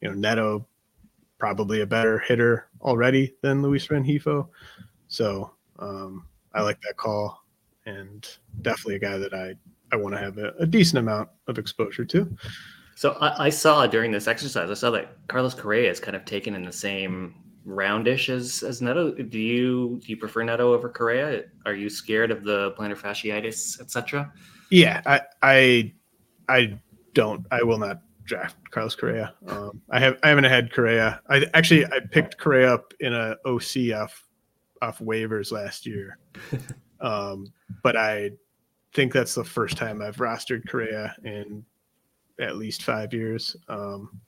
you 0.00 0.08
know 0.08 0.14
Neto 0.14 0.66
probably 1.38 1.80
a 1.80 1.86
better 1.86 2.18
hitter 2.20 2.68
already 2.80 3.34
than 3.42 3.62
Luis 3.62 3.88
Rengifo. 3.88 4.48
So 5.08 5.52
um, 5.78 6.26
I 6.54 6.62
like 6.62 6.80
that 6.82 6.96
call, 6.96 7.44
and 7.86 8.26
definitely 8.62 8.96
a 8.96 8.98
guy 8.98 9.18
that 9.18 9.34
I 9.34 9.54
I 9.92 9.96
want 9.96 10.14
to 10.14 10.18
have 10.18 10.38
a, 10.38 10.52
a, 10.58 10.66
decent 10.66 10.98
amount 10.98 11.28
of 11.48 11.58
exposure 11.58 12.04
to. 12.06 12.34
So 12.96 13.12
I, 13.20 13.46
I, 13.46 13.48
saw 13.50 13.86
during 13.86 14.10
this 14.10 14.26
exercise, 14.26 14.70
I 14.70 14.74
saw 14.74 14.90
that 14.92 15.16
Carlos 15.28 15.54
Correa 15.54 15.90
is 15.90 16.00
kind 16.00 16.16
of 16.16 16.24
taken 16.24 16.54
in 16.54 16.64
the 16.64 16.72
same 16.72 17.34
roundish 17.66 18.28
as 18.28 18.62
as 18.62 18.80
Neto. 18.82 19.12
Do 19.12 19.38
you 19.38 20.00
do 20.02 20.08
you 20.08 20.16
prefer 20.16 20.42
Neto 20.42 20.72
over 20.72 20.88
Correa? 20.88 21.44
Are 21.66 21.74
you 21.74 21.90
scared 21.90 22.30
of 22.30 22.44
the 22.44 22.72
plantar 22.72 22.96
fasciitis, 22.96 23.80
etc.? 23.80 24.32
Yeah, 24.70 25.02
I 25.06 25.20
I 25.42 25.92
I 26.48 26.78
don't. 27.14 27.46
I 27.50 27.62
will 27.62 27.78
not 27.78 28.00
draft 28.24 28.56
Carlos 28.70 28.94
Correa. 28.94 29.34
Um, 29.46 29.82
I 29.90 30.00
have 30.00 30.18
I 30.22 30.28
haven't 30.28 30.44
had 30.44 30.72
Correa. 30.72 31.20
I 31.28 31.46
actually 31.54 31.84
I 31.86 32.00
picked 32.10 32.38
Correa 32.38 32.72
up 32.72 32.94
in 33.00 33.12
a 33.12 33.36
OC 33.44 33.92
off 34.82 34.98
waivers 34.98 35.52
last 35.52 35.86
year. 35.86 36.18
um, 37.00 37.52
but 37.82 37.96
I 37.96 38.32
think 38.92 39.12
that's 39.12 39.34
the 39.34 39.44
first 39.44 39.76
time 39.76 40.02
I've 40.02 40.16
rostered 40.16 40.68
Correa 40.68 41.14
in 41.24 41.64
at 42.40 42.56
least 42.56 42.82
five 42.82 43.14
years. 43.14 43.56
Um, 43.68 44.20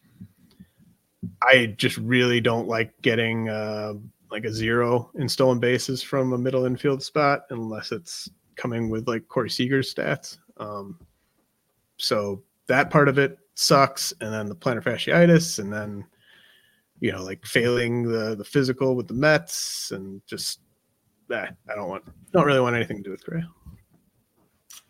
I 1.43 1.75
just 1.77 1.97
really 1.99 2.41
don't 2.41 2.69
like 2.69 2.93
getting 3.03 3.49
uh, 3.49 3.95
like 4.31 4.45
a 4.45 4.53
zero 4.53 5.11
in 5.17 5.29
stolen 5.29 5.59
bases 5.59 6.03
from 6.03 6.33
a 6.33 6.39
middle 6.39 6.65
infield 6.65 7.03
spot 7.03 7.43
unless 7.51 7.93
it's 7.93 8.31
coming 8.57 8.89
with 8.89 9.09
like 9.09 9.27
Corey 9.29 9.51
Seager's 9.51 9.93
stats. 9.93 10.39
Um, 10.59 10.99
so 11.97 12.43
that 12.67 12.91
part 12.91 13.09
of 13.09 13.19
it 13.19 13.39
sucks, 13.55 14.13
and 14.21 14.33
then 14.33 14.49
the 14.49 14.57
plantar 14.57 14.83
fasciitis, 14.83 15.59
and 15.59 15.73
then 15.73 16.05
you 17.01 17.13
know, 17.13 17.23
like 17.23 17.45
failing 17.45 18.03
the 18.03 18.35
the 18.35 18.45
physical 18.45 18.97
with 18.97 19.09
the 19.09 19.15
Mets, 19.15 19.91
and 19.93 20.21
just 20.27 20.61
that 21.29 21.49
eh, 21.49 21.73
I 21.73 21.75
don't 21.75 21.89
want, 21.89 22.05
don't 22.33 22.47
really 22.47 22.61
want 22.61 22.77
anything 22.77 22.99
to 22.99 23.03
do 23.03 23.11
with 23.11 23.25
Correa. 23.25 23.49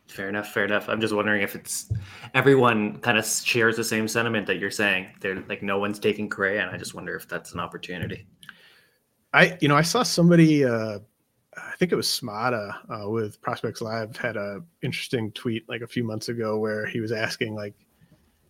Fair 0.06 0.28
enough. 0.28 0.52
Fair 0.52 0.64
enough. 0.64 0.88
I'm 0.88 1.00
just 1.00 1.14
wondering 1.14 1.42
if 1.42 1.54
it's 1.56 1.90
everyone 2.34 2.98
kind 3.00 3.18
of 3.18 3.26
shares 3.26 3.76
the 3.76 3.84
same 3.84 4.06
sentiment 4.06 4.46
that 4.46 4.58
you're 4.58 4.70
saying. 4.70 5.08
They're 5.20 5.42
like 5.48 5.62
no 5.62 5.78
one's 5.78 5.98
taking 5.98 6.28
Correa, 6.28 6.62
and 6.62 6.70
I 6.70 6.76
just 6.76 6.94
wonder 6.94 7.16
if 7.16 7.28
that's 7.28 7.52
an 7.52 7.60
opportunity. 7.60 8.26
I, 9.32 9.58
you 9.60 9.66
know, 9.68 9.76
I 9.76 9.82
saw 9.82 10.02
somebody. 10.02 10.64
uh 10.64 11.00
I 11.56 11.76
think 11.76 11.92
it 11.92 11.96
was 11.96 12.08
Smada 12.08 12.74
uh, 12.90 13.08
with 13.08 13.40
Prospects 13.40 13.80
Live 13.80 14.16
had 14.16 14.36
a 14.36 14.60
interesting 14.82 15.30
tweet 15.32 15.68
like 15.68 15.82
a 15.82 15.86
few 15.86 16.04
months 16.04 16.28
ago 16.28 16.58
where 16.58 16.86
he 16.86 17.00
was 17.00 17.12
asking 17.12 17.54
like, 17.54 17.74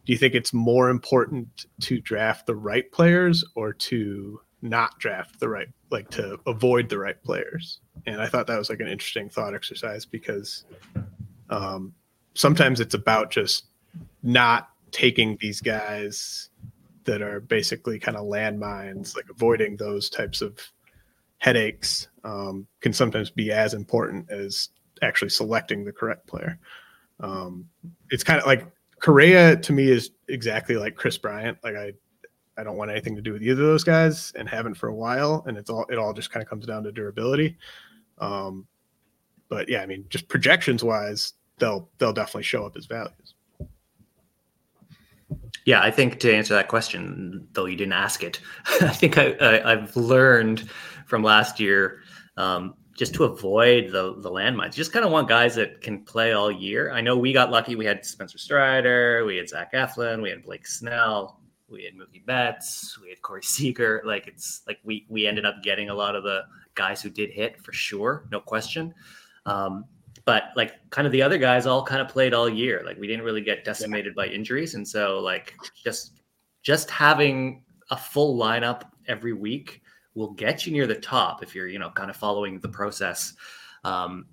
do 0.05 0.13
you 0.13 0.19
think 0.19 0.35
it's 0.35 0.53
more 0.53 0.91
important 0.91 1.67
to 1.81 2.01
draft 2.01 2.47
the 2.47 2.55
right 2.55 2.91
players 2.93 3.45
or 3.55 3.73
to 3.73 4.41
not 4.63 4.99
draft 4.99 5.39
the 5.41 5.49
right 5.49 5.69
like 5.91 6.11
to 6.11 6.39
avoid 6.47 6.89
the 6.89 6.99
right 6.99 7.23
players? 7.23 7.81
And 8.07 8.21
I 8.21 8.27
thought 8.27 8.47
that 8.49 8.59
was 8.59 8.69
like 8.69 8.81
an 8.81 8.89
interesting 8.89 9.29
thought 9.29 9.55
exercise 9.55 10.05
because 10.05 10.65
um, 11.51 11.95
sometimes 12.35 12.81
it's 12.81 12.95
about 12.95 13.31
just 13.31 13.67
not 14.23 14.69
taking 14.91 15.39
these 15.41 15.61
guys 15.61 16.51
that 17.05 17.23
are 17.23 17.41
basically 17.41 17.99
kind 17.99 18.17
of 18.17 18.25
landmines, 18.25 19.15
like 19.15 19.27
avoiding 19.31 19.77
those 19.77 20.09
types 20.09 20.41
of 20.41 20.59
headaches 21.39 22.09
um, 22.25 22.67
can 22.81 22.93
sometimes 22.93 23.31
be 23.31 23.53
as 23.53 23.75
important 23.75 24.31
as 24.31 24.71
actually 25.03 25.29
selecting 25.29 25.85
the 25.85 25.93
correct 25.93 26.27
player. 26.27 26.59
Um, 27.21 27.67
it's 28.11 28.25
kind 28.25 28.41
of 28.41 28.47
like 28.47 28.67
Correa 29.05 29.55
to 29.55 29.73
me 29.75 29.91
is 29.91 30.13
exactly 30.29 30.77
like 30.77 30.95
Kris 30.95 31.19
Bryant. 31.19 31.59
Like 31.63 31.77
I, 31.77 31.93
I 32.57 32.65
don't 32.65 32.79
want 32.79 32.91
anything 32.91 33.15
to 33.17 33.21
do 33.21 33.35
with 33.35 33.43
either 33.43 33.61
of 33.61 33.69
those 33.69 33.85
guys, 33.85 34.33
and 34.35 34.49
haven't 34.49 34.77
for 34.77 34.89
a 34.89 34.95
while. 34.95 35.45
And 35.47 35.59
it's 35.59 35.69
all 35.69 35.85
it 35.91 35.99
all 35.99 36.15
just 36.15 36.31
kind 36.31 36.43
of 36.43 36.49
comes 36.49 36.65
down 36.65 36.85
to 36.85 36.91
durability. 36.91 37.59
Um, 38.17 38.67
but 39.51 39.69
yeah, 39.69 39.83
I 39.83 39.87
mean, 39.87 40.07
just 40.09 40.27
projections 40.29 40.83
wise, 40.83 41.35
they'll 41.59 41.91
they'll 41.99 42.15
definitely 42.15 42.45
show 42.45 42.65
up 42.65 42.79
as 42.79 42.87
values. 42.87 43.35
Yeah, 45.67 45.83
I 45.83 45.91
think 45.91 46.19
to 46.21 46.35
answer 46.35 46.55
that 46.55 46.69
question, 46.69 47.47
though 47.53 47.67
you 47.67 47.77
didn't 47.77 47.93
ask 47.93 48.23
it, 48.23 48.41
I 48.81 48.89
think 48.89 49.19
I, 49.19 49.35
I, 49.39 49.81
have 49.81 49.95
learned 49.97 50.71
from 51.05 51.23
last 51.23 51.61
year 51.61 52.01
um, 52.39 52.73
just 52.95 53.15
to 53.15 53.25
avoid 53.25 53.91
the 53.91 54.15
the 54.19 54.31
landmines. 54.31 54.67
You 54.67 54.73
just 54.73 54.93
kind 54.93 55.05
of 55.05 55.11
want 55.11 55.29
guys 55.29 55.55
that 55.57 55.81
can 55.81 56.05
play 56.05 56.33
all 56.33 56.51
year. 56.51 56.93
I 56.93 57.01
know 57.01 57.17
we 57.17 57.33
got 57.33 57.51
lucky. 57.51 57.77
We 57.77 57.85
had 57.85 58.05
Spencer 58.05 58.39
Strider, 58.39 59.25
we 59.25 59.37
had 59.37 59.49
Zach 59.49 59.73
Eflin, 59.73 60.23
we 60.23 60.31
had 60.31 60.45
Blake 60.45 60.67
Snell, 60.67 61.41
we 61.69 61.85
had 61.85 61.95
Mookie 61.95 62.25
Betts, 62.25 62.99
we 63.03 63.09
had 63.11 63.21
Corey 63.23 63.43
Seager. 63.43 64.03
Like 64.05 64.27
it's 64.27 64.63
like 64.67 64.79
we 64.85 65.07
we 65.09 65.27
ended 65.27 65.45
up 65.45 65.63
getting 65.63 65.91
a 65.91 65.95
lot 65.95 66.15
of 66.15 66.23
the 66.23 66.43
guys 66.75 67.03
who 67.03 67.11
did 67.11 67.31
hit 67.31 67.61
for 67.63 67.73
sure, 67.73 68.27
no 68.31 68.41
question. 68.41 68.95
Um, 69.47 69.85
but 70.25 70.45
like 70.57 70.75
kind 70.91 71.07
of 71.07 71.13
the 71.13 71.23
other 71.23 71.39
guys 71.39 71.67
all 71.67 71.85
kind 71.85 72.01
of 72.01 72.09
played 72.09 72.33
all 72.33 72.49
year. 72.49 72.83
Like 72.85 72.99
we 72.99 73.07
didn't 73.07 73.25
really 73.25 73.43
get 73.43 73.65
decimated 73.65 74.15
by 74.15 74.27
injuries, 74.27 74.75
and 74.75 74.87
so 74.87 75.19
like 75.21 75.55
just 75.83 76.21
just 76.63 76.91
having 76.91 77.63
a 77.91 77.97
full 77.97 78.39
lineup 78.39 78.83
every 79.07 79.35
week 79.35 79.83
will 80.15 80.31
get 80.33 80.67
you 80.67 80.73
near 80.73 80.87
the 80.87 80.95
top 80.95 81.43
if 81.43 81.55
you're 81.55 81.69
you 81.69 81.79
know 81.79 81.91
kind 81.91 82.11
of 82.11 82.17
following 82.17 82.59
the 82.59 82.69
process. 82.69 83.35
Um, 83.85 84.27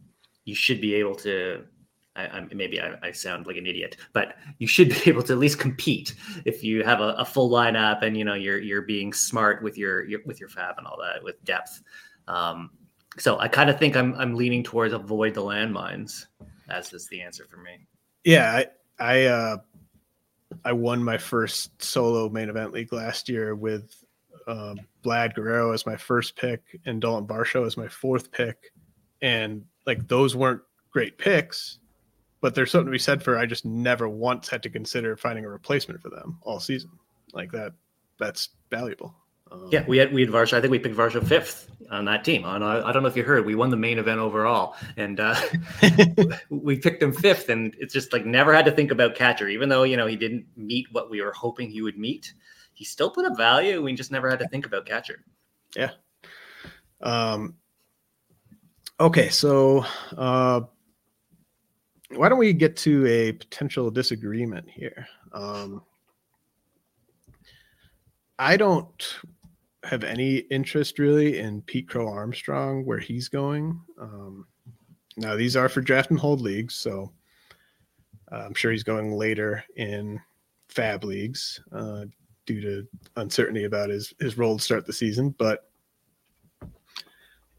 you 0.46 0.56
should 0.56 0.82
be 0.82 0.96
able 0.96 1.16
to. 1.16 1.66
I, 2.14 2.28
I, 2.28 2.48
maybe 2.54 2.82
I, 2.82 2.96
I, 3.02 3.12
sound 3.14 3.48
like 3.48 3.56
an 3.56 3.66
idiot, 3.66 3.96
but 4.12 4.36
you 4.58 4.68
should 4.68 4.90
be 4.90 5.02
able 5.06 5.24
to 5.24 5.32
at 5.32 5.40
least 5.40 5.60
compete 5.60 6.14
if 6.44 6.62
you 6.62 6.84
have 6.84 7.00
a, 7.00 7.14
a 7.18 7.24
full 7.24 7.50
lineup 7.50 8.02
and 8.02 8.18
you 8.18 8.26
know 8.26 8.34
you're 8.34 8.60
you're 8.60 8.82
being 8.82 9.14
smart 9.14 9.64
with 9.64 9.78
your, 9.78 10.04
your 10.04 10.20
with 10.26 10.38
your 10.38 10.50
fab 10.50 10.76
and 10.78 10.86
all 10.86 10.98
that 11.02 11.24
with 11.24 11.42
depth. 11.46 11.82
Um, 12.28 12.72
so 13.18 13.40
I 13.40 13.48
kind 13.48 13.70
of 13.70 13.80
think 13.80 13.96
I'm 13.96 14.14
I'm 14.16 14.36
leaning 14.36 14.62
towards 14.62 14.94
avoid 14.94 15.34
the 15.34 15.42
landmines 15.42 16.26
as 16.72 16.92
is 16.94 17.08
the 17.08 17.22
answer 17.22 17.46
for 17.46 17.58
me. 17.58 17.88
Yeah, 18.24 18.52
I 18.52 18.66
I 19.00 19.26
uh 19.26 19.58
I 20.66 20.74
won 20.74 21.04
my 21.04 21.18
first 21.18 21.82
solo 21.82 22.30
main 22.30 22.50
event 22.50 22.74
league 22.74 22.94
last 22.94 23.30
year 23.30 23.56
with 23.56 24.04
uh, 24.48 24.76
Vlad 25.04 25.34
Guerrero 25.34 25.72
as 25.74 25.86
my 25.86 25.95
first 25.95 26.36
pick 26.36 26.80
and 26.86 27.02
Dalton 27.02 27.28
Varsho 27.28 27.66
as 27.66 27.78
my 27.78 27.88
fourth 27.88 28.32
pick, 28.32 28.72
and 29.22 29.64
like 29.86 30.08
those 30.08 30.36
weren't 30.36 30.62
great 30.91 31.18
picks, 31.18 31.80
but 32.41 32.56
there's 32.56 32.72
something 32.72 32.88
to 32.88 32.91
be 32.91 32.99
said 32.99 33.24
for 33.24 33.38
I 33.38 33.45
just 33.45 33.66
never 33.66 34.10
once 34.10 34.49
had 34.49 34.64
to 34.64 34.70
consider 34.70 35.16
finding 35.16 35.45
a 35.45 35.49
replacement 35.49 36.02
for 36.02 36.10
them 36.10 36.39
all 36.41 36.60
season. 36.60 36.91
Like 37.34 37.52
that, 37.52 37.74
that's 38.20 38.49
valuable. 38.70 39.16
Um, 39.52 39.68
yeah, 39.72 39.84
we 39.88 39.97
had 39.97 40.14
we 40.14 40.22
had 40.22 40.30
Varsho. 40.30 40.54
I 40.54 40.62
think 40.62 40.72
we 40.72 40.80
picked 40.80 40.95
Varsho 40.95 41.26
fifth 41.26 41.70
on 41.89 42.06
that 42.06 42.24
team. 42.24 42.45
On 42.45 42.64
I, 42.64 42.88
I 42.88 42.91
don't 42.91 43.04
know 43.04 43.10
if 43.10 43.18
you 43.18 43.24
heard, 43.24 43.45
we 43.45 43.56
won 43.56 43.70
the 43.70 43.78
main 43.78 43.99
event 43.99 44.20
overall, 44.20 44.76
and 44.95 45.20
uh, 45.20 45.36
we 46.49 46.78
picked 46.78 47.04
him 47.04 47.12
fifth. 47.12 47.49
And 47.49 47.76
it's 47.78 47.93
just 47.93 48.14
like 48.14 48.26
never 48.26 48.54
had 48.54 48.66
to 48.66 48.72
think 48.72 48.91
about 48.91 49.16
catcher, 49.16 49.49
even 49.49 49.68
though 49.68 49.84
you 49.84 49.97
know 49.97 50.08
he 50.08 50.16
didn't 50.16 50.45
meet 50.56 50.88
what 50.91 51.10
we 51.10 51.22
were 51.22 51.34
hoping 51.34 51.70
he 51.70 51.82
would 51.82 51.97
meet. 51.97 52.34
He 52.82 52.86
still 52.86 53.12
put 53.12 53.26
a 53.26 53.36
value. 53.36 53.80
We 53.80 53.94
just 53.94 54.12
never 54.12 54.28
had 54.28 54.40
to 54.40 54.48
think 54.48 54.66
about 54.66 54.88
catcher. 54.88 55.24
Yeah. 55.76 55.92
Um. 57.00 57.56
Okay, 59.00 59.30
so 59.30 59.86
uh, 60.18 60.62
why 62.10 62.28
don't 62.28 62.40
we 62.40 62.54
get 62.54 62.76
to 62.78 63.06
a 63.06 63.34
potential 63.34 63.92
disagreement 63.92 64.68
here? 64.68 65.08
Um, 65.32 65.84
I 68.40 68.58
don't 68.58 69.20
have 69.84 70.04
any 70.04 70.38
interest 70.38 70.98
really 70.98 71.38
in 71.38 71.62
Pete 71.62 71.88
Crow 71.88 72.08
Armstrong 72.08 72.84
where 72.84 72.98
he's 72.98 73.30
going. 73.30 73.80
Um, 74.00 74.48
now 75.18 75.36
these 75.36 75.56
are 75.56 75.70
for 75.70 75.82
draft 75.82 76.10
and 76.10 76.20
hold 76.20 76.42
leagues, 76.42 76.74
so 76.74 77.12
uh, 78.32 78.38
I'm 78.38 78.56
sure 78.56 78.72
he's 78.72 78.82
going 78.82 79.12
later 79.12 79.64
in 79.76 80.20
fab 80.68 81.04
leagues 81.04 81.62
uh, 81.72 82.06
due 82.54 82.62
to 82.62 82.88
uncertainty 83.16 83.66
about 83.66 83.89
his 83.89 84.14
his 84.20 84.38
role 84.38 84.58
to 84.58 84.64
start 84.64 84.86
the 84.86 84.93
season. 84.93 85.34
But 85.38 85.70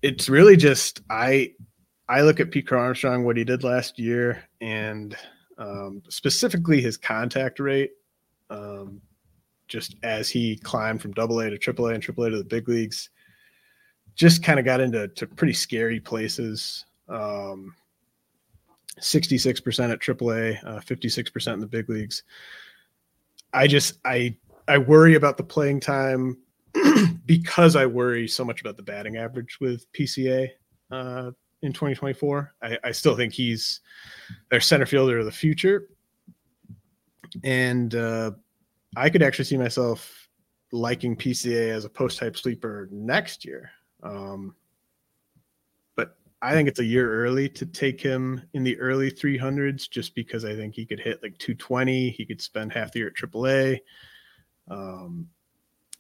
it's 0.02 0.28
really 0.28 0.56
just 0.56 1.00
I 1.10 1.52
I 2.08 2.22
look 2.22 2.40
at 2.40 2.50
Pete 2.50 2.70
Armstrong 2.70 3.24
what 3.24 3.36
he 3.36 3.44
did 3.44 3.64
last 3.64 3.98
year 3.98 4.42
and 4.60 5.16
um, 5.58 6.02
specifically 6.08 6.80
his 6.80 6.96
contact 6.96 7.60
rate. 7.60 7.92
Um, 8.50 9.00
just 9.68 9.96
as 10.02 10.28
he 10.28 10.56
climbed 10.56 11.00
from 11.00 11.12
double 11.12 11.40
A 11.40 11.48
to 11.48 11.56
triple 11.56 11.86
A 11.86 11.94
and 11.94 12.02
triple 12.02 12.24
A 12.24 12.30
to 12.30 12.36
the 12.36 12.44
big 12.44 12.68
leagues, 12.68 13.08
just 14.14 14.42
kind 14.42 14.58
of 14.58 14.66
got 14.66 14.80
into 14.80 15.08
to 15.08 15.26
pretty 15.26 15.54
scary 15.54 15.98
places. 15.98 16.84
Um, 17.08 17.74
66% 19.00 19.90
at 19.90 20.00
AAA, 20.00 20.66
uh, 20.66 20.80
56% 20.80 21.54
in 21.54 21.60
the 21.60 21.66
big 21.66 21.88
leagues. 21.88 22.22
I 23.54 23.66
just 23.66 23.98
I 24.04 24.36
I 24.68 24.78
worry 24.78 25.14
about 25.14 25.36
the 25.36 25.42
playing 25.42 25.80
time 25.80 26.38
because 27.26 27.76
I 27.76 27.86
worry 27.86 28.28
so 28.28 28.44
much 28.44 28.60
about 28.60 28.76
the 28.76 28.82
batting 28.82 29.16
average 29.16 29.58
with 29.60 29.90
PCA 29.92 30.48
uh, 30.90 31.30
in 31.62 31.72
2024. 31.72 32.54
I, 32.62 32.78
I 32.84 32.92
still 32.92 33.16
think 33.16 33.32
he's 33.32 33.80
their 34.50 34.60
center 34.60 34.86
fielder 34.86 35.18
of 35.18 35.24
the 35.24 35.32
future, 35.32 35.88
and 37.44 37.94
uh, 37.94 38.32
I 38.96 39.10
could 39.10 39.22
actually 39.22 39.46
see 39.46 39.56
myself 39.56 40.28
liking 40.72 41.16
PCA 41.16 41.70
as 41.70 41.84
a 41.84 41.90
post 41.90 42.18
hype 42.18 42.36
sleeper 42.36 42.88
next 42.90 43.44
year. 43.44 43.70
Um, 44.02 44.54
but 45.96 46.16
I 46.40 46.52
think 46.52 46.68
it's 46.68 46.80
a 46.80 46.84
year 46.84 47.24
early 47.24 47.48
to 47.50 47.66
take 47.66 48.00
him 48.00 48.42
in 48.54 48.64
the 48.64 48.78
early 48.80 49.10
300s 49.10 49.88
just 49.88 50.14
because 50.14 50.44
I 50.44 50.56
think 50.56 50.74
he 50.74 50.86
could 50.86 51.00
hit 51.00 51.22
like 51.22 51.36
220. 51.38 52.10
He 52.10 52.24
could 52.24 52.40
spend 52.40 52.72
half 52.72 52.92
the 52.92 53.00
year 53.00 53.08
at 53.08 53.14
AAA. 53.14 53.80
Um, 54.68 55.28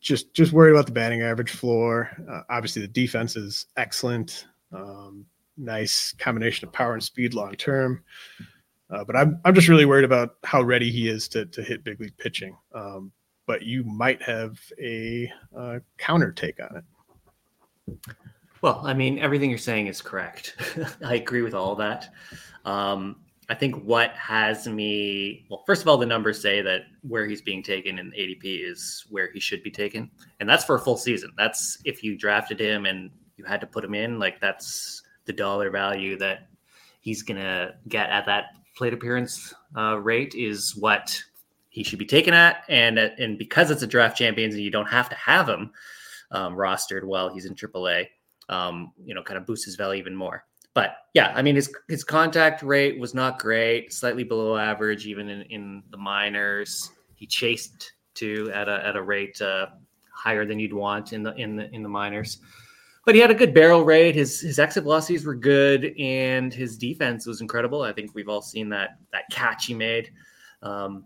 just 0.00 0.34
just 0.34 0.52
worried 0.52 0.72
about 0.72 0.86
the 0.86 0.92
batting 0.92 1.22
average 1.22 1.50
floor. 1.50 2.10
Uh, 2.28 2.42
obviously, 2.50 2.82
the 2.82 2.88
defense 2.88 3.36
is 3.36 3.66
excellent. 3.76 4.46
Um, 4.72 5.26
nice 5.56 6.12
combination 6.18 6.66
of 6.66 6.72
power 6.72 6.94
and 6.94 7.02
speed 7.02 7.34
long 7.34 7.54
term. 7.54 8.02
Uh, 8.90 9.04
but 9.04 9.16
I'm 9.16 9.40
I'm 9.44 9.54
just 9.54 9.68
really 9.68 9.84
worried 9.84 10.04
about 10.04 10.36
how 10.44 10.62
ready 10.62 10.90
he 10.90 11.08
is 11.08 11.28
to 11.28 11.46
to 11.46 11.62
hit 11.62 11.84
big 11.84 12.00
league 12.00 12.16
pitching. 12.18 12.56
Um, 12.74 13.12
but 13.46 13.62
you 13.62 13.84
might 13.84 14.22
have 14.22 14.58
a 14.80 15.30
uh, 15.56 15.78
counter 15.98 16.32
take 16.32 16.58
on 16.60 16.76
it. 16.76 17.98
Well, 18.60 18.80
I 18.84 18.94
mean, 18.94 19.18
everything 19.18 19.50
you're 19.50 19.58
saying 19.58 19.88
is 19.88 20.00
correct. 20.00 20.56
I 21.04 21.16
agree 21.16 21.42
with 21.42 21.54
all 21.54 21.74
that. 21.76 22.12
Um, 22.64 23.16
I 23.52 23.54
think 23.54 23.84
what 23.84 24.12
has 24.12 24.66
me, 24.66 25.44
well, 25.50 25.62
first 25.66 25.82
of 25.82 25.88
all, 25.88 25.98
the 25.98 26.06
numbers 26.06 26.40
say 26.40 26.62
that 26.62 26.84
where 27.02 27.26
he's 27.26 27.42
being 27.42 27.62
taken 27.62 27.98
in 27.98 28.10
ADP 28.12 28.40
is 28.44 29.04
where 29.10 29.30
he 29.30 29.40
should 29.40 29.62
be 29.62 29.70
taken. 29.70 30.10
And 30.40 30.48
that's 30.48 30.64
for 30.64 30.76
a 30.76 30.80
full 30.80 30.96
season. 30.96 31.32
That's 31.36 31.76
if 31.84 32.02
you 32.02 32.16
drafted 32.16 32.58
him 32.58 32.86
and 32.86 33.10
you 33.36 33.44
had 33.44 33.60
to 33.60 33.66
put 33.66 33.84
him 33.84 33.92
in, 33.92 34.18
like 34.18 34.40
that's 34.40 35.02
the 35.26 35.34
dollar 35.34 35.68
value 35.68 36.16
that 36.16 36.48
he's 37.02 37.22
to 37.22 37.74
get 37.88 38.08
at 38.08 38.24
that 38.24 38.54
plate 38.74 38.94
appearance 38.94 39.52
uh, 39.76 39.98
rate 39.98 40.34
is 40.34 40.74
what 40.74 41.22
he 41.68 41.82
should 41.82 41.98
be 41.98 42.06
taken 42.06 42.32
at, 42.32 42.64
and 42.70 42.98
and 42.98 43.36
because 43.36 43.70
it's 43.70 43.82
a 43.82 43.86
draft 43.86 44.16
champions 44.16 44.54
and 44.54 44.62
you 44.62 44.70
don't 44.70 44.88
have 44.88 45.10
to 45.10 45.16
have 45.16 45.46
him 45.46 45.70
um, 46.30 46.54
rostered 46.54 47.04
while 47.04 47.28
he's 47.28 47.44
in 47.44 47.54
AAA, 47.54 48.08
um, 48.48 48.92
you 49.04 49.14
know, 49.14 49.22
kind 49.22 49.36
of 49.36 49.44
boosts 49.44 49.66
his 49.66 49.76
value 49.76 50.00
even 50.00 50.16
more. 50.16 50.46
But 50.74 50.96
yeah, 51.14 51.32
I 51.34 51.42
mean 51.42 51.54
his 51.54 51.74
his 51.88 52.04
contact 52.04 52.62
rate 52.62 52.98
was 52.98 53.14
not 53.14 53.38
great, 53.38 53.92
slightly 53.92 54.24
below 54.24 54.56
average 54.56 55.06
even 55.06 55.28
in, 55.28 55.42
in 55.42 55.82
the 55.90 55.98
minors. 55.98 56.90
He 57.14 57.26
chased 57.26 57.92
to 58.14 58.50
at 58.54 58.68
a 58.68 58.86
at 58.86 58.96
a 58.96 59.02
rate 59.02 59.40
uh, 59.40 59.66
higher 60.12 60.44
than 60.46 60.58
you'd 60.58 60.72
want 60.72 61.12
in 61.12 61.22
the 61.22 61.34
in 61.34 61.56
the 61.56 61.70
in 61.74 61.82
the 61.82 61.88
minors. 61.88 62.38
but 63.04 63.14
he 63.14 63.20
had 63.20 63.30
a 63.30 63.34
good 63.34 63.52
barrel 63.52 63.84
rate. 63.84 64.14
His 64.14 64.40
his 64.40 64.58
exit 64.58 64.84
velocities 64.84 65.24
were 65.24 65.34
good, 65.34 65.94
and 65.98 66.52
his 66.52 66.78
defense 66.78 67.26
was 67.26 67.40
incredible. 67.40 67.82
I 67.82 67.92
think 67.92 68.14
we've 68.14 68.28
all 68.28 68.42
seen 68.42 68.68
that 68.70 68.98
that 69.12 69.24
catch 69.30 69.66
he 69.66 69.74
made 69.74 70.10
um, 70.62 71.04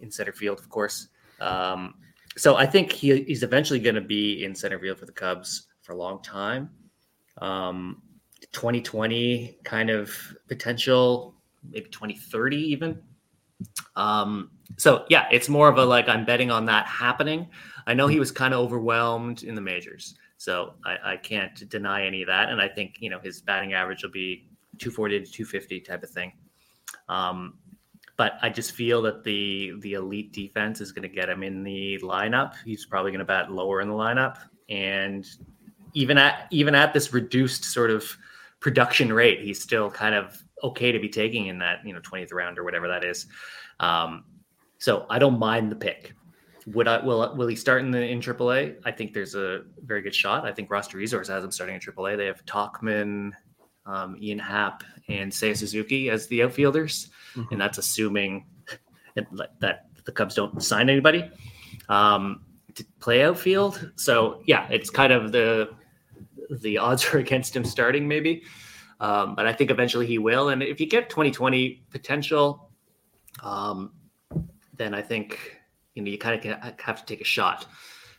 in 0.00 0.10
center 0.10 0.32
field, 0.32 0.58
of 0.58 0.68
course. 0.68 1.08
Um, 1.40 1.94
so 2.36 2.56
I 2.56 2.66
think 2.66 2.92
he, 2.92 3.22
he's 3.24 3.42
eventually 3.42 3.80
going 3.80 3.94
to 3.94 4.00
be 4.00 4.44
in 4.44 4.54
center 4.54 4.78
field 4.78 4.98
for 4.98 5.06
the 5.06 5.12
Cubs 5.12 5.68
for 5.82 5.92
a 5.92 5.96
long 5.96 6.22
time. 6.22 6.70
Um, 7.38 8.01
2020 8.52 9.58
kind 9.64 9.90
of 9.90 10.10
potential, 10.48 11.34
maybe 11.70 11.88
2030 11.90 12.56
even. 12.56 13.02
Um, 13.96 14.50
so 14.76 15.04
yeah, 15.08 15.26
it's 15.30 15.48
more 15.48 15.68
of 15.68 15.78
a 15.78 15.84
like 15.84 16.08
I'm 16.08 16.24
betting 16.24 16.50
on 16.50 16.66
that 16.66 16.86
happening. 16.86 17.48
I 17.86 17.94
know 17.94 18.06
he 18.06 18.18
was 18.18 18.30
kind 18.30 18.54
of 18.54 18.60
overwhelmed 18.60 19.42
in 19.42 19.54
the 19.54 19.60
majors, 19.60 20.16
so 20.38 20.74
I, 20.84 21.12
I 21.12 21.16
can't 21.16 21.68
deny 21.68 22.06
any 22.06 22.22
of 22.22 22.28
that. 22.28 22.48
And 22.48 22.60
I 22.60 22.68
think 22.68 22.96
you 23.00 23.10
know 23.10 23.18
his 23.18 23.40
batting 23.40 23.74
average 23.74 24.02
will 24.02 24.10
be 24.10 24.48
240 24.78 25.20
to 25.20 25.30
250 25.30 25.80
type 25.80 26.02
of 26.02 26.10
thing. 26.10 26.32
Um, 27.08 27.54
but 28.16 28.38
I 28.42 28.50
just 28.50 28.72
feel 28.72 29.02
that 29.02 29.24
the 29.24 29.74
the 29.80 29.94
elite 29.94 30.32
defense 30.32 30.80
is 30.80 30.92
going 30.92 31.02
to 31.02 31.08
get 31.08 31.28
him 31.28 31.42
in 31.42 31.62
the 31.62 31.98
lineup. 32.02 32.54
He's 32.64 32.86
probably 32.86 33.10
going 33.10 33.20
to 33.20 33.24
bat 33.24 33.50
lower 33.50 33.80
in 33.80 33.88
the 33.88 33.94
lineup, 33.94 34.38
and 34.68 35.26
even 35.94 36.18
at 36.18 36.46
even 36.50 36.74
at 36.74 36.92
this 36.92 37.12
reduced 37.12 37.64
sort 37.64 37.90
of 37.90 38.04
production 38.62 39.12
rate, 39.12 39.40
he's 39.40 39.60
still 39.60 39.90
kind 39.90 40.14
of 40.14 40.42
okay 40.62 40.92
to 40.92 40.98
be 40.98 41.08
taking 41.08 41.46
in 41.48 41.58
that 41.58 41.84
you 41.84 41.92
know 41.92 42.00
20th 42.00 42.32
round 42.32 42.58
or 42.58 42.64
whatever 42.64 42.88
that 42.88 43.04
is. 43.04 43.26
Um, 43.80 44.24
so 44.78 45.04
I 45.10 45.18
don't 45.18 45.38
mind 45.38 45.70
the 45.70 45.76
pick. 45.76 46.14
Would 46.66 46.88
I 46.88 47.04
will 47.04 47.36
will 47.36 47.48
he 47.48 47.56
start 47.56 47.82
in 47.82 47.90
the 47.90 48.00
in 48.00 48.20
AAA? 48.20 48.76
I 48.84 48.92
think 48.92 49.12
there's 49.12 49.34
a 49.34 49.62
very 49.84 50.00
good 50.00 50.14
shot. 50.14 50.46
I 50.46 50.52
think 50.52 50.70
Roster 50.70 50.96
Resource 50.96 51.28
has 51.28 51.44
him 51.44 51.50
starting 51.50 51.74
in 51.74 51.80
AAA. 51.80 52.16
They 52.16 52.26
have 52.26 52.44
Tauchman, 52.46 53.32
um, 53.84 54.16
Ian 54.20 54.38
Happ, 54.38 54.84
and 55.08 55.30
Seiya 55.30 55.56
Suzuki 55.56 56.08
as 56.08 56.28
the 56.28 56.44
outfielders, 56.44 57.10
mm-hmm. 57.34 57.52
and 57.52 57.60
that's 57.60 57.78
assuming 57.78 58.46
that 59.14 59.86
the 60.04 60.12
Cubs 60.12 60.36
don't 60.36 60.62
sign 60.62 60.88
anybody 60.88 61.28
um, 61.88 62.44
to 62.74 62.84
play 63.00 63.24
outfield. 63.24 63.90
So 63.96 64.42
yeah, 64.46 64.68
it's 64.70 64.88
kind 64.88 65.12
of 65.12 65.32
the 65.32 65.70
the 66.60 66.78
odds 66.86 67.04
are 67.12 67.18
against 67.18 67.54
him 67.56 67.64
starting 67.64 68.06
maybe. 68.06 68.42
Um, 69.00 69.34
but 69.34 69.46
I 69.46 69.52
think 69.52 69.70
eventually 69.70 70.06
he 70.06 70.18
will. 70.18 70.50
And 70.50 70.62
if 70.62 70.80
you 70.80 70.86
get 70.86 71.10
2020 71.10 71.82
potential, 71.90 72.70
um, 73.42 73.92
then 74.76 74.94
I 74.94 75.02
think 75.02 75.58
you 75.94 76.02
know 76.02 76.10
you 76.10 76.18
kind 76.18 76.44
of 76.44 76.80
have 76.80 77.00
to 77.00 77.06
take 77.06 77.20
a 77.20 77.24
shot. 77.24 77.66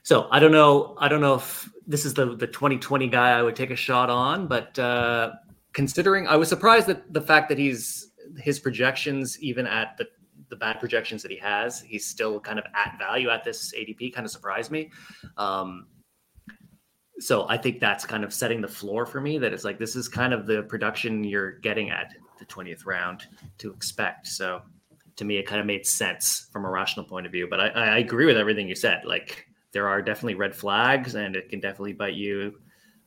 So 0.03 0.27
I 0.31 0.39
don't 0.39 0.51
know. 0.51 0.95
I 0.99 1.07
don't 1.07 1.21
know 1.21 1.35
if 1.35 1.69
this 1.87 2.05
is 2.05 2.13
the 2.13 2.35
the 2.35 2.47
2020 2.47 3.07
guy 3.07 3.31
I 3.31 3.41
would 3.41 3.55
take 3.55 3.71
a 3.71 3.75
shot 3.75 4.09
on, 4.09 4.47
but 4.47 4.77
uh, 4.77 5.31
considering 5.71 6.27
I 6.27 6.35
was 6.35 6.49
surprised 6.49 6.87
that 6.87 7.11
the 7.13 7.21
fact 7.21 7.47
that 7.49 7.57
he's 7.57 8.11
his 8.37 8.59
projections, 8.59 9.41
even 9.41 9.65
at 9.65 9.97
the 9.97 10.07
the 10.49 10.57
bad 10.57 10.79
projections 10.79 11.21
that 11.23 11.31
he 11.31 11.37
has, 11.37 11.81
he's 11.81 12.05
still 12.05 12.39
kind 12.39 12.59
of 12.59 12.65
at 12.75 12.99
value 12.99 13.29
at 13.29 13.45
this 13.45 13.73
ADP. 13.73 14.13
Kind 14.13 14.25
of 14.25 14.31
surprised 14.31 14.69
me. 14.69 14.91
Um, 15.37 15.87
so 17.23 17.47
I 17.47 17.57
think 17.57 17.79
that's 17.79 18.05
kind 18.05 18.23
of 18.23 18.33
setting 18.33 18.59
the 18.59 18.67
floor 18.67 19.05
for 19.05 19.21
me 19.21 19.37
that 19.37 19.53
it's 19.53 19.63
like 19.63 19.79
this 19.79 19.95
is 19.95 20.09
kind 20.09 20.33
of 20.33 20.45
the 20.45 20.63
production 20.63 21.23
you're 21.23 21.59
getting 21.59 21.89
at 21.89 22.13
the 22.37 22.45
20th 22.45 22.85
round 22.85 23.27
to 23.59 23.71
expect. 23.71 24.27
So 24.27 24.61
to 25.15 25.23
me, 25.23 25.37
it 25.37 25.43
kind 25.43 25.61
of 25.61 25.65
made 25.65 25.85
sense 25.85 26.47
from 26.51 26.65
a 26.65 26.69
rational 26.69 27.05
point 27.05 27.25
of 27.25 27.31
view. 27.31 27.47
But 27.49 27.61
I, 27.61 27.67
I 27.67 27.97
agree 27.99 28.25
with 28.25 28.35
everything 28.35 28.67
you 28.67 28.75
said. 28.75 29.05
Like 29.05 29.47
there 29.71 29.87
are 29.87 30.01
definitely 30.01 30.35
red 30.35 30.53
flags, 30.53 31.15
and 31.15 31.35
it 31.35 31.49
can 31.49 31.61
definitely 31.61 31.93
bite 31.93 32.15
you 32.15 32.59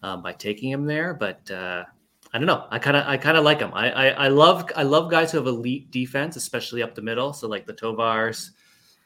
um, 0.02 0.22
by 0.22 0.32
taking 0.32 0.70
him 0.70 0.86
there. 0.86 1.12
But 1.12 1.50
uh, 1.50 1.84
I 2.32 2.38
don't 2.38 2.46
know. 2.46 2.66
I 2.70 2.78
kind 2.78 2.96
of 2.96 3.06
I 3.06 3.18
kind 3.18 3.36
of 3.36 3.44
like 3.44 3.60
him. 3.60 3.72
I, 3.74 3.90
I, 3.90 4.06
I 4.08 4.28
love 4.28 4.70
I 4.74 4.82
love 4.82 5.10
guys 5.10 5.30
who 5.30 5.38
have 5.38 5.46
elite 5.46 5.90
defense, 5.90 6.36
especially 6.36 6.82
up 6.82 6.94
the 6.94 7.02
middle. 7.02 7.34
So 7.34 7.48
like 7.48 7.66
the 7.66 7.74
Tovars 7.74 8.50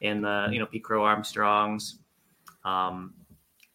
and 0.01 0.23
the 0.23 0.47
you 0.51 0.59
know 0.59 0.65
Pete 0.65 0.85
Crow 0.85 1.03
Armstrongs. 1.03 1.99
Um, 2.63 3.13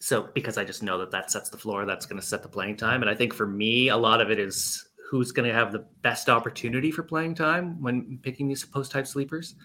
so 0.07 0.29
because 0.35 0.57
I 0.57 0.63
just 0.63 0.85
know 0.85 0.99
that 0.99 1.11
that 1.11 1.33
sets 1.33 1.51
the 1.51 1.59
floor, 1.59 1.85
that's 1.85 2.07
going 2.07 2.21
to 2.21 2.25
set 2.25 2.41
the 2.41 2.49
playing 2.49 2.77
time. 2.77 3.03
And 3.03 3.11
I 3.11 3.15
think 3.17 3.35
for 3.35 3.45
me, 3.45 3.89
a 3.89 3.97
lot 3.97 4.21
of 4.21 4.31
it 4.31 4.39
is 4.39 4.87
who's 5.11 5.33
going 5.33 5.49
to 5.49 5.53
have 5.53 5.73
the 5.73 5.85
best 6.03 6.29
opportunity 6.29 6.93
for 6.93 7.03
playing 7.03 7.35
time 7.35 7.83
when 7.83 8.21
picking 8.23 8.47
these 8.47 8.65
post 8.65 8.93
hype 8.93 9.09
sleepers. 9.09 9.57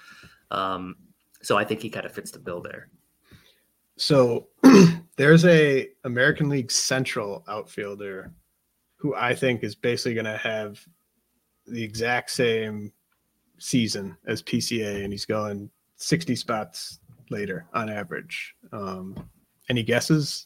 Um, 0.49 0.95
so 1.43 1.59
I 1.59 1.63
think 1.63 1.83
he 1.83 1.91
kind 1.91 2.07
of 2.07 2.11
fits 2.11 2.31
the 2.31 2.39
bill 2.39 2.59
there. 2.59 2.89
So 3.97 4.47
there's 5.15 5.45
a 5.45 5.89
American 6.05 6.49
League 6.49 6.71
Central 6.71 7.43
outfielder 7.47 8.33
who 8.95 9.13
I 9.13 9.35
think 9.35 9.63
is 9.63 9.75
basically 9.75 10.15
going 10.15 10.25
to 10.25 10.37
have 10.37 10.83
the 11.67 11.83
exact 11.83 12.31
same 12.31 12.91
season 13.59 14.17
as 14.25 14.41
PCA, 14.41 15.03
and 15.03 15.13
he's 15.13 15.25
going 15.25 15.69
60 15.97 16.35
spots 16.35 16.99
later 17.29 17.67
on 17.75 17.91
average. 17.91 18.55
Um, 18.71 19.29
any 19.71 19.83
guesses? 19.83 20.45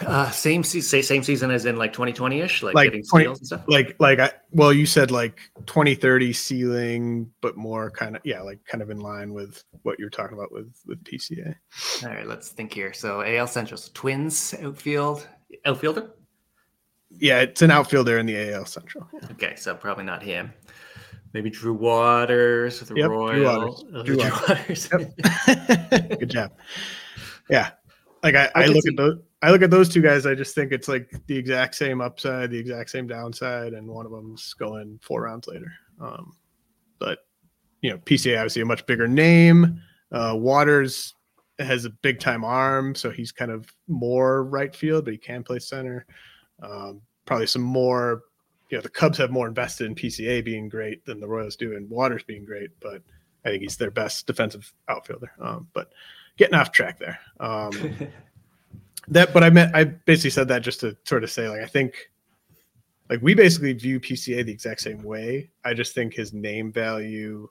Uh, 0.00 0.30
same 0.30 0.64
say 0.64 1.02
same 1.02 1.22
season 1.22 1.50
as 1.50 1.64
in 1.64 1.76
like 1.76 1.92
2020 1.92 2.40
ish, 2.40 2.62
like, 2.62 2.74
like 2.74 2.86
getting 2.86 3.04
20, 3.04 3.26
and 3.26 3.46
stuff. 3.46 3.62
Like 3.68 3.94
like 4.00 4.18
I 4.18 4.32
well, 4.50 4.72
you 4.72 4.86
said 4.86 5.10
like 5.10 5.38
2030 5.66 6.32
ceiling, 6.32 7.30
but 7.40 7.56
more 7.56 7.90
kind 7.90 8.16
of 8.16 8.22
yeah, 8.24 8.40
like 8.40 8.64
kind 8.64 8.82
of 8.82 8.90
in 8.90 9.00
line 9.00 9.32
with 9.32 9.62
what 9.82 9.98
you're 9.98 10.10
talking 10.10 10.36
about 10.36 10.50
with 10.50 10.74
with 10.86 11.04
PCA. 11.04 11.54
All 12.02 12.08
right, 12.08 12.26
let's 12.26 12.48
think 12.48 12.72
here. 12.72 12.92
So 12.92 13.22
AL 13.22 13.46
Central, 13.46 13.78
so 13.78 13.90
Twins 13.94 14.54
outfield 14.62 15.28
outfielder. 15.66 16.10
Yeah, 17.10 17.40
it's 17.40 17.62
an 17.62 17.70
outfielder 17.70 18.18
in 18.18 18.26
the 18.26 18.54
AL 18.54 18.64
Central. 18.64 19.06
Yeah. 19.12 19.28
Okay, 19.32 19.54
so 19.56 19.74
probably 19.74 20.04
not 20.04 20.22
him. 20.22 20.52
Maybe 21.32 21.50
Drew 21.50 21.72
Waters 21.72 22.80
with 22.80 22.90
the 22.90 22.96
yep, 22.96 23.10
Royals. 23.10 23.84
Drew 24.04 24.16
Waters. 24.16 24.88
Drew 24.88 24.98
Waters. 24.98 25.16
Yep. 25.48 26.18
Good 26.20 26.30
job. 26.30 26.52
Yeah. 27.48 27.70
Like 28.22 28.34
I, 28.34 28.50
I, 28.54 28.64
I 28.64 28.66
look 28.66 28.82
see. 28.82 28.90
at 28.90 28.96
those 28.96 29.18
I 29.42 29.50
look 29.50 29.62
at 29.62 29.70
those 29.70 29.88
two 29.88 30.00
guys, 30.00 30.24
I 30.24 30.36
just 30.36 30.54
think 30.54 30.70
it's 30.70 30.86
like 30.86 31.10
the 31.26 31.36
exact 31.36 31.74
same 31.74 32.00
upside, 32.00 32.50
the 32.50 32.58
exact 32.58 32.90
same 32.90 33.08
downside, 33.08 33.72
and 33.72 33.88
one 33.88 34.06
of 34.06 34.12
them's 34.12 34.54
going 34.54 35.00
four 35.02 35.22
rounds 35.22 35.48
later. 35.48 35.72
Um, 36.00 36.36
but 37.00 37.18
you 37.80 37.90
know, 37.90 37.98
PCA 37.98 38.38
obviously 38.38 38.62
a 38.62 38.66
much 38.66 38.86
bigger 38.86 39.08
name. 39.08 39.80
Uh, 40.12 40.34
Waters 40.36 41.14
has 41.58 41.84
a 41.84 41.90
big 41.90 42.20
time 42.20 42.44
arm, 42.44 42.94
so 42.94 43.10
he's 43.10 43.32
kind 43.32 43.50
of 43.50 43.66
more 43.88 44.44
right 44.44 44.74
field, 44.74 45.04
but 45.04 45.12
he 45.12 45.18
can 45.18 45.42
play 45.42 45.58
center. 45.58 46.06
Um, 46.62 47.02
probably 47.24 47.48
some 47.48 47.62
more 47.62 48.22
you 48.72 48.78
know 48.78 48.82
the 48.82 48.88
Cubs 48.88 49.18
have 49.18 49.30
more 49.30 49.46
invested 49.46 49.86
in 49.86 49.94
PCA 49.94 50.42
being 50.42 50.66
great 50.66 51.04
than 51.04 51.20
the 51.20 51.28
Royals 51.28 51.56
do, 51.56 51.76
and 51.76 51.88
Waters 51.90 52.22
being 52.24 52.42
great. 52.42 52.70
But 52.80 53.02
I 53.44 53.50
think 53.50 53.62
he's 53.62 53.76
their 53.76 53.90
best 53.90 54.26
defensive 54.26 54.72
outfielder. 54.88 55.30
Um, 55.38 55.68
but 55.74 55.92
getting 56.38 56.54
off 56.54 56.72
track 56.72 56.98
there. 56.98 57.20
Um, 57.38 57.70
that, 59.08 59.34
but 59.34 59.44
I 59.44 59.50
meant 59.50 59.76
I 59.76 59.84
basically 59.84 60.30
said 60.30 60.48
that 60.48 60.62
just 60.62 60.80
to 60.80 60.96
sort 61.04 61.22
of 61.22 61.30
say 61.30 61.50
like 61.50 61.60
I 61.60 61.66
think 61.66 62.10
like 63.10 63.20
we 63.20 63.34
basically 63.34 63.74
view 63.74 64.00
PCA 64.00 64.42
the 64.42 64.52
exact 64.52 64.80
same 64.80 65.02
way. 65.02 65.50
I 65.66 65.74
just 65.74 65.94
think 65.94 66.14
his 66.14 66.32
name 66.32 66.72
value 66.72 67.50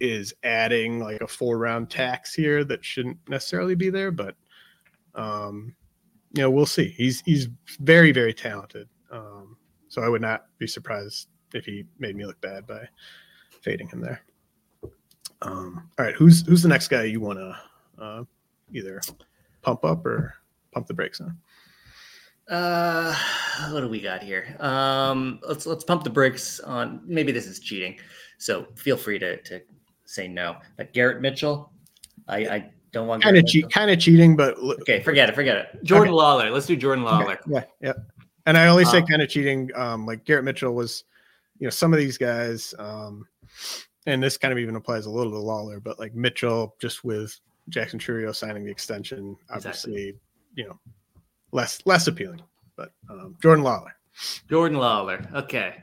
is 0.00 0.32
adding 0.42 1.00
like 1.00 1.20
a 1.20 1.28
four 1.28 1.58
round 1.58 1.90
tax 1.90 2.32
here 2.32 2.64
that 2.64 2.82
shouldn't 2.82 3.18
necessarily 3.28 3.74
be 3.74 3.90
there, 3.90 4.10
but 4.10 4.36
um, 5.14 5.76
you 6.32 6.40
know 6.40 6.50
we'll 6.50 6.64
see. 6.64 6.88
He's 6.96 7.20
he's 7.26 7.48
very 7.78 8.10
very 8.10 8.32
talented. 8.32 8.88
So 9.88 10.02
I 10.02 10.08
would 10.08 10.22
not 10.22 10.46
be 10.58 10.66
surprised 10.66 11.28
if 11.52 11.64
he 11.64 11.84
made 11.98 12.16
me 12.16 12.26
look 12.26 12.40
bad 12.40 12.66
by 12.66 12.88
fading 13.60 13.88
him 13.88 14.00
there. 14.00 14.22
Um, 15.42 15.88
all 15.98 16.04
right, 16.04 16.14
who's 16.14 16.46
who's 16.46 16.62
the 16.62 16.68
next 16.68 16.88
guy 16.88 17.04
you 17.04 17.20
want 17.20 17.38
to 17.38 17.56
uh, 18.02 18.24
either 18.72 19.00
pump 19.62 19.84
up 19.84 20.04
or 20.06 20.34
pump 20.72 20.86
the 20.86 20.94
brakes 20.94 21.20
on? 21.20 21.36
Uh, 22.48 23.14
what 23.70 23.80
do 23.80 23.88
we 23.88 24.00
got 24.00 24.22
here? 24.22 24.56
Um, 24.60 25.40
let's 25.46 25.66
let's 25.66 25.84
pump 25.84 26.04
the 26.04 26.10
brakes 26.10 26.60
on. 26.60 27.00
Maybe 27.04 27.32
this 27.32 27.46
is 27.46 27.60
cheating, 27.60 27.98
so 28.38 28.66
feel 28.76 28.96
free 28.96 29.18
to 29.18 29.40
to 29.42 29.60
say 30.04 30.28
no. 30.28 30.56
But 30.76 30.92
Garrett 30.92 31.20
Mitchell, 31.20 31.72
I, 32.28 32.36
I 32.38 32.70
don't 32.92 33.06
want 33.06 33.22
kind 33.22 33.36
of 33.36 33.46
cheat, 33.46 33.70
kind 33.70 33.90
of 33.90 33.98
cheating, 33.98 34.36
but 34.36 34.56
okay, 34.58 35.02
forget 35.02 35.28
it, 35.28 35.34
forget 35.34 35.56
it. 35.56 35.84
Jordan 35.84 36.14
okay. 36.14 36.22
Lawlar, 36.22 36.52
let's 36.52 36.66
do 36.66 36.76
Jordan 36.76 37.04
Lawlar. 37.04 37.38
Okay. 37.38 37.40
Yeah, 37.48 37.64
yeah. 37.80 37.92
And 38.46 38.58
I 38.58 38.66
only 38.66 38.84
say 38.84 38.98
um, 38.98 39.06
kind 39.06 39.22
of 39.22 39.28
cheating. 39.28 39.70
Um, 39.74 40.06
like 40.06 40.24
Garrett 40.24 40.44
Mitchell 40.44 40.74
was, 40.74 41.04
you 41.58 41.66
know, 41.66 41.70
some 41.70 41.92
of 41.92 41.98
these 41.98 42.18
guys, 42.18 42.74
um, 42.78 43.26
and 44.06 44.22
this 44.22 44.36
kind 44.36 44.52
of 44.52 44.58
even 44.58 44.76
applies 44.76 45.06
a 45.06 45.10
little 45.10 45.32
to 45.32 45.38
Lawlar, 45.38 45.82
but 45.82 45.98
like 45.98 46.14
Mitchell, 46.14 46.74
just 46.80 47.04
with 47.04 47.38
Jackson 47.68 47.98
Chourio 47.98 48.34
signing 48.34 48.64
the 48.64 48.70
extension, 48.70 49.36
obviously, 49.50 50.08
exactly. 50.08 50.20
you 50.56 50.64
know, 50.64 50.78
less 51.52 51.80
less 51.86 52.06
appealing. 52.06 52.42
But 52.76 52.92
um, 53.08 53.36
Jordan 53.42 53.64
Lawlar. 53.64 53.92
Jordan 54.48 54.78
Lawlar. 54.78 55.32
Okay. 55.34 55.76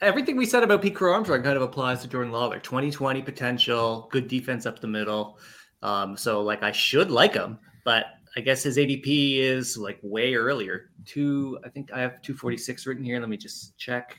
Everything 0.00 0.36
we 0.36 0.46
said 0.46 0.64
about 0.64 0.82
Pete 0.82 0.96
Crow 0.96 1.12
Armstrong 1.12 1.42
kind 1.42 1.56
of 1.56 1.62
applies 1.62 2.02
to 2.02 2.08
Jordan 2.08 2.32
Lawlar. 2.32 2.62
2020 2.62 3.22
potential, 3.22 4.08
good 4.10 4.26
defense 4.26 4.66
up 4.66 4.80
the 4.80 4.88
middle. 4.88 5.38
Um, 5.82 6.16
so 6.16 6.42
like 6.42 6.62
I 6.62 6.72
should 6.72 7.10
like 7.10 7.34
him, 7.34 7.58
but 7.84 8.06
I 8.36 8.40
guess 8.40 8.62
his 8.62 8.78
ADP 8.78 9.38
is 9.38 9.76
like 9.76 9.98
way 10.02 10.34
earlier. 10.34 10.90
Two, 11.04 11.58
I 11.64 11.68
think 11.68 11.92
I 11.92 12.00
have 12.00 12.22
246 12.22 12.86
written 12.86 13.04
here. 13.04 13.20
Let 13.20 13.28
me 13.28 13.36
just 13.36 13.76
check. 13.76 14.16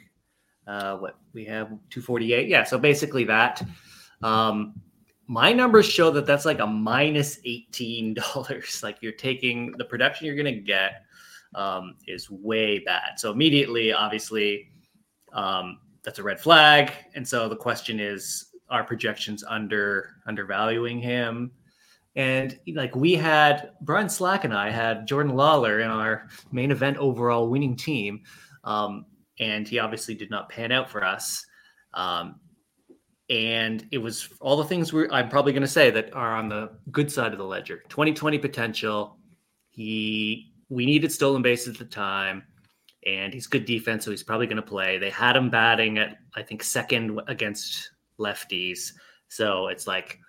Uh, 0.67 0.97
what 0.97 1.17
we 1.33 1.43
have 1.45 1.67
248. 1.89 2.47
Yeah, 2.47 2.63
so 2.63 2.77
basically 2.77 3.25
that. 3.25 3.61
Um, 4.21 4.75
my 5.27 5.51
numbers 5.51 5.85
show 5.85 6.11
that 6.11 6.25
that's 6.25 6.45
like 6.45 6.59
a 6.59 6.67
minus 6.67 7.39
$18. 7.41 8.83
like 8.83 8.97
you're 9.01 9.11
taking 9.13 9.71
the 9.77 9.85
production 9.85 10.25
you're 10.25 10.35
going 10.35 10.53
to 10.53 10.61
get 10.61 11.05
um, 11.55 11.95
is 12.07 12.29
way 12.29 12.79
bad. 12.79 13.17
So 13.19 13.31
immediately, 13.31 13.93
obviously, 13.93 14.69
um, 15.33 15.79
that's 16.03 16.19
a 16.19 16.23
red 16.23 16.39
flag. 16.39 16.91
And 17.15 17.27
so 17.27 17.47
the 17.47 17.55
question 17.55 17.99
is, 17.99 18.51
are 18.69 18.83
projections 18.83 19.43
under 19.43 20.15
undervaluing 20.27 20.99
him? 20.99 21.51
And 22.15 22.59
like 22.75 22.95
we 22.95 23.15
had 23.15 23.71
Brian 23.81 24.09
Slack 24.09 24.43
and 24.43 24.53
I 24.53 24.69
had 24.69 25.07
Jordan 25.07 25.33
Lawlar 25.33 25.83
in 25.83 25.89
our 25.89 26.27
main 26.51 26.71
event 26.71 26.97
overall 26.97 27.49
winning 27.49 27.75
team. 27.75 28.21
Um, 28.63 29.05
and 29.39 29.67
he 29.67 29.79
obviously 29.79 30.15
did 30.15 30.29
not 30.29 30.49
pan 30.49 30.71
out 30.71 30.89
for 30.89 31.03
us. 31.03 31.45
Um, 31.93 32.39
and 33.29 33.87
it 33.91 33.97
was 33.97 34.29
all 34.41 34.57
the 34.57 34.65
things 34.65 34.91
we 34.91 35.09
I'm 35.09 35.29
probably 35.29 35.53
going 35.53 35.61
to 35.61 35.67
say 35.67 35.89
that 35.91 36.13
are 36.13 36.35
on 36.35 36.49
the 36.49 36.71
good 36.91 37.11
side 37.11 37.31
of 37.31 37.37
the 37.37 37.45
ledger. 37.45 37.81
2020 37.89 38.37
potential. 38.37 39.17
He 39.69 40.53
we 40.69 40.85
needed 40.85 41.11
stolen 41.11 41.41
bases 41.41 41.69
at 41.69 41.79
the 41.79 41.85
time, 41.85 42.43
and 43.07 43.33
he's 43.33 43.47
good 43.47 43.65
defense, 43.65 44.05
so 44.05 44.11
he's 44.11 44.23
probably 44.23 44.45
going 44.45 44.57
to 44.57 44.61
play. 44.61 44.97
They 44.97 45.09
had 45.09 45.35
him 45.35 45.49
batting 45.49 45.97
at 45.97 46.17
I 46.35 46.43
think 46.43 46.63
second 46.63 47.19
against 47.27 47.91
lefties, 48.19 48.91
so 49.29 49.67
it's 49.67 49.87
like 49.87 50.19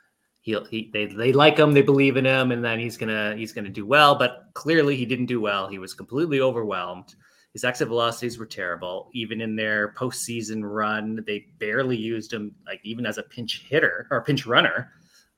he'll 0.45 0.65
he 0.67 0.91
they 0.93 1.07
they 1.07 1.33
like 1.33 1.59
him, 1.59 1.73
they 1.73 1.83
believe 1.83 2.17
in 2.17 2.25
him, 2.25 2.53
and 2.53 2.63
then 2.63 2.79
he's 2.79 2.97
gonna 2.97 3.35
he's 3.35 3.53
gonna 3.53 3.71
do 3.71 3.87
well. 3.87 4.15
But 4.15 4.51
clearly, 4.53 4.95
he 4.95 5.07
didn't 5.07 5.27
do 5.27 5.41
well. 5.41 5.67
He 5.67 5.79
was 5.79 5.95
completely 5.95 6.41
overwhelmed. 6.41 7.17
His 7.55 7.65
exit 7.65 7.89
velocities 7.89 8.39
were 8.39 8.47
terrible. 8.47 9.11
Even 9.15 9.41
in 9.41 9.57
their 9.57 9.95
postseason 9.95 10.61
run, 10.63 11.25
they 11.27 11.47
barely 11.59 11.97
used 11.97 12.33
him, 12.33 12.55
like 12.67 12.81
even 12.85 13.07
as 13.07 13.17
a 13.17 13.23
pinch 13.23 13.65
hitter 13.69 14.07
or 14.11 14.23
pinch 14.23 14.45
runner. 14.45 14.93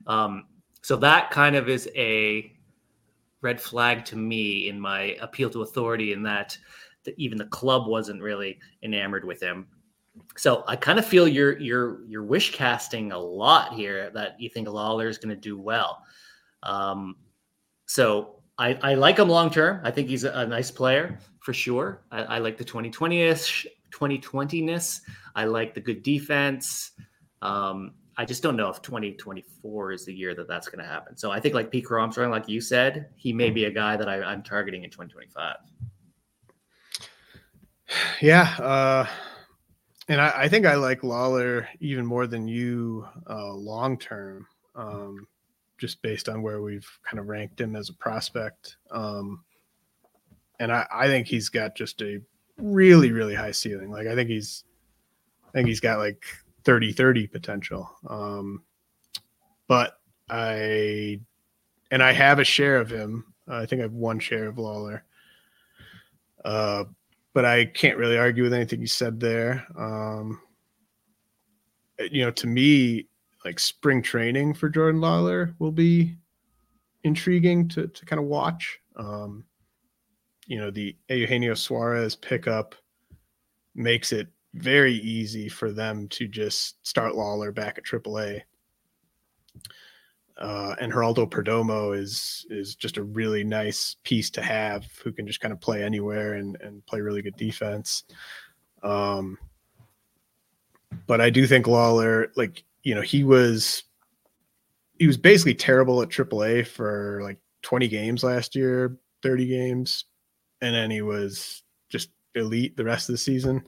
Um, 0.07 0.45
so 0.81 0.97
that 0.97 1.31
kind 1.31 1.55
of 1.55 1.69
is 1.69 1.89
a 1.95 2.51
red 3.41 3.61
flag 3.61 4.03
to 4.05 4.17
me 4.17 4.67
in 4.67 4.79
my 4.79 5.15
appeal 5.21 5.49
to 5.51 5.61
authority, 5.61 6.11
in 6.11 6.23
that, 6.23 6.57
that 7.03 7.13
even 7.17 7.37
the 7.37 7.45
club 7.45 7.87
wasn't 7.87 8.21
really 8.21 8.59
enamored 8.83 9.23
with 9.23 9.41
him. 9.41 9.67
So 10.35 10.63
I 10.67 10.75
kind 10.75 10.99
of 10.99 11.05
feel 11.05 11.27
you're 11.27 11.57
you're 11.59 12.05
you're 12.05 12.23
wish 12.23 12.53
casting 12.53 13.11
a 13.11 13.19
lot 13.19 13.73
here 13.73 14.11
that 14.11 14.39
you 14.39 14.49
think 14.49 14.67
Lawlar 14.67 15.07
is 15.07 15.17
going 15.17 15.35
to 15.35 15.41
do 15.41 15.57
well. 15.57 16.03
Um, 16.63 17.15
so 17.85 18.41
I, 18.57 18.73
I 18.81 18.93
like 18.95 19.17
him 19.19 19.29
long 19.29 19.49
term. 19.49 19.81
I 19.83 19.91
think 19.91 20.09
he's 20.09 20.23
a, 20.23 20.31
a 20.31 20.45
nice 20.45 20.71
player 20.71 21.19
for 21.39 21.53
sure. 21.53 22.03
I, 22.11 22.23
I 22.23 22.37
like 22.39 22.57
the 22.57 22.65
2020ish 22.65 23.65
2020ness. 23.91 25.01
I 25.35 25.45
like 25.45 25.73
the 25.73 25.81
good 25.81 26.03
defense. 26.03 26.91
Um, 27.41 27.93
I 28.17 28.25
just 28.25 28.41
don't 28.41 28.55
know 28.55 28.69
if 28.69 28.81
2024 28.81 29.91
is 29.91 30.05
the 30.05 30.13
year 30.13 30.33
that 30.33 30.47
that's 30.47 30.67
going 30.67 30.83
to 30.83 30.89
happen. 30.89 31.15
So 31.17 31.31
I 31.31 31.39
think 31.39 31.53
like 31.53 31.69
Pete 31.69 31.85
Armstrong, 31.89 32.31
like 32.31 32.49
you 32.49 32.59
said, 32.61 33.09
he 33.15 33.31
may 33.31 33.51
be 33.51 33.65
a 33.65 33.71
guy 33.71 33.95
that 33.95 34.09
I, 34.09 34.33
am 34.33 34.41
targeting 34.41 34.83
in 34.83 34.89
2025. 34.89 35.55
Yeah. 38.21 38.55
Uh, 38.59 39.05
and 40.07 40.21
I, 40.21 40.33
I, 40.35 40.47
think 40.47 40.65
I 40.65 40.75
like 40.75 41.01
Lawlar 41.01 41.67
even 41.79 42.05
more 42.05 42.27
than 42.27 42.47
you 42.47 43.07
uh, 43.29 43.53
long 43.53 43.97
term, 43.97 44.47
um, 44.75 45.27
just 45.77 46.01
based 46.01 46.29
on 46.29 46.41
where 46.41 46.61
we've 46.61 46.87
kind 47.03 47.19
of 47.19 47.27
ranked 47.27 47.59
him 47.59 47.75
as 47.75 47.89
a 47.89 47.93
prospect. 47.93 48.77
Um, 48.91 49.43
and 50.59 50.71
I, 50.71 50.85
I 50.91 51.07
think 51.07 51.27
he's 51.27 51.49
got 51.49 51.75
just 51.75 52.01
a 52.01 52.21
really 52.57 53.11
really 53.11 53.35
high 53.35 53.51
ceiling. 53.51 53.91
Like 53.91 54.07
I 54.07 54.15
think 54.15 54.29
he's 54.29 54.63
I 55.47 55.51
think 55.51 55.67
he's 55.67 55.79
got 55.79 55.99
like 55.99 56.25
30 56.63 56.91
30 56.93 57.27
potential. 57.27 57.89
Um, 58.07 58.63
but 59.67 59.99
I 60.29 61.19
and 61.91 62.03
I 62.03 62.11
have 62.13 62.39
a 62.39 62.43
share 62.43 62.77
of 62.77 62.89
him. 62.89 63.33
I 63.47 63.65
think 63.65 63.79
I 63.79 63.83
have 63.83 63.93
one 63.93 64.19
share 64.19 64.47
of 64.47 64.55
Lawlar. 64.55 65.01
Uh, 66.43 66.85
but 67.37 67.45
I 67.45 67.65
can't 67.65 67.99
really 67.99 68.17
argue 68.17 68.41
with 68.41 68.51
anything 68.51 68.81
you 68.81 68.87
said 68.87 69.19
there. 69.19 69.63
Um, 69.77 70.41
you 71.99 72.25
know, 72.25 72.31
to 72.31 72.47
me, 72.47 73.09
like 73.45 73.59
spring 73.59 74.01
training 74.01 74.55
for 74.55 74.69
Jordan 74.69 74.99
Lawlar 74.99 75.53
will 75.59 75.71
be 75.71 76.15
intriguing 77.03 77.67
to 77.67 77.85
to 77.89 78.05
kind 78.07 78.19
of 78.19 78.25
watch. 78.25 78.79
Um, 78.95 79.43
you 80.47 80.57
know, 80.57 80.71
the 80.71 80.95
Eugenio 81.09 81.53
Suarez 81.53 82.15
pickup 82.15 82.73
makes 83.75 84.11
it 84.11 84.29
very 84.55 84.95
easy 84.95 85.47
for 85.47 85.71
them 85.71 86.07
to 86.07 86.27
just 86.27 86.83
start 86.87 87.13
Lawlar 87.13 87.53
back 87.53 87.77
at 87.77 87.83
AAA. 87.83 88.41
Uh, 90.37 90.75
and 90.79 90.93
Geraldo 90.93 91.27
Perdomo 91.29 91.97
is 91.97 92.45
is 92.49 92.75
just 92.75 92.97
a 92.97 93.03
really 93.03 93.43
nice 93.43 93.95
piece 94.03 94.29
to 94.31 94.41
have 94.41 94.85
who 95.03 95.11
can 95.11 95.25
just 95.25 95.39
kind 95.39 95.51
of 95.51 95.59
play 95.59 95.83
anywhere 95.83 96.33
and, 96.33 96.57
and 96.61 96.85
play 96.85 97.01
really 97.01 97.23
good 97.23 97.35
defense. 97.37 98.03
Um, 98.83 99.37
but 101.07 101.21
I 101.21 101.31
do 101.31 101.47
think 101.47 101.65
Lawlar, 101.65 102.27
like 102.35 102.63
you 102.83 102.93
know, 102.93 103.01
he 103.01 103.23
was 103.23 103.83
he 104.99 105.07
was 105.07 105.17
basically 105.17 105.55
terrible 105.55 106.01
at 106.01 106.09
AAA 106.09 106.67
for 106.67 107.19
like 107.23 107.39
20 107.63 107.87
games 107.87 108.23
last 108.23 108.55
year, 108.55 108.97
30 109.23 109.47
games, 109.47 110.05
and 110.61 110.73
then 110.73 110.91
he 110.91 111.01
was 111.01 111.63
just 111.89 112.09
elite 112.35 112.77
the 112.77 112.83
rest 112.83 113.09
of 113.09 113.13
the 113.13 113.17
season. 113.17 113.63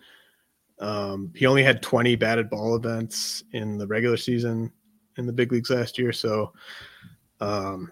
Um, 0.80 1.34
he 1.36 1.46
only 1.46 1.64
had 1.64 1.82
20 1.82 2.16
batted 2.16 2.50
ball 2.50 2.76
events 2.76 3.44
in 3.52 3.78
the 3.78 3.88
regular 3.88 4.18
season 4.18 4.72
in 5.20 5.26
the 5.26 5.34
big 5.34 5.52
leagues 5.52 5.70
last 5.70 5.98
year. 5.98 6.12
So, 6.12 6.54
um, 7.40 7.92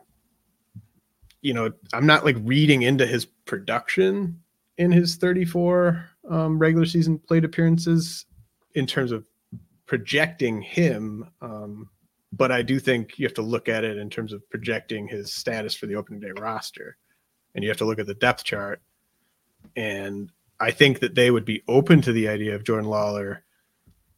you 1.41 1.53
know, 1.53 1.71
I'm 1.93 2.05
not 2.05 2.25
like 2.25 2.38
reading 2.41 2.82
into 2.82 3.05
his 3.05 3.25
production 3.25 4.41
in 4.78 4.91
his 4.91 5.15
34 5.15 6.09
um, 6.30 6.59
regular 6.59 6.86
season 6.86 7.19
plate 7.19 7.45
appearances 7.45 8.25
in 8.73 8.88
terms 8.88 9.11
of 9.11 9.25
projecting 9.86 10.61
him. 10.61 11.30
Um, 11.41 11.89
but 12.34 12.51
I 12.51 12.61
do 12.61 12.80
think 12.80 13.17
you 13.19 13.25
have 13.25 13.34
to 13.36 13.41
look 13.41 13.69
at 13.69 13.84
it 13.84 13.97
in 13.97 14.09
terms 14.09 14.34
of 14.34 14.47
projecting 14.49 15.07
his 15.07 15.34
status 15.34 15.73
for 15.73 15.86
the 15.86 15.95
opening 15.95 16.19
day 16.19 16.32
roster. 16.38 16.97
And 17.55 17.63
you 17.63 17.69
have 17.69 17.78
to 17.78 17.86
look 17.86 17.99
at 17.99 18.07
the 18.07 18.13
depth 18.15 18.43
chart 18.43 18.82
and 19.75 20.32
I 20.59 20.71
think 20.71 20.99
that 20.99 21.15
they 21.15 21.32
would 21.32 21.45
be 21.45 21.63
open 21.67 22.01
to 22.01 22.11
the 22.11 22.28
idea 22.28 22.55
of 22.55 22.63
Jordan 22.63 22.89
Lawlar 22.89 23.39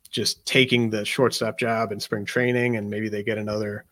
just 0.10 0.46
taking 0.46 0.90
the 0.90 1.06
shortstop 1.06 1.60
job 1.60 1.92
in 1.92 2.00
spring 2.00 2.26
training, 2.26 2.78
and 2.78 2.90
maybe 2.90 3.10
they 3.10 3.24
get 3.24 3.38
another 3.38 3.86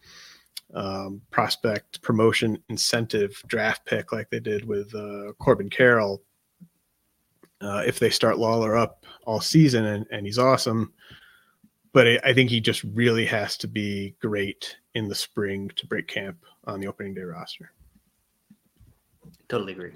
um, 0.74 1.22
prospect 1.32 2.02
promotion 2.02 2.62
incentive 2.70 3.42
draft 3.48 3.86
pick 3.86 4.12
like 4.12 4.30
they 4.30 4.40
did 4.40 4.66
with 4.68 4.94
uh, 4.94 5.34
Corbin 5.40 5.70
Carroll. 5.70 6.22
Uh, 7.62 7.84
if 7.86 8.00
they 8.00 8.10
start 8.10 8.36
Lawlar 8.36 8.80
up 8.80 9.06
all 9.26 9.42
season 9.42 9.86
and, 9.86 10.06
and 10.12 10.26
he's 10.26 10.38
awesome, 10.38 10.94
but 11.92 12.08
I, 12.08 12.20
I 12.24 12.34
think 12.34 12.52
he 12.52 12.62
just 12.62 12.84
really 12.84 13.26
has 13.26 13.58
to 13.58 13.68
be 13.68 14.14
great 14.22 14.78
in 14.94 15.08
the 15.08 15.16
spring 15.16 15.72
to 15.76 15.88
break 15.88 16.08
camp 16.08 16.38
on 16.66 16.80
the 16.80 16.88
opening 16.88 17.16
day 17.16 17.22
roster. 17.22 17.72
Totally 19.50 19.74
agree. 19.74 19.94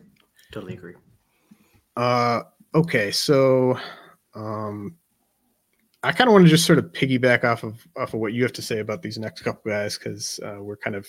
Totally 0.51 0.73
agree. 0.73 0.95
Uh, 1.95 2.41
okay, 2.73 3.11
so 3.11 3.77
um, 4.33 4.95
I 6.03 6.11
kind 6.11 6.27
of 6.27 6.33
want 6.33 6.45
to 6.45 6.49
just 6.49 6.65
sort 6.65 6.79
of 6.79 6.85
piggyback 6.85 7.43
off 7.43 7.63
of 7.63 7.85
off 7.95 8.13
of 8.13 8.19
what 8.19 8.33
you 8.33 8.41
have 8.43 8.53
to 8.53 8.61
say 8.61 8.79
about 8.79 9.01
these 9.01 9.17
next 9.17 9.41
couple 9.41 9.71
guys 9.71 9.97
because 9.97 10.39
uh, 10.43 10.57
we're 10.59 10.77
kind 10.77 10.95
of 10.95 11.07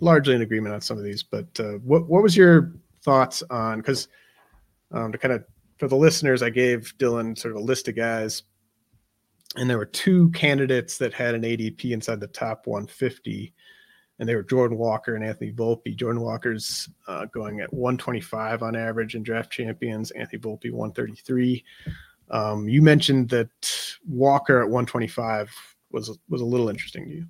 largely 0.00 0.34
in 0.34 0.42
agreement 0.42 0.74
on 0.74 0.80
some 0.80 0.98
of 0.98 1.04
these. 1.04 1.22
But 1.22 1.48
uh, 1.58 1.74
what 1.84 2.08
what 2.08 2.22
was 2.22 2.36
your 2.36 2.74
thoughts 3.02 3.42
on? 3.50 3.78
Because 3.78 4.08
um, 4.92 5.10
to 5.10 5.18
kind 5.18 5.34
of 5.34 5.44
for 5.78 5.88
the 5.88 5.96
listeners, 5.96 6.42
I 6.42 6.50
gave 6.50 6.94
Dylan 6.98 7.36
sort 7.36 7.56
of 7.56 7.60
a 7.60 7.64
list 7.64 7.88
of 7.88 7.96
guys, 7.96 8.44
and 9.56 9.68
there 9.68 9.78
were 9.78 9.86
two 9.86 10.30
candidates 10.30 10.98
that 10.98 11.12
had 11.12 11.34
an 11.34 11.42
ADP 11.42 11.90
inside 11.90 12.20
the 12.20 12.28
top 12.28 12.66
150 12.66 13.52
and 14.22 14.28
they 14.28 14.36
were 14.36 14.44
Jordan 14.44 14.78
Walker 14.78 15.16
and 15.16 15.24
Anthony 15.24 15.52
Volpe. 15.52 15.96
Jordan 15.96 16.22
Walker's 16.22 16.88
uh, 17.08 17.24
going 17.26 17.58
at 17.58 17.72
125 17.72 18.62
on 18.62 18.76
average 18.76 19.16
in 19.16 19.24
draft 19.24 19.50
champions. 19.50 20.12
Anthony 20.12 20.40
Volpe 20.40 20.70
133. 20.70 21.64
Um, 22.32 22.68
you 22.68 22.80
mentioned 22.80 23.28
that 23.28 23.50
Walker 24.08 24.60
at 24.60 24.68
125 24.68 25.50
was 25.90 26.18
was 26.28 26.40
a 26.40 26.44
little 26.44 26.68
interesting 26.68 27.06
to 27.06 27.14
you. 27.14 27.26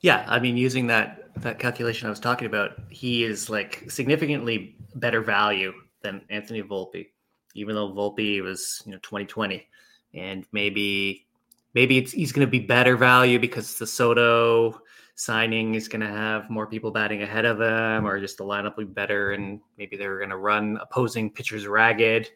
Yeah, 0.00 0.24
I 0.28 0.40
mean, 0.40 0.56
using 0.56 0.88
that 0.88 1.30
that 1.36 1.60
calculation 1.60 2.08
I 2.08 2.10
was 2.10 2.20
talking 2.20 2.46
about, 2.46 2.72
he 2.90 3.24
is 3.24 3.48
like 3.48 3.88
significantly 3.88 4.76
better 4.96 5.20
value 5.20 5.72
than 6.02 6.22
Anthony 6.28 6.62
Volpe, 6.62 7.06
even 7.54 7.76
though 7.76 7.92
Volpe 7.92 8.42
was 8.42 8.82
you 8.84 8.92
know 8.92 8.98
2020, 8.98 9.66
and 10.14 10.44
maybe 10.50 11.26
maybe 11.74 12.02
he's 12.02 12.32
going 12.32 12.46
to 12.46 12.50
be 12.50 12.58
better 12.58 12.96
value 12.96 13.38
because 13.38 13.78
the 13.78 13.86
Soto 13.86 14.82
signing 15.14 15.76
is 15.76 15.86
going 15.86 16.00
to 16.00 16.08
have 16.08 16.50
more 16.50 16.66
people 16.66 16.90
batting 16.90 17.22
ahead 17.22 17.44
of 17.44 17.58
them, 17.58 18.04
or 18.04 18.18
just 18.18 18.38
the 18.38 18.44
lineup 18.44 18.76
will 18.76 18.84
be 18.84 18.92
better, 18.92 19.32
and 19.32 19.60
maybe 19.78 19.96
they're 19.96 20.18
going 20.18 20.30
to 20.30 20.36
run 20.36 20.78
opposing 20.82 21.30
pitchers 21.30 21.68
ragged. 21.68 22.28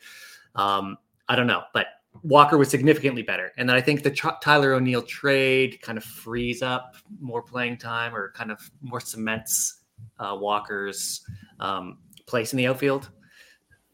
Um, 0.56 0.98
I 1.28 1.36
don't 1.36 1.46
know, 1.46 1.62
but 1.72 1.86
Walker 2.22 2.56
was 2.56 2.70
significantly 2.70 3.22
better, 3.22 3.52
and 3.56 3.68
then 3.68 3.76
I 3.76 3.80
think 3.80 4.02
the 4.02 4.10
Tyler 4.42 4.72
O'Neill 4.72 5.02
trade 5.02 5.80
kind 5.82 5.98
of 5.98 6.04
frees 6.04 6.62
up 6.62 6.96
more 7.20 7.42
playing 7.42 7.78
time, 7.78 8.14
or 8.14 8.32
kind 8.32 8.50
of 8.50 8.70
more 8.80 9.00
cements 9.00 9.82
uh, 10.18 10.36
Walker's 10.38 11.22
um, 11.60 11.98
place 12.26 12.52
in 12.52 12.56
the 12.56 12.66
outfield 12.66 13.10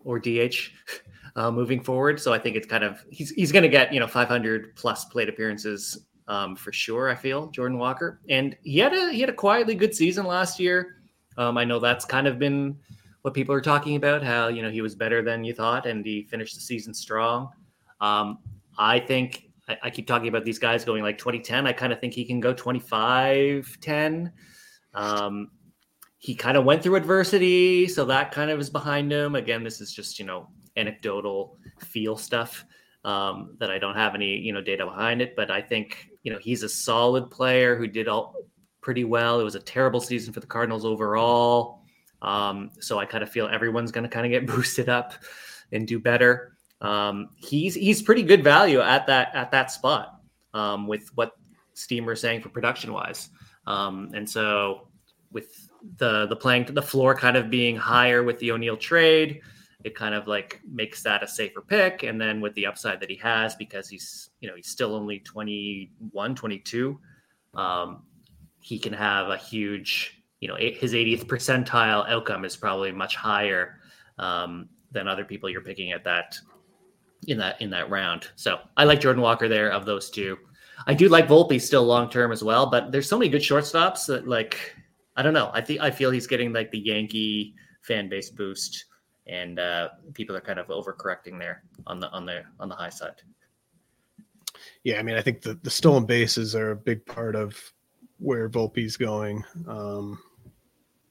or 0.05 0.19
DH 0.19 0.55
uh, 1.37 1.51
moving 1.51 1.81
forward. 1.81 2.21
So 2.21 2.33
I 2.33 2.39
think 2.39 2.57
it's 2.57 2.67
kind 2.67 2.85
of 2.85 3.05
he's 3.11 3.31
he's 3.31 3.53
going 3.53 3.63
to 3.63 3.69
get 3.69 3.93
you 3.93 4.01
know 4.01 4.07
500 4.07 4.77
plus 4.77 5.05
plate 5.07 5.29
appearances 5.29 6.07
um, 6.29 6.57
for 6.57 6.73
sure. 6.73 7.09
I 7.09 7.15
feel 7.15 7.49
Jordan 7.49 7.79
Walker, 7.79 8.21
and 8.29 8.57
he 8.63 8.79
had 8.79 8.93
a 8.93 9.13
he 9.13 9.21
had 9.21 9.31
a 9.31 9.35
quietly 9.35 9.75
good 9.75 9.95
season 9.95 10.27
last 10.27 10.59
year. 10.59 10.97
Um, 11.39 11.57
I 11.57 11.65
know 11.65 11.79
that's 11.79 12.05
kind 12.05 12.27
of 12.27 12.39
been 12.39 12.79
what 13.23 13.35
people 13.35 13.55
are 13.55 13.61
talking 13.61 13.97
about. 13.97 14.23
How 14.23 14.49
you 14.49 14.63
know 14.63 14.71
he 14.71 14.83
was 14.83 14.95
better 14.95 15.23
than 15.23 15.45
you 15.45 15.55
thought, 15.55 15.87
and 15.87 16.05
he 16.05 16.25
finished 16.25 16.55
the 16.55 16.61
season 16.61 16.93
strong. 16.93 17.49
Um, 18.01 18.39
I 18.79 18.99
think 18.99 19.49
I, 19.69 19.79
I, 19.85 19.91
keep 19.91 20.07
talking 20.07 20.29
about 20.29 20.45
these 20.45 20.59
guys 20.59 20.85
going 20.85 21.03
like 21.03 21.19
2010. 21.19 21.67
I 21.67 21.73
kind 21.73 21.93
of 21.93 22.01
think 22.01 22.15
he 22.15 22.25
can 22.25 22.41
go 22.41 22.53
25 22.53 23.79
10. 23.81 24.33
Um, 24.95 25.51
he 26.19 26.35
kind 26.35 26.57
of 26.57 26.65
went 26.65 26.83
through 26.83 26.97
adversity, 26.97 27.89
so 27.89 28.05
that 28.05 28.33
kind 28.33 28.51
of 28.51 28.61
is 28.61 28.71
behind 28.71 29.11
him. 29.11 29.35
Again, 29.35 29.65
this 29.65 29.81
is 29.81 29.93
just 29.93 30.19
you 30.19 30.25
know 30.25 30.49
anecdotal 30.77 31.59
feel 31.79 32.17
stuff 32.17 32.65
um, 33.05 33.57
that 33.59 33.71
I 33.71 33.79
don't 33.79 33.97
have 33.97 34.15
any 34.15 34.37
you 34.37 34.53
know 34.53 34.61
data 34.61 34.85
behind 34.85 35.23
it, 35.23 35.35
but 35.37 35.51
I 35.51 35.61
think 35.61 36.09
you 36.23 36.33
know 36.33 36.39
he's 36.39 36.63
a 36.63 36.69
solid 36.69 37.31
player 37.31 37.77
who 37.77 37.87
did 37.87 38.09
all 38.09 38.35
pretty 38.81 39.05
well. 39.05 39.41
It 39.41 39.45
was 39.45 39.55
a 39.55 39.61
terrible 39.61 40.01
season 40.01 40.33
for 40.33 40.41
the 40.41 40.47
Cardinals 40.47 40.85
overall, 40.85 41.82
um, 42.23 42.71
so 42.81 42.99
I 42.99 43.05
kind 43.05 43.23
of 43.23 43.29
feel 43.29 43.47
everyone's 43.49 43.93
going 43.93 44.05
to 44.05 44.11
kind 44.11 44.25
of 44.25 44.31
get 44.31 44.47
boosted 44.55 44.89
up 44.89 45.13
and 45.71 45.87
do 45.87 45.99
better. 45.99 46.57
Um, 46.81 47.29
he's 47.37 47.75
he's 47.75 48.03
pretty 48.03 48.23
good 48.23 48.43
value 48.43 48.81
at 48.81 49.07
that 49.07 49.35
at 49.35 49.51
that 49.51 49.71
spot 49.71 50.21
um, 50.55 50.87
with 50.87 51.11
what 51.15 51.33
Steamer 51.75 52.13
is 52.13 52.21
saying 52.21 52.41
for 52.41 52.49
production 52.49 52.93
wise, 52.93 53.29
um, 53.67 54.11
and 54.15 54.29
so 54.29 54.89
with 55.31 55.69
the 55.99 56.27
the 56.27 56.37
playing 56.37 56.65
the 56.65 56.83
floor 56.83 57.15
kind 57.15 57.37
of 57.37 57.51
being 57.51 57.77
higher 57.77 58.23
with 58.23 58.39
the 58.39 58.51
O'Neill 58.51 58.77
trade. 58.77 59.43
It 59.85 59.97
kind 59.97 60.15
of 60.15 60.29
like 60.29 60.61
makes 60.71 61.03
that 61.03 61.23
a 61.23 61.29
safer 61.29 61.61
pick. 61.61 62.05
And 62.05 62.21
then 62.21 62.41
with 62.41 62.55
the 62.55 62.67
upside 62.67 63.01
that 63.01 63.11
he 63.11 63.17
has, 63.17 63.57
because 63.57 63.89
he's, 63.89 64.31
you 64.41 64.49
know, 64.49 64.55
he's 64.55 64.69
still 64.69 64.95
only 64.95 65.19
21, 65.21 66.35
22, 66.35 67.01
um, 67.55 68.05
he 68.61 68.79
can 68.79 68.93
have 68.93 69.29
a 69.29 69.37
huge, 69.37 70.22
you 70.43 70.49
know, 70.49 70.57
his 70.57 70.93
80th 70.93 71.27
percentile 71.27 72.05
outcome 72.11 72.45
is 72.45 72.57
probably 72.57 72.91
much 72.91 73.15
higher 73.15 73.79
um, 74.19 74.69
than 74.91 75.07
other 75.07 75.25
people 75.25 75.49
you're 75.49 75.61
picking 75.61 75.93
at 75.93 76.03
that 76.03 76.37
in 77.29 77.39
that 77.39 77.63
in 77.63 77.71
that 77.71 77.89
round. 77.89 78.27
So 78.35 78.59
I 78.77 78.83
like 78.83 79.01
Jordan 79.01 79.23
Walker 79.23 79.47
there 79.47 79.71
of 79.71 79.87
those 79.87 80.11
two. 80.11 80.37
I 80.89 80.95
do 80.95 81.09
like 81.09 81.29
Volpe 81.29 81.61
still 81.61 81.85
long 81.85 82.11
term 82.11 82.33
as 82.33 82.43
well, 82.43 82.67
but 82.67 82.91
there's 82.91 83.09
so 83.09 83.17
many 83.17 83.31
good 83.31 83.41
shortstops 83.41 84.05
that 84.09 84.27
like 84.27 84.75
I 85.15 85.23
don't 85.23 85.33
know. 85.33 85.53
I 85.55 85.61
think 85.61 85.81
I 85.81 85.93
feel 85.93 86.11
he's 86.11 86.27
getting 86.27 86.53
like 86.53 86.73
the 86.73 86.81
Yankee 86.81 87.55
fan 87.83 88.09
base 88.09 88.31
boost, 88.31 88.87
and 89.29 89.61
uh, 89.61 89.91
people 90.13 90.35
are 90.35 90.41
kind 90.41 90.59
of 90.59 90.67
overcorrecting 90.67 91.39
there 91.39 91.63
on 91.87 92.01
the 92.01 92.11
on 92.11 92.27
the 92.27 92.43
on 92.59 92.69
the 92.69 92.75
high 92.75 92.91
side. 92.91 93.23
Yeah, 94.83 94.99
I 94.99 95.05
mean, 95.05 95.15
I 95.15 95.23
think 95.23 95.41
the 95.41 95.55
the 95.63 95.71
stolen 95.71 96.05
bases 96.05 96.57
are 96.57 96.73
a 96.73 96.77
big 96.77 97.07
part 97.07 97.37
of 97.37 97.57
where 98.19 98.49
Volpe's 98.49 98.97
going. 98.97 99.45
Um, 99.69 100.19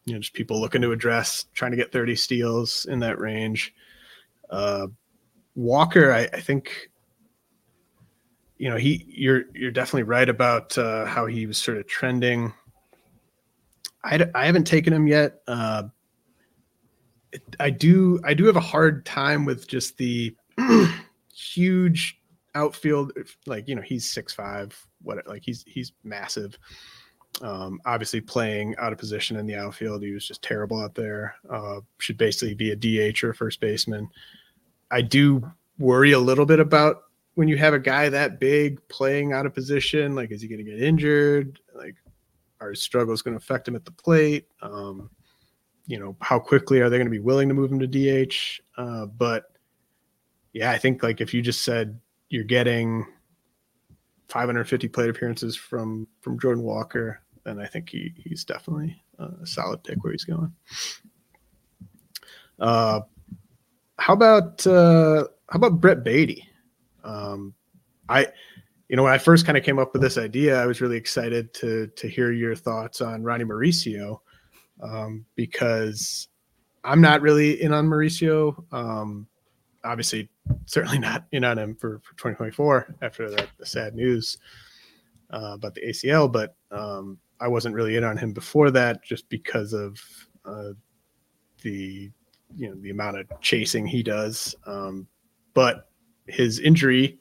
you 0.05 0.13
know, 0.13 0.19
just 0.19 0.33
people 0.33 0.59
looking 0.59 0.81
to 0.81 0.91
address 0.91 1.45
trying 1.53 1.71
to 1.71 1.77
get 1.77 1.91
30 1.91 2.15
steals 2.15 2.85
in 2.89 2.99
that 2.99 3.19
range. 3.19 3.73
Uh, 4.49 4.87
Walker, 5.55 6.11
I, 6.11 6.29
I 6.33 6.39
think 6.39 6.89
you 8.57 8.69
know 8.69 8.77
he 8.77 9.05
you're 9.07 9.43
you're 9.53 9.71
definitely 9.71 10.03
right 10.03 10.29
about 10.29 10.77
uh, 10.77 11.05
how 11.05 11.25
he 11.25 11.45
was 11.45 11.57
sort 11.57 11.77
of 11.77 11.87
trending 11.87 12.53
I, 14.03 14.27
I 14.33 14.45
haven't 14.45 14.65
taken 14.65 14.93
him 14.93 15.07
yet. 15.07 15.41
Uh, 15.47 15.83
I 17.59 17.69
do 17.69 18.19
I 18.23 18.33
do 18.33 18.45
have 18.45 18.55
a 18.55 18.61
hard 18.61 19.05
time 19.05 19.45
with 19.45 19.67
just 19.67 19.97
the 19.97 20.35
huge 21.33 22.19
outfield. 22.55 23.13
Like 23.45 23.67
you 23.67 23.75
know 23.75 23.81
he's 23.81 24.09
six 24.09 24.33
five. 24.33 24.77
What 25.01 25.25
like 25.27 25.43
he's 25.45 25.63
he's 25.67 25.93
massive. 26.03 26.57
Um, 27.41 27.81
obviously 27.85 28.21
playing 28.21 28.75
out 28.77 28.91
of 28.91 28.99
position 28.99 29.37
in 29.37 29.45
the 29.45 29.55
outfield, 29.55 30.03
he 30.03 30.11
was 30.11 30.27
just 30.27 30.41
terrible 30.41 30.81
out 30.81 30.95
there. 30.95 31.35
Uh, 31.49 31.79
should 31.97 32.17
basically 32.17 32.53
be 32.53 32.71
a 32.71 32.75
DH 32.75 33.23
or 33.23 33.29
a 33.31 33.35
first 33.35 33.59
baseman. 33.59 34.09
I 34.91 35.01
do 35.01 35.49
worry 35.79 36.11
a 36.11 36.19
little 36.19 36.45
bit 36.45 36.59
about 36.59 37.03
when 37.35 37.47
you 37.47 37.57
have 37.57 37.73
a 37.73 37.79
guy 37.79 38.09
that 38.09 38.39
big 38.39 38.85
playing 38.89 39.33
out 39.33 39.45
of 39.45 39.53
position. 39.53 40.13
Like, 40.13 40.31
is 40.31 40.41
he 40.41 40.47
going 40.47 40.63
to 40.63 40.69
get 40.69 40.81
injured? 40.81 41.59
Like, 41.73 41.95
are 42.59 42.69
his 42.69 42.81
struggles 42.81 43.21
going 43.21 43.37
to 43.37 43.43
affect 43.43 43.67
him 43.67 43.75
at 43.75 43.85
the 43.85 43.91
plate? 43.91 44.47
Um, 44.61 45.09
you 45.87 45.99
know, 45.99 46.15
how 46.21 46.39
quickly 46.39 46.79
are 46.79 46.89
they 46.89 46.97
going 46.97 47.07
to 47.07 47.11
be 47.11 47.19
willing 47.19 47.47
to 47.47 47.53
move 47.53 47.71
him 47.71 47.79
to 47.79 47.87
DH? 47.87 48.61
Uh, 48.77 49.05
but 49.07 49.45
yeah, 50.53 50.71
I 50.71 50.77
think 50.77 51.03
like 51.03 51.21
if 51.21 51.33
you 51.33 51.41
just 51.41 51.63
said 51.63 51.99
you're 52.29 52.43
getting 52.43 53.05
550 54.31 54.87
plate 54.87 55.09
appearances 55.09 55.57
from 55.57 56.07
from 56.21 56.39
Jordan 56.39 56.63
Walker, 56.63 57.21
and 57.45 57.61
I 57.61 57.65
think 57.65 57.89
he 57.89 58.13
he's 58.15 58.45
definitely 58.45 59.03
a 59.19 59.45
solid 59.45 59.83
pick 59.83 60.01
where 60.03 60.13
he's 60.13 60.23
going. 60.23 60.53
Uh, 62.59 63.01
how 63.99 64.13
about 64.13 64.65
uh, 64.65 65.25
how 65.49 65.57
about 65.57 65.81
Brett 65.81 66.03
Baty? 66.03 66.47
Um, 67.03 67.53
I 68.07 68.27
you 68.87 68.95
know, 68.95 69.03
when 69.03 69.13
I 69.13 69.17
first 69.17 69.45
kind 69.45 69.57
of 69.57 69.65
came 69.65 69.79
up 69.79 69.91
with 69.91 70.01
this 70.01 70.17
idea, 70.17 70.61
I 70.61 70.65
was 70.65 70.79
really 70.79 70.97
excited 70.97 71.53
to 71.55 71.87
to 71.87 72.07
hear 72.07 72.31
your 72.31 72.55
thoughts 72.55 73.01
on 73.01 73.23
Ronnie 73.23 73.43
Mauricio 73.43 74.19
um, 74.81 75.25
because 75.35 76.29
I'm 76.85 77.01
not 77.01 77.21
really 77.21 77.61
in 77.61 77.73
on 77.73 77.87
Mauricio. 77.87 78.63
Um, 78.73 79.27
obviously, 79.83 80.29
certainly 80.65 80.99
not 80.99 81.25
in 81.31 81.43
on 81.43 81.57
him 81.57 81.75
for, 81.75 81.99
for 81.99 82.11
2024 82.11 82.95
after 83.01 83.29
that 83.29 83.49
the 83.57 83.65
sad 83.65 83.95
news 83.95 84.37
uh, 85.31 85.53
about 85.53 85.73
the 85.75 85.81
ACL, 85.81 86.31
but 86.31 86.55
um, 86.71 87.17
I 87.39 87.47
wasn't 87.47 87.75
really 87.75 87.95
in 87.95 88.03
on 88.03 88.17
him 88.17 88.33
before 88.33 88.71
that 88.71 89.03
just 89.03 89.27
because 89.29 89.73
of 89.73 89.99
uh, 90.45 90.71
the 91.61 92.11
you 92.55 92.69
know 92.69 92.75
the 92.81 92.89
amount 92.89 93.17
of 93.17 93.27
chasing 93.41 93.85
he 93.85 94.03
does. 94.03 94.55
Um, 94.65 95.07
but 95.53 95.89
his 96.27 96.59
injury 96.59 97.19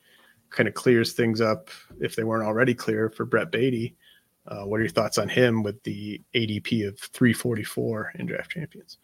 kind 0.51 0.69
of 0.69 0.75
clears 0.75 1.13
things 1.13 1.41
up 1.41 1.71
if 2.01 2.17
they 2.17 2.25
weren't 2.25 2.47
already 2.47 2.75
clear 2.75 3.09
for 3.11 3.25
Brett 3.25 3.51
Baty. 3.51 3.97
Uh, 4.47 4.65
what 4.65 4.81
are 4.81 4.83
your 4.83 4.91
thoughts 4.91 5.19
on 5.19 5.29
him 5.29 5.63
with 5.63 5.81
the 5.85 6.21
ADP 6.35 6.89
of 6.89 6.99
344 6.99 8.13
in 8.19 8.27
draft 8.27 8.51
champions? 8.51 8.99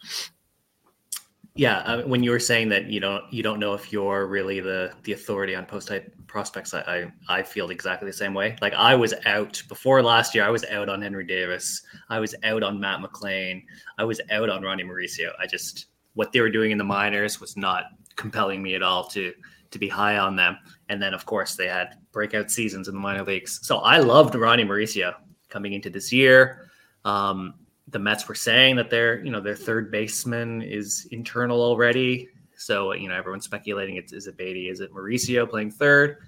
Yeah, 1.56 1.78
uh, 1.78 2.02
when 2.02 2.22
you 2.22 2.30
were 2.30 2.38
saying 2.38 2.68
that 2.68 2.86
you 2.86 3.00
don't 3.00 3.24
you 3.32 3.42
don't 3.42 3.58
know 3.58 3.72
if 3.72 3.90
you're 3.90 4.26
really 4.26 4.60
the 4.60 4.92
the 5.04 5.12
authority 5.12 5.54
on 5.54 5.64
post 5.64 5.88
hype 5.88 6.12
prospects, 6.26 6.74
I, 6.74 6.80
I, 7.28 7.38
I 7.38 7.42
feel 7.42 7.70
exactly 7.70 8.06
the 8.06 8.16
same 8.16 8.34
way. 8.34 8.56
Like 8.60 8.74
I 8.74 8.94
was 8.94 9.14
out 9.24 9.62
before 9.68 10.02
last 10.02 10.34
year. 10.34 10.44
I 10.44 10.50
was 10.50 10.64
out 10.66 10.90
on 10.90 11.00
Henry 11.00 11.24
Davis. 11.24 11.82
I 12.10 12.20
was 12.20 12.34
out 12.44 12.62
on 12.62 12.78
Matt 12.78 13.00
McLain. 13.00 13.64
I 13.98 14.04
was 14.04 14.20
out 14.30 14.50
on 14.50 14.62
Ronnie 14.62 14.84
Mauricio. 14.84 15.30
I 15.40 15.46
just 15.46 15.86
what 16.12 16.30
they 16.32 16.40
were 16.40 16.50
doing 16.50 16.72
in 16.72 16.78
the 16.78 16.84
minors 16.84 17.40
was 17.40 17.56
not 17.56 17.84
compelling 18.16 18.62
me 18.62 18.74
at 18.74 18.82
all 18.82 19.04
to 19.08 19.32
to 19.70 19.78
be 19.78 19.88
high 19.88 20.18
on 20.18 20.36
them. 20.36 20.58
And 20.88 21.00
then, 21.00 21.14
of 21.14 21.26
course, 21.26 21.56
they 21.56 21.68
had 21.68 21.98
breakout 22.12 22.50
seasons 22.50 22.88
in 22.88 22.94
the 22.94 23.00
minor 23.00 23.24
leagues. 23.24 23.60
So 23.66 23.78
I 23.78 23.98
loved 23.98 24.34
Ronnie 24.34 24.64
Mauricio 24.64 25.14
coming 25.48 25.72
into 25.72 25.90
this 25.90 26.12
year. 26.12 26.70
Um, 27.04 27.54
the 27.96 28.00
Mets 28.00 28.28
were 28.28 28.34
saying 28.34 28.76
that 28.76 28.90
their, 28.90 29.24
you 29.24 29.30
know, 29.30 29.40
their 29.40 29.56
third 29.56 29.90
baseman 29.90 30.60
is 30.60 31.08
internal 31.12 31.62
already. 31.62 32.28
So, 32.54 32.92
you 32.92 33.08
know, 33.08 33.14
everyone's 33.14 33.46
speculating 33.46 33.96
it's 33.96 34.12
is 34.12 34.26
it 34.26 34.36
Baty, 34.36 34.68
is 34.68 34.80
it 34.80 34.92
Mauricio 34.92 35.48
playing 35.48 35.70
third? 35.70 36.18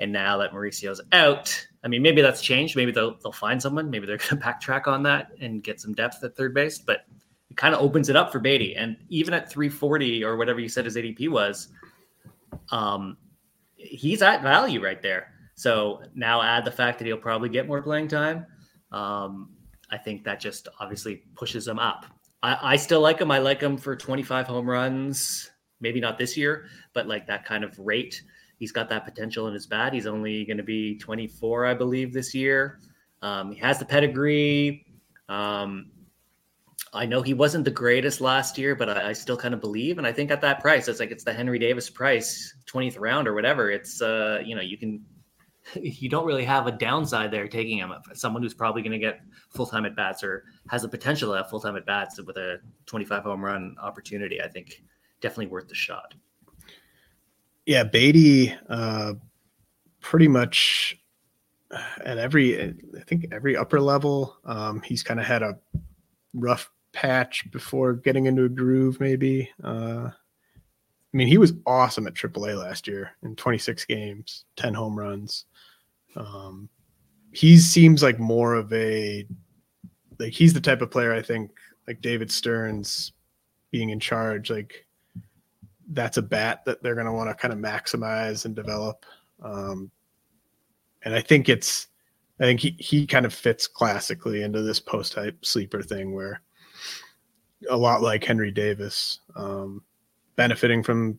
And 0.00 0.12
now 0.12 0.36
that 0.38 0.50
Mauricio's 0.50 1.00
out, 1.12 1.64
I 1.84 1.86
mean, 1.86 2.02
maybe 2.02 2.22
that's 2.22 2.42
changed. 2.42 2.74
Maybe 2.74 2.90
they'll 2.90 3.16
they'll 3.22 3.30
find 3.30 3.62
someone. 3.62 3.88
Maybe 3.88 4.04
they're 4.04 4.16
going 4.28 4.30
to 4.30 4.36
backtrack 4.36 4.88
on 4.88 5.04
that 5.04 5.28
and 5.40 5.62
get 5.62 5.80
some 5.80 5.94
depth 5.94 6.24
at 6.24 6.34
third 6.34 6.54
base. 6.54 6.80
But 6.80 7.06
it 7.50 7.56
kind 7.56 7.72
of 7.72 7.80
opens 7.80 8.08
it 8.08 8.16
up 8.16 8.32
for 8.32 8.40
Baty, 8.40 8.74
And 8.74 8.96
even 9.08 9.32
at 9.32 9.48
340 9.48 10.24
or 10.24 10.36
whatever 10.36 10.58
you 10.58 10.68
said 10.68 10.86
his 10.86 10.96
ADP 10.96 11.28
was, 11.28 11.68
um, 12.72 13.16
he's 13.76 14.22
at 14.22 14.42
value 14.42 14.82
right 14.82 15.00
there. 15.00 15.28
So 15.54 16.02
now 16.16 16.42
add 16.42 16.64
the 16.64 16.72
fact 16.72 16.98
that 16.98 17.04
he'll 17.04 17.16
probably 17.16 17.48
get 17.48 17.68
more 17.68 17.80
playing 17.80 18.08
time. 18.08 18.44
Um, 18.90 19.50
I 19.92 19.98
think 19.98 20.24
that 20.24 20.40
just 20.40 20.68
obviously 20.80 21.22
pushes 21.36 21.68
him 21.68 21.78
up. 21.78 22.06
I, 22.42 22.58
I, 22.72 22.76
still 22.76 23.00
like 23.00 23.20
him. 23.20 23.30
I 23.30 23.38
like 23.38 23.60
him 23.60 23.76
for 23.76 23.94
25 23.94 24.46
home 24.46 24.68
runs. 24.68 25.50
Maybe 25.80 26.00
not 26.00 26.18
this 26.18 26.36
year, 26.36 26.66
but 26.94 27.06
like 27.06 27.26
that 27.26 27.44
kind 27.44 27.62
of 27.62 27.78
rate. 27.78 28.22
He's 28.58 28.72
got 28.72 28.88
that 28.88 29.04
potential 29.04 29.48
in 29.48 29.54
his 29.54 29.66
bat. 29.66 29.92
He's 29.92 30.06
only 30.06 30.44
going 30.44 30.56
to 30.56 30.62
be 30.62 30.96
24, 30.98 31.66
I 31.66 31.74
believe, 31.74 32.12
this 32.12 32.34
year. 32.34 32.80
Um, 33.20 33.52
he 33.52 33.60
has 33.60 33.78
the 33.78 33.84
pedigree. 33.84 34.86
Um, 35.28 35.90
I 36.94 37.06
know 37.06 37.22
he 37.22 37.34
wasn't 37.34 37.64
the 37.64 37.70
greatest 37.70 38.20
last 38.20 38.58
year, 38.58 38.74
but 38.74 38.88
I, 38.88 39.10
I, 39.10 39.12
still 39.14 39.36
kind 39.36 39.54
of 39.54 39.60
believe, 39.60 39.98
and 39.98 40.06
I 40.06 40.12
think 40.12 40.30
at 40.30 40.42
that 40.42 40.60
price, 40.60 40.88
it's 40.88 41.00
like 41.00 41.10
it's 41.10 41.24
the 41.24 41.32
Henry 41.32 41.58
Davis 41.58 41.88
price, 41.88 42.54
twentieth 42.66 42.98
round 42.98 43.26
or 43.26 43.34
whatever. 43.34 43.70
It's 43.70 44.02
uh, 44.02 44.40
you 44.44 44.54
know, 44.54 44.60
you 44.60 44.76
can, 44.76 45.02
you 45.82 46.08
don't 46.08 46.26
really 46.26 46.44
have 46.44 46.66
a 46.66 46.72
downside 46.72 47.30
there 47.30 47.48
taking 47.48 47.78
him. 47.78 47.92
Someone 48.14 48.42
who's 48.42 48.54
probably 48.54 48.82
going 48.82 48.92
to 48.92 48.98
get 48.98 49.20
full 49.50 49.66
time 49.66 49.84
at 49.84 49.96
bats 49.96 50.22
or 50.22 50.44
has 50.68 50.82
the 50.82 50.88
potential 50.88 51.30
to 51.30 51.36
have 51.36 51.50
full 51.50 51.60
time 51.60 51.76
at 51.76 51.86
bats 51.86 52.20
with 52.22 52.36
a 52.36 52.58
twenty-five 52.86 53.22
home 53.22 53.44
run 53.44 53.76
opportunity. 53.80 54.40
I 54.42 54.48
think 54.48 54.82
definitely 55.20 55.46
worth 55.46 55.68
the 55.68 55.74
shot. 55.74 56.14
Yeah, 57.64 57.84
Baty, 57.84 58.54
uh, 58.68 59.14
pretty 60.00 60.26
much 60.26 60.98
at 62.04 62.18
every, 62.18 62.60
I 62.60 62.74
think 63.06 63.26
every 63.32 63.56
upper 63.56 63.80
level, 63.80 64.36
um, 64.44 64.82
he's 64.82 65.02
kind 65.02 65.20
of 65.20 65.26
had 65.26 65.42
a 65.42 65.58
rough 66.34 66.70
patch 66.92 67.50
before 67.50 67.94
getting 67.94 68.26
into 68.26 68.44
a 68.44 68.48
groove, 68.48 69.00
maybe. 69.00 69.48
Uh, 69.62 70.10
I 71.12 71.16
mean, 71.16 71.28
he 71.28 71.38
was 71.38 71.52
awesome 71.66 72.06
at 72.06 72.14
AAA 72.14 72.58
last 72.58 72.88
year 72.88 73.12
in 73.22 73.36
26 73.36 73.84
games, 73.84 74.44
10 74.56 74.72
home 74.72 74.98
runs. 74.98 75.44
Um, 76.16 76.68
he 77.32 77.58
seems 77.58 78.02
like 78.02 78.18
more 78.18 78.54
of 78.54 78.72
a 78.72 79.26
like 80.18 80.32
he's 80.32 80.52
the 80.52 80.60
type 80.60 80.82
of 80.82 80.90
player 80.90 81.12
I 81.12 81.22
think 81.22 81.50
like 81.86 82.00
David 82.00 82.30
Stearns 82.30 83.12
being 83.70 83.90
in 83.90 84.00
charge, 84.00 84.50
like 84.50 84.86
that's 85.90 86.16
a 86.16 86.22
bat 86.22 86.64
that 86.64 86.82
they're 86.82 86.94
going 86.94 87.06
to 87.06 87.12
want 87.12 87.28
to 87.28 87.34
kind 87.34 87.52
of 87.52 87.58
maximize 87.58 88.44
and 88.44 88.54
develop. 88.54 89.04
Um, 89.42 89.90
and 91.02 91.14
I 91.14 91.20
think 91.20 91.48
it's, 91.48 91.88
I 92.38 92.44
think 92.44 92.60
he, 92.60 92.76
he 92.78 93.06
kind 93.06 93.26
of 93.26 93.34
fits 93.34 93.66
classically 93.66 94.42
into 94.42 94.62
this 94.62 94.80
post 94.80 95.14
hype 95.14 95.44
sleeper 95.44 95.82
thing 95.82 96.14
where 96.14 96.40
a 97.68 97.76
lot 97.76 98.02
like 98.02 98.24
Henry 98.24 98.50
Davis, 98.50 99.20
um, 99.36 99.82
benefiting 100.36 100.82
from 100.82 101.18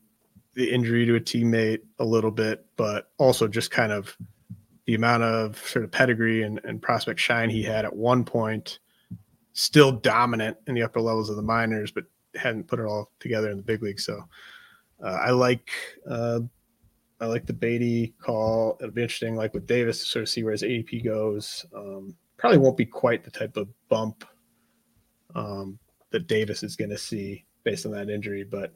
the 0.56 0.72
injury 0.72 1.06
to 1.06 1.16
a 1.16 1.20
teammate 1.20 1.82
a 2.00 2.06
little 2.06 2.32
bit, 2.32 2.66
but 2.76 3.12
also 3.18 3.48
just 3.48 3.72
kind 3.72 3.92
of 3.92 4.16
the 4.86 4.96
amount 4.96 5.24
of 5.24 5.58
sort 5.68 5.86
of 5.86 5.92
pedigree 5.92 6.44
and, 6.44 6.60
and 6.64 6.82
prospect 6.82 7.20
shine 7.20 7.50
he 7.50 7.64
had 7.64 7.86
at 7.86 7.96
one 7.96 8.24
point, 8.24 8.80
still 9.54 9.92
dominant 9.92 10.58
in 10.68 10.76
the 10.76 10.84
upper 10.84 11.02
levels 11.02 11.30
of 11.30 11.36
the 11.36 11.42
minors, 11.42 11.92
but 11.92 12.04
hadn't 12.36 12.68
put 12.68 12.80
it 12.80 12.86
all 12.86 13.12
together 13.20 13.50
in 13.50 13.58
the 13.58 13.64
big 13.64 13.82
league. 13.82 14.00
So 14.00 14.24
uh, 15.04 15.20
I 15.22 15.32
like 15.32 15.72
uh, 16.10 16.42
I 17.20 17.26
like 17.26 17.46
the 17.46 17.54
Baty 17.54 18.14
call. 18.20 18.78
It'll 18.80 18.92
be 18.92 19.02
interesting, 19.02 19.36
like 19.36 19.54
with 19.54 19.68
Davis, 19.68 20.00
to 20.00 20.06
sort 20.06 20.24
of 20.24 20.30
see 20.30 20.44
where 20.44 20.52
his 20.52 20.64
ADP 20.64 21.06
goes. 21.06 21.66
Um, 21.76 22.16
probably 22.38 22.58
won't 22.58 22.78
be 22.78 22.86
quite 22.86 23.24
the 23.24 23.32
type 23.32 23.56
of 23.56 23.70
bump 23.88 24.26
um, 25.34 25.80
that 26.10 26.28
Davis 26.28 26.64
is 26.64 26.76
going 26.76 26.90
to 26.90 26.98
see 26.98 27.46
based 27.64 27.86
on 27.86 27.94
that 27.94 28.10
injury. 28.10 28.44
But 28.44 28.74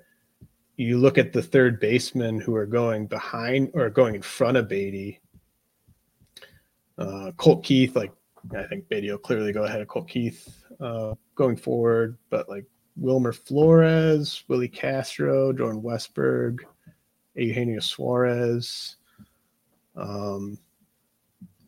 you 0.78 1.00
look 1.00 1.18
at 1.18 1.34
the 1.34 1.42
third 1.42 1.80
basemen 1.80 2.40
who 2.40 2.56
are 2.56 2.68
going 2.68 3.08
behind 3.08 3.72
or 3.74 3.90
going 3.90 4.16
in 4.16 4.22
front 4.22 4.58
of 4.58 4.70
Baty. 4.70 5.20
Uh, 6.98 7.32
Colt 7.38 7.64
Keith, 7.64 7.96
like 7.96 8.12
I 8.56 8.64
think 8.64 8.88
Baty 8.88 9.10
will 9.10 9.18
clearly 9.18 9.52
go 9.52 9.64
ahead 9.64 9.82
of 9.82 9.88
Colt 9.88 10.08
Keith 10.08 10.64
uh, 10.80 11.16
going 11.36 11.58
forward, 11.58 12.18
but 12.30 12.48
like 12.48 12.66
Wilmer 12.96 13.34
Flores, 13.34 14.44
Willi 14.48 14.68
Castro, 14.68 15.52
Jordan 15.52 15.82
Westburg, 15.82 16.60
Eugenio 17.36 17.80
Suarez. 17.80 18.98
Um, 19.96 20.60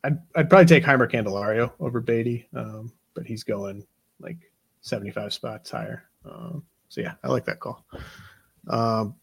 I'd, 0.04 0.20
I'd 0.36 0.50
probably 0.50 0.66
take 0.66 0.84
Jeimer 0.84 1.12
Candelario 1.12 1.72
over 1.80 2.00
Baty, 2.00 2.48
um, 2.56 2.92
but 3.16 3.26
he's 3.26 3.44
going 3.44 3.86
like 4.20 4.38
75 4.82 5.34
spots 5.34 5.72
higher. 5.72 6.04
Um, 6.26 6.64
so 6.90 7.02
yeah, 7.02 7.14
I 7.24 7.28
like 7.28 7.46
that 7.46 7.60
call. 7.60 7.86
Um, 8.68 9.16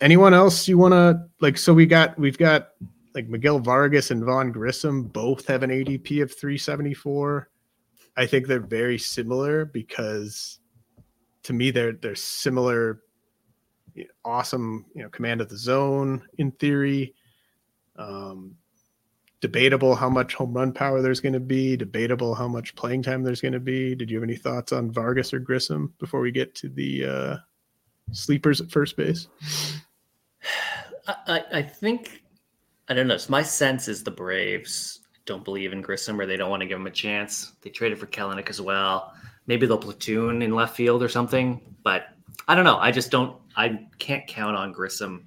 anyone 0.00 0.34
else 0.34 0.68
you 0.68 0.78
want 0.78 0.92
to 0.92 1.26
like? 1.40 1.58
So 1.58 1.72
we 1.72 1.86
got 1.86 2.18
we've 2.18 2.38
got 2.38 2.70
like 3.14 3.28
Miguel 3.28 3.58
Vargas 3.58 4.10
and 4.10 4.24
Vaughn 4.24 4.52
Grissom 4.52 5.04
both 5.04 5.46
have 5.46 5.62
an 5.62 5.70
ADP 5.70 6.22
of 6.22 6.30
374. 6.32 7.48
I 8.16 8.26
think 8.26 8.46
they're 8.46 8.60
very 8.60 8.98
similar 8.98 9.64
because 9.64 10.58
to 11.44 11.52
me 11.52 11.70
they're 11.70 11.92
they're 11.92 12.14
similar 12.14 13.00
awesome 14.24 14.84
you 14.94 15.02
know 15.02 15.08
command 15.08 15.40
of 15.40 15.48
the 15.48 15.56
zone 15.56 16.22
in 16.38 16.50
theory 16.52 17.14
um 17.96 18.54
debatable 19.40 19.94
how 19.94 20.08
much 20.08 20.34
home 20.34 20.52
run 20.52 20.72
power 20.72 21.00
there's 21.00 21.20
going 21.20 21.32
to 21.32 21.40
be 21.40 21.76
debatable 21.76 22.34
how 22.34 22.48
much 22.48 22.74
playing 22.74 23.02
time 23.02 23.22
there's 23.22 23.40
going 23.40 23.52
to 23.52 23.60
be 23.60 23.94
did 23.94 24.10
you 24.10 24.16
have 24.16 24.24
any 24.24 24.36
thoughts 24.36 24.72
on 24.72 24.90
vargas 24.90 25.32
or 25.32 25.38
grissom 25.38 25.94
before 25.98 26.20
we 26.20 26.30
get 26.30 26.54
to 26.54 26.68
the 26.68 27.04
uh 27.04 27.36
sleepers 28.12 28.60
at 28.60 28.70
first 28.70 28.96
base 28.96 29.28
i 31.26 31.42
i 31.52 31.62
think 31.62 32.22
i 32.88 32.94
don't 32.94 33.08
know 33.08 33.14
it's 33.14 33.28
my 33.28 33.42
sense 33.42 33.88
is 33.88 34.02
the 34.02 34.10
braves 34.10 35.00
don't 35.24 35.44
believe 35.44 35.72
in 35.72 35.82
grissom 35.82 36.20
or 36.20 36.26
they 36.26 36.36
don't 36.36 36.50
want 36.50 36.60
to 36.60 36.66
give 36.66 36.78
him 36.78 36.86
a 36.86 36.90
chance 36.90 37.52
they 37.62 37.70
traded 37.70 37.98
for 37.98 38.06
Kelenic 38.06 38.48
as 38.48 38.60
well 38.60 39.12
maybe 39.46 39.66
they'll 39.66 39.78
platoon 39.78 40.42
in 40.42 40.54
left 40.54 40.76
field 40.76 41.02
or 41.02 41.08
something. 41.08 41.60
But 41.82 42.08
I 42.48 42.54
don't 42.54 42.64
know. 42.64 42.78
I 42.78 42.90
just 42.90 43.10
don't. 43.10 43.36
I 43.56 43.86
can't 43.98 44.26
count 44.26 44.56
on 44.56 44.72
Grissom 44.72 45.26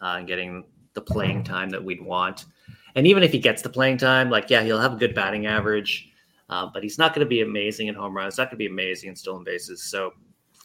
uh, 0.00 0.20
getting 0.22 0.64
the 0.92 1.00
playing 1.00 1.44
time 1.44 1.70
that 1.70 1.82
we'd 1.82 2.02
want. 2.02 2.46
And 2.94 3.06
even 3.06 3.22
if 3.22 3.32
he 3.32 3.38
gets 3.38 3.62
the 3.62 3.68
playing 3.68 3.98
time, 3.98 4.30
like 4.30 4.50
yeah, 4.50 4.62
he'll 4.62 4.80
have 4.80 4.94
a 4.94 4.96
good 4.96 5.14
batting 5.14 5.46
average, 5.46 6.10
uh, 6.48 6.68
but 6.72 6.82
he's 6.82 6.98
not 6.98 7.14
going 7.14 7.24
to 7.24 7.28
be 7.28 7.40
amazing 7.40 7.88
in 7.88 7.94
home 7.94 8.16
runs. 8.16 8.38
Not 8.38 8.48
going 8.48 8.56
to 8.56 8.56
be 8.56 8.66
amazing 8.66 9.10
in 9.10 9.16
stolen 9.16 9.44
bases. 9.44 9.82
So 9.82 10.12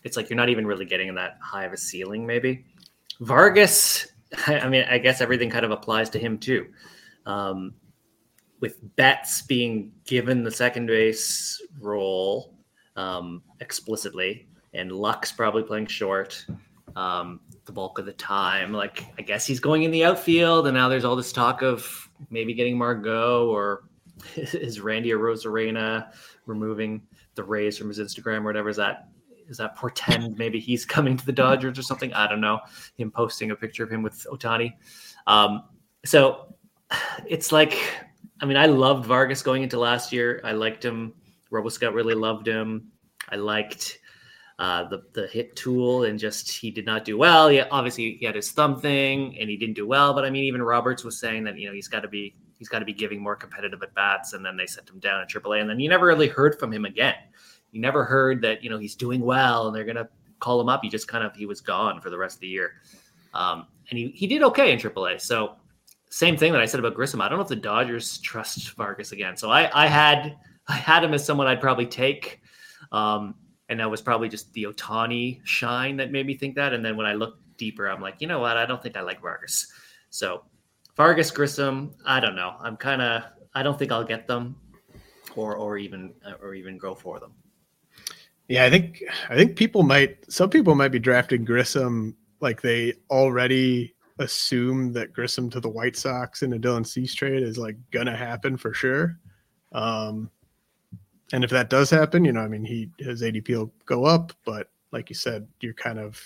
it's 0.03 0.17
like 0.17 0.29
you're 0.29 0.37
not 0.37 0.49
even 0.49 0.65
really 0.65 0.85
getting 0.85 1.13
that 1.15 1.37
high 1.41 1.65
of 1.65 1.73
a 1.73 1.77
ceiling. 1.77 2.25
Maybe 2.25 2.65
Vargas. 3.19 4.07
I 4.47 4.67
mean, 4.69 4.85
I 4.89 4.97
guess 4.97 5.21
everything 5.21 5.49
kind 5.49 5.65
of 5.65 5.71
applies 5.71 6.09
to 6.11 6.19
him 6.19 6.37
too. 6.37 6.67
Um, 7.25 7.73
with 8.59 8.77
Betts 8.95 9.41
being 9.43 9.91
given 10.05 10.43
the 10.43 10.51
second 10.51 10.87
base 10.87 11.61
role, 11.79 12.53
um, 12.95 13.41
explicitly, 13.61 14.47
and 14.73 14.91
Lux 14.91 15.31
probably 15.31 15.63
playing 15.63 15.87
short 15.87 16.45
um, 16.95 17.39
the 17.65 17.71
bulk 17.71 17.99
of 17.99 18.05
the 18.05 18.13
time. 18.13 18.73
Like 18.73 19.05
I 19.17 19.21
guess 19.21 19.45
he's 19.45 19.59
going 19.59 19.83
in 19.83 19.91
the 19.91 20.05
outfield, 20.05 20.67
and 20.67 20.75
now 20.75 20.89
there's 20.89 21.05
all 21.05 21.15
this 21.15 21.31
talk 21.31 21.61
of 21.61 22.09
maybe 22.29 22.53
getting 22.53 22.77
Margot 22.77 23.47
or 23.47 23.83
is 24.35 24.81
Randy 24.81 25.09
Arozarena 25.09 26.11
removing 26.45 27.01
the 27.35 27.43
Rays 27.43 27.77
from 27.77 27.87
his 27.87 27.99
Instagram 27.99 28.39
or 28.39 28.45
whatever. 28.45 28.69
Is 28.69 28.77
that 28.77 29.09
is 29.49 29.57
that 29.57 29.75
portend 29.75 30.37
maybe 30.37 30.59
he's 30.59 30.85
coming 30.85 31.17
to 31.17 31.25
the 31.25 31.31
Dodgers 31.31 31.77
or 31.77 31.83
something? 31.83 32.13
I 32.13 32.27
don't 32.27 32.41
know. 32.41 32.59
Him 32.95 33.11
posting 33.11 33.51
a 33.51 33.55
picture 33.55 33.83
of 33.83 33.91
him 33.91 34.03
with 34.03 34.25
Ohtani. 34.31 34.73
Um, 35.27 35.63
so 36.05 36.55
it's 37.27 37.51
like, 37.51 37.77
I 38.41 38.45
mean, 38.45 38.57
I 38.57 38.67
loved 38.67 39.05
Vargas 39.05 39.41
going 39.41 39.63
into 39.63 39.79
last 39.79 40.13
year. 40.13 40.39
I 40.43 40.53
liked 40.53 40.85
him 40.85 41.13
RoboScout 41.51 41.93
really 41.93 42.15
loved 42.15 42.47
him. 42.47 42.91
I 43.29 43.35
liked 43.35 43.99
uh, 44.57 44.87
the 44.89 45.03
the 45.13 45.27
hit 45.27 45.55
tool, 45.55 46.03
and 46.03 46.19
just 46.19 46.51
he 46.51 46.71
did 46.71 46.85
not 46.85 47.05
do 47.05 47.17
well. 47.17 47.51
Yeah, 47.51 47.67
obviously 47.71 48.17
he 48.19 48.25
had 48.25 48.35
his 48.35 48.51
thumb 48.51 48.79
thing, 48.79 49.37
and 49.39 49.49
he 49.49 49.57
didn't 49.57 49.75
do 49.75 49.87
well. 49.87 50.13
But 50.13 50.25
I 50.25 50.29
mean, 50.29 50.43
even 50.45 50.61
Roberts 50.61 51.03
was 51.03 51.19
saying 51.19 51.43
that 51.45 51.57
you 51.57 51.67
know 51.67 51.73
he's 51.73 51.87
got 51.87 52.01
to 52.01 52.07
be 52.07 52.35
he's 52.57 52.69
got 52.69 52.79
to 52.79 52.85
be 52.85 52.93
giving 52.93 53.21
more 53.21 53.35
competitive 53.35 53.81
at 53.83 53.93
bats, 53.95 54.33
and 54.33 54.45
then 54.45 54.57
they 54.57 54.65
sent 54.65 54.89
him 54.89 54.99
down 54.99 55.21
at 55.21 55.29
AAA, 55.29 55.61
and 55.61 55.69
then 55.69 55.79
you 55.79 55.89
never 55.89 56.05
really 56.05 56.27
heard 56.27 56.59
from 56.59 56.71
him 56.71 56.85
again. 56.85 57.15
You 57.71 57.81
never 57.81 58.03
heard 58.03 58.41
that 58.41 58.63
you 58.63 58.69
know 58.69 58.77
he's 58.77 58.95
doing 58.95 59.21
well, 59.21 59.67
and 59.67 59.75
they're 59.75 59.85
gonna 59.85 60.09
call 60.39 60.59
him 60.59 60.69
up. 60.69 60.81
He 60.83 60.89
just 60.89 61.07
kind 61.07 61.23
of 61.23 61.35
he 61.35 61.45
was 61.45 61.61
gone 61.61 62.01
for 62.01 62.09
the 62.09 62.17
rest 62.17 62.37
of 62.37 62.41
the 62.41 62.47
year, 62.47 62.73
um, 63.33 63.67
and 63.89 63.97
he 63.97 64.07
he 64.09 64.27
did 64.27 64.43
okay 64.43 64.71
in 64.71 64.79
AAA. 64.79 65.21
So 65.21 65.55
same 66.09 66.37
thing 66.37 66.51
that 66.51 66.61
I 66.61 66.65
said 66.65 66.79
about 66.79 66.95
Grissom. 66.95 67.21
I 67.21 67.29
don't 67.29 67.37
know 67.37 67.43
if 67.43 67.49
the 67.49 67.55
Dodgers 67.55 68.17
trust 68.19 68.71
Vargas 68.75 69.11
again. 69.11 69.37
So 69.37 69.49
I 69.49 69.69
I 69.73 69.87
had 69.87 70.37
I 70.67 70.73
had 70.73 71.03
him 71.03 71.13
as 71.13 71.25
someone 71.25 71.47
I'd 71.47 71.61
probably 71.61 71.85
take. 71.85 72.41
Um, 72.91 73.35
and 73.69 73.79
that 73.79 73.89
was 73.89 74.01
probably 74.01 74.29
just 74.29 74.51
the 74.53 74.63
Ohtani 74.63 75.41
shine 75.43 75.95
that 75.97 76.11
made 76.11 76.25
me 76.25 76.35
think 76.35 76.55
that. 76.55 76.73
And 76.73 76.83
then 76.83 76.97
when 76.97 77.05
I 77.05 77.13
looked 77.13 77.57
deeper, 77.57 77.87
I'm 77.87 78.01
like, 78.01 78.15
you 78.19 78.27
know 78.27 78.39
what? 78.39 78.57
I 78.57 78.65
don't 78.65 78.81
think 78.81 78.97
I 78.97 79.01
like 79.01 79.21
Vargas. 79.21 79.71
So 80.09 80.43
Vargas 80.97 81.29
Grissom, 81.31 81.93
I 82.05 82.19
don't 82.19 82.35
know. 82.35 82.55
I'm 82.59 82.75
kind 82.75 83.01
of 83.01 83.23
I 83.53 83.63
don't 83.63 83.77
think 83.77 83.91
I'll 83.91 84.03
get 84.03 84.27
them, 84.27 84.55
or 85.35 85.55
or 85.55 85.77
even 85.77 86.13
or 86.41 86.53
even 86.53 86.77
go 86.77 86.93
for 86.93 87.19
them. 87.19 87.33
Yeah, 88.49 88.65
I 88.65 88.69
think 88.71 89.03
I 89.29 89.35
think 89.35 89.55
people 89.55 89.83
might 89.83 90.17
some 90.31 90.49
people 90.49 90.75
might 90.75 90.89
be 90.91 90.99
drafting 90.99 91.45
Grissom 91.45 92.17
like 92.41 92.61
they 92.61 92.93
already 93.11 93.93
assume 94.17 94.91
that 94.93 95.13
Grissom 95.13 95.49
to 95.51 95.59
the 95.59 95.69
White 95.69 95.95
Sox 95.95 96.41
in 96.41 96.53
a 96.53 96.59
Dylan 96.59 96.85
Cease 96.85 97.13
trade 97.13 97.43
is 97.43 97.57
like 97.57 97.77
gonna 97.91 98.15
happen 98.17 98.57
for 98.57 98.73
sure. 98.73 99.19
Um, 99.71 100.31
and 101.31 101.43
if 101.43 101.51
that 101.51 101.69
does 101.69 101.91
happen, 101.91 102.25
you 102.25 102.31
know, 102.31 102.41
I 102.41 102.47
mean, 102.47 102.65
he 102.65 102.89
his 102.97 103.21
ADP 103.21 103.49
will 103.49 103.71
go 103.85 104.05
up, 104.05 104.33
but 104.45 104.71
like 104.91 105.09
you 105.09 105.15
said, 105.15 105.47
you're 105.61 105.73
kind 105.75 105.99
of 105.99 106.19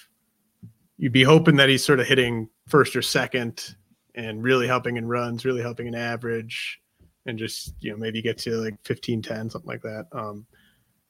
you'd 0.97 1.11
be 1.11 1.23
hoping 1.23 1.57
that 1.57 1.67
he's 1.69 1.83
sort 1.83 1.99
of 1.99 2.07
hitting 2.07 2.47
first 2.69 2.95
or 2.95 3.01
second 3.01 3.75
and 4.15 4.41
really 4.43 4.67
helping 4.67 4.95
in 4.95 5.07
runs, 5.07 5.43
really 5.43 5.61
helping 5.61 5.87
in 5.87 5.95
average. 5.95 6.79
and 7.25 7.37
just 7.37 7.73
you 7.81 7.91
know 7.91 7.97
maybe 7.97 8.21
get 8.21 8.37
to 8.37 8.51
like 8.57 8.75
15 8.85 9.21
10 9.21 9.49
something 9.49 9.67
like 9.67 9.81
that 9.81 10.05
um 10.13 10.45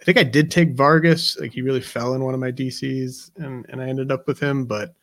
i 0.04 0.06
think 0.06 0.18
i 0.18 0.24
did 0.24 0.52
take 0.52 0.76
vargas 0.76 1.38
like 1.40 1.54
he 1.54 1.62
really 1.62 1.82
fell 1.82 2.14
in 2.14 2.24
one 2.24 2.34
of 2.34 2.40
my 2.40 2.52
dcs 2.52 3.32
and 3.38 3.66
and 3.70 3.82
i 3.82 3.88
ended 3.88 4.12
up 4.12 4.28
with 4.28 4.40
him 4.40 4.66
but 4.66 4.94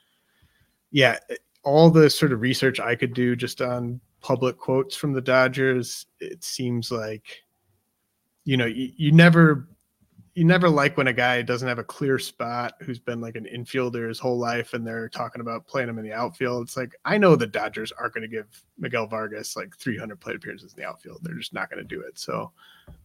yeah 0.90 1.18
all 1.62 1.90
the 1.90 2.08
sort 2.08 2.32
of 2.32 2.40
research 2.40 2.78
i 2.78 2.94
could 2.94 3.14
do 3.14 3.34
just 3.34 3.60
on 3.60 4.00
public 4.20 4.58
quotes 4.58 4.94
from 4.94 5.12
the 5.12 5.20
dodgers 5.20 6.06
it 6.20 6.44
seems 6.44 6.92
like 6.92 7.42
you 8.44 8.56
know 8.56 8.66
you, 8.66 8.92
you 8.96 9.12
never 9.12 9.66
you 10.34 10.44
never 10.44 10.68
like 10.68 10.96
when 10.96 11.08
a 11.08 11.12
guy 11.12 11.42
doesn't 11.42 11.68
have 11.68 11.78
a 11.78 11.84
clear 11.84 12.18
spot 12.18 12.74
who's 12.80 12.98
been 12.98 13.20
like 13.20 13.36
an 13.36 13.46
infielder 13.52 14.08
his 14.08 14.18
whole 14.18 14.38
life 14.38 14.74
and 14.74 14.86
they're 14.86 15.08
talking 15.08 15.40
about 15.40 15.66
playing 15.66 15.88
him 15.88 15.98
in 15.98 16.04
the 16.04 16.12
outfield. 16.12 16.62
It's 16.62 16.76
like 16.76 16.94
I 17.04 17.18
know 17.18 17.34
the 17.34 17.46
Dodgers 17.46 17.92
aren't 17.92 18.14
going 18.14 18.22
to 18.22 18.28
give 18.28 18.46
Miguel 18.78 19.06
Vargas 19.06 19.56
like 19.56 19.76
300 19.76 20.20
plate 20.20 20.36
appearances 20.36 20.72
in 20.72 20.80
the 20.82 20.88
outfield. 20.88 21.18
They're 21.22 21.34
just 21.34 21.52
not 21.52 21.68
going 21.68 21.86
to 21.86 21.96
do 21.96 22.00
it. 22.02 22.18
So, 22.18 22.52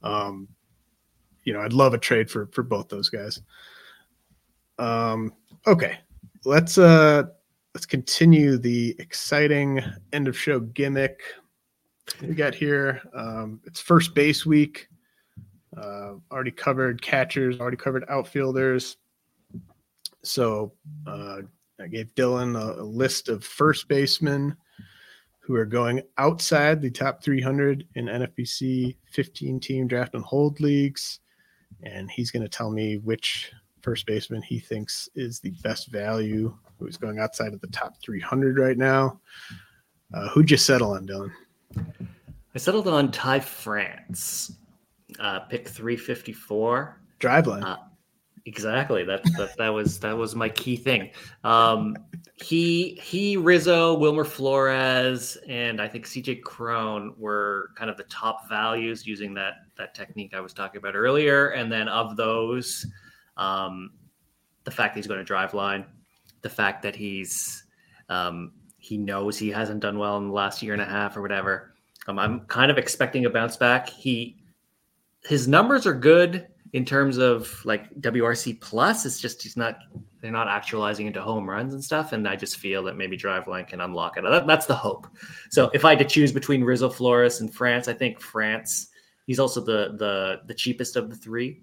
um, 0.04 0.48
you 1.46 1.54
know, 1.54 1.62
I'd 1.62 1.74
love 1.74 1.94
a 1.94 1.98
trade 1.98 2.30
for 2.30 2.48
for 2.48 2.64
both 2.64 2.90
those 2.90 3.10
guys. 3.10 3.42
Um, 4.78 5.34
okay, 5.66 5.98
let's 6.44 6.78
uh 6.78 7.24
let's 7.74 7.86
continue 7.86 8.58
the 8.58 8.96
exciting 9.00 9.82
end 10.12 10.28
of 10.28 10.38
show 10.38 10.60
gimmick 10.60 11.22
we 12.22 12.36
got 12.36 12.56
here. 12.56 13.02
Um, 13.14 13.60
it's 13.66 13.80
first 13.80 14.14
base 14.14 14.46
week. 14.46 14.88
Uh, 15.76 16.14
already 16.32 16.52
covered 16.52 17.02
catchers, 17.02 17.60
already 17.60 17.78
covered 17.78 18.06
outfielders. 18.10 18.98
So 20.24 20.74
uh, 21.06 21.40
I 21.80 21.88
gave 21.88 22.16
Dylan 22.16 22.58
a, 22.58 22.82
a, 22.82 22.84
list 22.84 23.28
of 23.28 23.44
first 23.44 23.88
basemen 23.88 24.56
who 25.40 25.56
are 25.56 25.66
going 25.66 26.02
outside 26.18 26.82
the 26.82 26.90
top 26.90 27.22
300 27.22 27.86
in 27.96 28.06
NFBC 28.06 28.96
15 29.12 29.60
team 29.60 29.88
draft 29.88 30.14
and 30.14 30.24
hold 30.24 30.60
leagues. 30.62 31.20
And 31.84 32.10
he's 32.10 32.32
going 32.32 32.44
to 32.44 32.50
tell 32.50 32.72
me 32.72 32.98
which 32.98 33.52
first 33.82 34.06
baseman 34.06 34.42
he 34.42 34.60
thinks 34.60 35.08
is 35.16 35.40
the 35.40 35.52
best 35.64 35.88
value, 35.88 36.56
who's 36.80 36.98
going 36.98 37.20
outside 37.20 37.54
of 37.54 37.62
the 37.62 37.68
top 37.68 38.02
300 38.02 38.58
right 38.58 38.78
now. 38.78 39.20
Uh, 40.14 40.28
who'd 40.30 40.50
you 40.50 40.58
settle 40.58 40.92
on, 40.92 41.08
Dylan? 41.08 41.32
I 42.54 42.58
settled 42.58 42.88
on 42.88 43.12
Ty 43.12 43.42
France 43.42 44.54
uh, 45.20 45.42
pick 45.42 45.68
354. 45.68 47.02
Driveline. 47.20 47.64
Uh, 47.64 47.78
exactly. 48.46 49.04
That, 49.04 49.24
that 49.38 49.58
that 49.58 49.70
was 49.70 50.00
that 50.00 50.16
was 50.18 50.36
my 50.36 50.50
key 50.50 50.76
thing. 50.76 51.12
Um, 51.44 51.96
he 52.36 53.00
he 53.02 53.38
Rizzo, 53.38 53.94
Wilmer 53.96 54.26
Flores, 54.26 55.38
and 55.48 55.82
I 55.82 55.88
think 55.88 56.06
CJ 56.06 56.42
Cron 56.44 57.14
were 57.18 57.72
kind 57.76 57.90
of 57.90 57.98
the 57.98 58.04
top 58.04 58.50
values 58.50 59.08
using 59.08 59.34
that 59.36 59.54
that 59.78 59.94
technique 59.94 60.34
I 60.34 60.42
was 60.42 60.54
talking 60.54 60.78
about 60.78 60.96
earlier. 60.96 61.50
And 61.50 61.72
then 61.72 61.88
of 61.88 62.16
those, 62.18 62.86
um, 63.38 63.92
the 64.64 64.72
fact 64.72 64.94
that 64.94 65.00
he's 65.00 65.08
going 65.08 65.24
to 65.24 65.34
Driveline, 65.34 65.86
the 66.42 66.50
fact 66.50 66.82
that 66.84 66.96
he's 66.96 67.64
um, 68.10 68.52
he 68.78 68.98
knows 68.98 69.38
he 69.38 69.50
hasn't 69.50 69.80
done 69.80 69.98
well 69.98 70.18
in 70.18 70.28
the 70.28 70.34
last 70.34 70.62
year 70.62 70.74
and 70.74 70.82
a 70.82 70.86
half 70.86 71.18
or 71.18 71.22
whatever. 71.22 71.74
Um, 72.08 72.20
I'm 72.20 72.42
kind 72.42 72.70
of 72.70 72.78
expecting 72.78 73.26
a 73.26 73.30
bounce 73.30 73.58
back. 73.58 73.90
He 73.90 74.38
his 75.24 75.48
numbers 75.48 75.88
are 75.88 75.94
good 75.94 76.48
in 76.74 76.86
terms 76.86 77.18
of 77.18 77.64
like 77.66 77.94
WRC 78.02 78.60
plus. 78.60 79.06
It's 79.06 79.20
just 79.20 79.42
he's 79.42 79.58
not 79.58 79.80
they're 80.22 80.32
not 80.32 80.48
actualizing 80.48 81.08
into 81.08 81.22
home 81.22 81.50
runs 81.50 81.74
and 81.74 81.84
stuff. 81.84 82.12
And 82.12 82.28
I 82.28 82.36
just 82.36 82.58
feel 82.58 82.84
that 82.84 82.98
maybe 82.98 83.18
Driveline 83.18 83.68
can 83.68 83.82
unlock 83.82 84.18
it. 84.18 84.24
That, 84.24 84.48
that's 84.48 84.66
the 84.66 84.76
hope. 84.76 85.08
So 85.52 85.70
if 85.74 85.86
I 85.86 85.92
had 85.92 86.00
to 86.00 86.06
choose 86.06 86.32
between 86.32 86.64
Rizzo 86.64 86.90
Flores 86.90 87.42
and 87.42 87.54
France, 87.54 87.88
I 87.88 87.94
think 87.94 88.20
France. 88.20 88.90
He's 89.28 89.40
also 89.40 89.60
the 89.60 89.96
the 89.98 90.42
the 90.46 90.54
cheapest 90.54 90.96
of 90.96 91.10
the 91.10 91.16
three. 91.16 91.62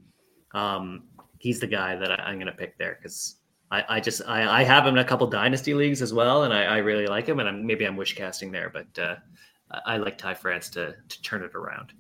Um, 0.54 1.04
he's 1.38 1.60
the 1.60 1.66
guy 1.66 1.96
that 1.96 2.20
I, 2.20 2.30
am 2.30 2.36
going 2.36 2.46
to 2.46 2.52
pick 2.52 2.76
there 2.76 2.98
because 3.00 3.36
I, 3.70 3.84
I, 3.88 4.00
just 4.00 4.20
I, 4.26 4.60
I, 4.60 4.64
have 4.64 4.86
him 4.86 4.96
in 4.96 4.98
a 4.98 5.04
couple 5.04 5.26
dynasty 5.26 5.72
leagues 5.72 6.02
as 6.02 6.12
well, 6.12 6.44
and 6.44 6.52
I, 6.52 6.64
I 6.64 6.76
really 6.78 7.06
like 7.06 7.26
him. 7.26 7.40
And 7.40 7.48
I'm, 7.48 7.66
maybe 7.66 7.86
I'm 7.86 7.96
wish 7.96 8.14
casting 8.14 8.52
there, 8.52 8.68
but 8.68 8.98
uh, 9.02 9.16
I 9.86 9.96
like 9.96 10.18
Ty 10.18 10.34
France 10.34 10.68
to 10.70 10.94
to 11.08 11.22
turn 11.22 11.42
it 11.42 11.54
around 11.54 11.92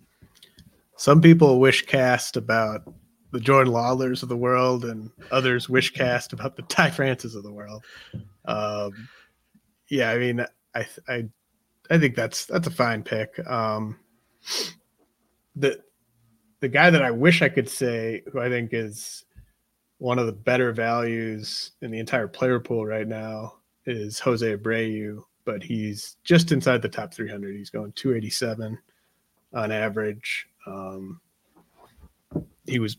some 1.02 1.20
people 1.20 1.58
wish 1.58 1.84
cast 1.84 2.36
about 2.36 2.82
the 3.32 3.40
Jordan 3.40 3.72
Lawlars 3.72 4.22
of 4.22 4.28
the 4.28 4.36
world, 4.36 4.84
and 4.84 5.10
others 5.32 5.68
wish 5.68 5.92
cast 5.92 6.32
about 6.32 6.54
the 6.54 6.62
Ty 6.62 6.90
Francis 6.92 7.34
of 7.34 7.42
the 7.42 7.52
world. 7.52 7.82
Um, 8.44 9.08
yeah, 9.88 10.10
I 10.10 10.18
mean, 10.18 10.46
I 10.76 10.86
I 11.08 11.28
I 11.90 11.98
think 11.98 12.14
that's 12.14 12.46
that's 12.46 12.68
a 12.68 12.70
fine 12.70 13.02
pick. 13.02 13.36
Um, 13.50 13.98
the 15.56 15.82
the 16.60 16.68
guy 16.68 16.88
that 16.88 17.02
I 17.02 17.10
wish 17.10 17.42
I 17.42 17.48
could 17.48 17.68
say 17.68 18.22
who 18.32 18.38
I 18.38 18.48
think 18.48 18.72
is 18.72 19.24
one 19.98 20.20
of 20.20 20.26
the 20.26 20.32
better 20.32 20.70
values 20.70 21.72
in 21.80 21.90
the 21.90 21.98
entire 21.98 22.28
player 22.28 22.60
pool 22.60 22.86
right 22.86 23.08
now 23.08 23.54
is 23.86 24.20
Jose 24.20 24.56
Abreu, 24.56 25.24
but 25.44 25.64
he's 25.64 26.18
just 26.22 26.52
inside 26.52 26.80
the 26.80 26.88
top 26.88 27.12
300. 27.12 27.56
He's 27.56 27.70
going 27.70 27.90
287 27.90 28.78
on 29.52 29.72
average. 29.72 30.46
Um, 30.66 31.20
he 32.66 32.78
was 32.78 32.96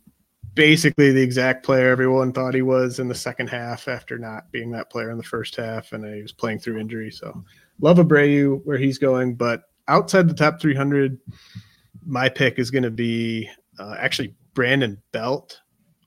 basically 0.56 1.12
the 1.12 1.22
exact 1.22 1.66
player 1.66 1.90
everyone 1.90 2.32
thought 2.32 2.54
he 2.54 2.62
was 2.62 3.00
in 3.00 3.08
the 3.08 3.16
second 3.16 3.48
half 3.48 3.88
after 3.88 4.20
not 4.20 4.52
being 4.52 4.72
that 4.72 4.90
player 4.90 5.10
in 5.10 5.18
the 5.18 5.24
first 5.24 5.56
half, 5.56 5.94
and 5.94 6.06
he 6.06 6.22
was 6.22 6.32
playing 6.32 6.60
through 6.60 6.80
injury. 6.80 7.12
So 7.12 7.44
love 7.80 7.98
Abreu 7.98 8.62
where 8.64 8.78
he's 8.78 8.98
going, 8.98 9.36
but 9.36 9.64
outside 9.88 10.28
the 10.28 10.34
top 10.34 10.62
300, 10.62 11.20
my 12.06 12.30
pick 12.30 12.60
is 12.60 12.72
going 12.72 12.84
to 12.84 12.92
be 12.92 13.50
uh, 13.80 13.96
actually 13.98 14.36
Brandon 14.54 15.02
Belt, 15.12 15.60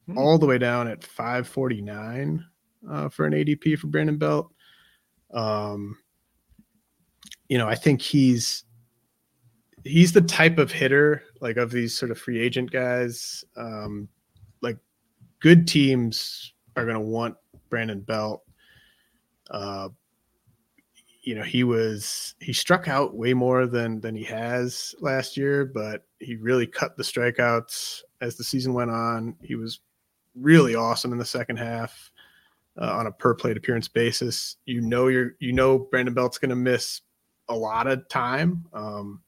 hmm. 0.07 0.18
all 0.18 0.38
the 0.38 0.46
way 0.46 0.59
down 0.59 0.88
at 0.88 1.02
549 1.02 2.44
uh, 2.88 3.09
for 3.09 3.26
an 3.26 3.32
ADP 3.32 3.78
for 3.78 3.88
Brandon 3.88 4.18
Belt. 4.18 4.52
Um, 5.32 5.98
you 7.48 7.59
know, 7.59 7.68
I 7.68 7.74
think 7.74 8.00
he's 8.00 8.64
he's 9.87 10.12
the 10.12 10.20
type 10.20 10.59
of 10.59 10.72
hitter 10.72 11.22
like 11.41 11.57
of 11.57 11.70
these 11.70 11.97
sort 11.97 12.11
of 12.11 12.18
free 12.18 12.41
agent 12.41 12.70
guys. 12.70 13.45
Um, 13.57 14.09
like 14.61 14.78
good 15.41 15.66
teams 15.66 16.53
are 16.76 16.84
going 16.84 16.97
to 16.97 17.01
want 17.01 17.37
Brandon 17.70 18.01
Belt. 18.01 18.43
Uh, 19.51 19.89
you 21.22 21.34
know, 21.34 21.43
he 21.43 21.64
was 21.64 22.34
he 22.41 22.53
struck 22.53 22.89
out 22.89 23.16
way 23.16 23.34
more 23.34 23.66
than 23.66 24.01
than 24.01 24.14
he 24.14 24.24
has 24.24 24.95
last 25.01 25.37
year, 25.37 25.64
but 25.64 26.05
he 26.20 26.37
really 26.37 26.66
cut 26.66 26.97
the 26.97 27.03
strikeouts 27.03 28.03
as 28.20 28.37
the 28.37 28.45
season 28.45 28.74
went 28.74 28.91
on. 28.91 29.34
He 29.43 29.57
was 29.57 29.80
really 30.34 30.74
awesome 30.74 31.12
in 31.12 31.18
the 31.18 31.24
second 31.24 31.57
half 31.57 32.11
uh, 32.80 32.93
on 32.93 33.07
a 33.07 33.12
per 33.12 33.34
plate 33.34 33.57
appearance 33.57 33.89
basis. 33.89 34.57
You 34.66 34.80
know, 34.80 35.09
you're 35.09 35.32
you 35.41 35.53
know 35.53 35.78
Brandon 35.78 36.14
Belt's 36.14 36.39
going 36.39 36.51
to 36.51 36.57
miss 36.57 37.01
a 37.49 37.57
lot 37.57 37.87
of 37.87 38.08
time. 38.08 38.64
Um, 38.72 39.22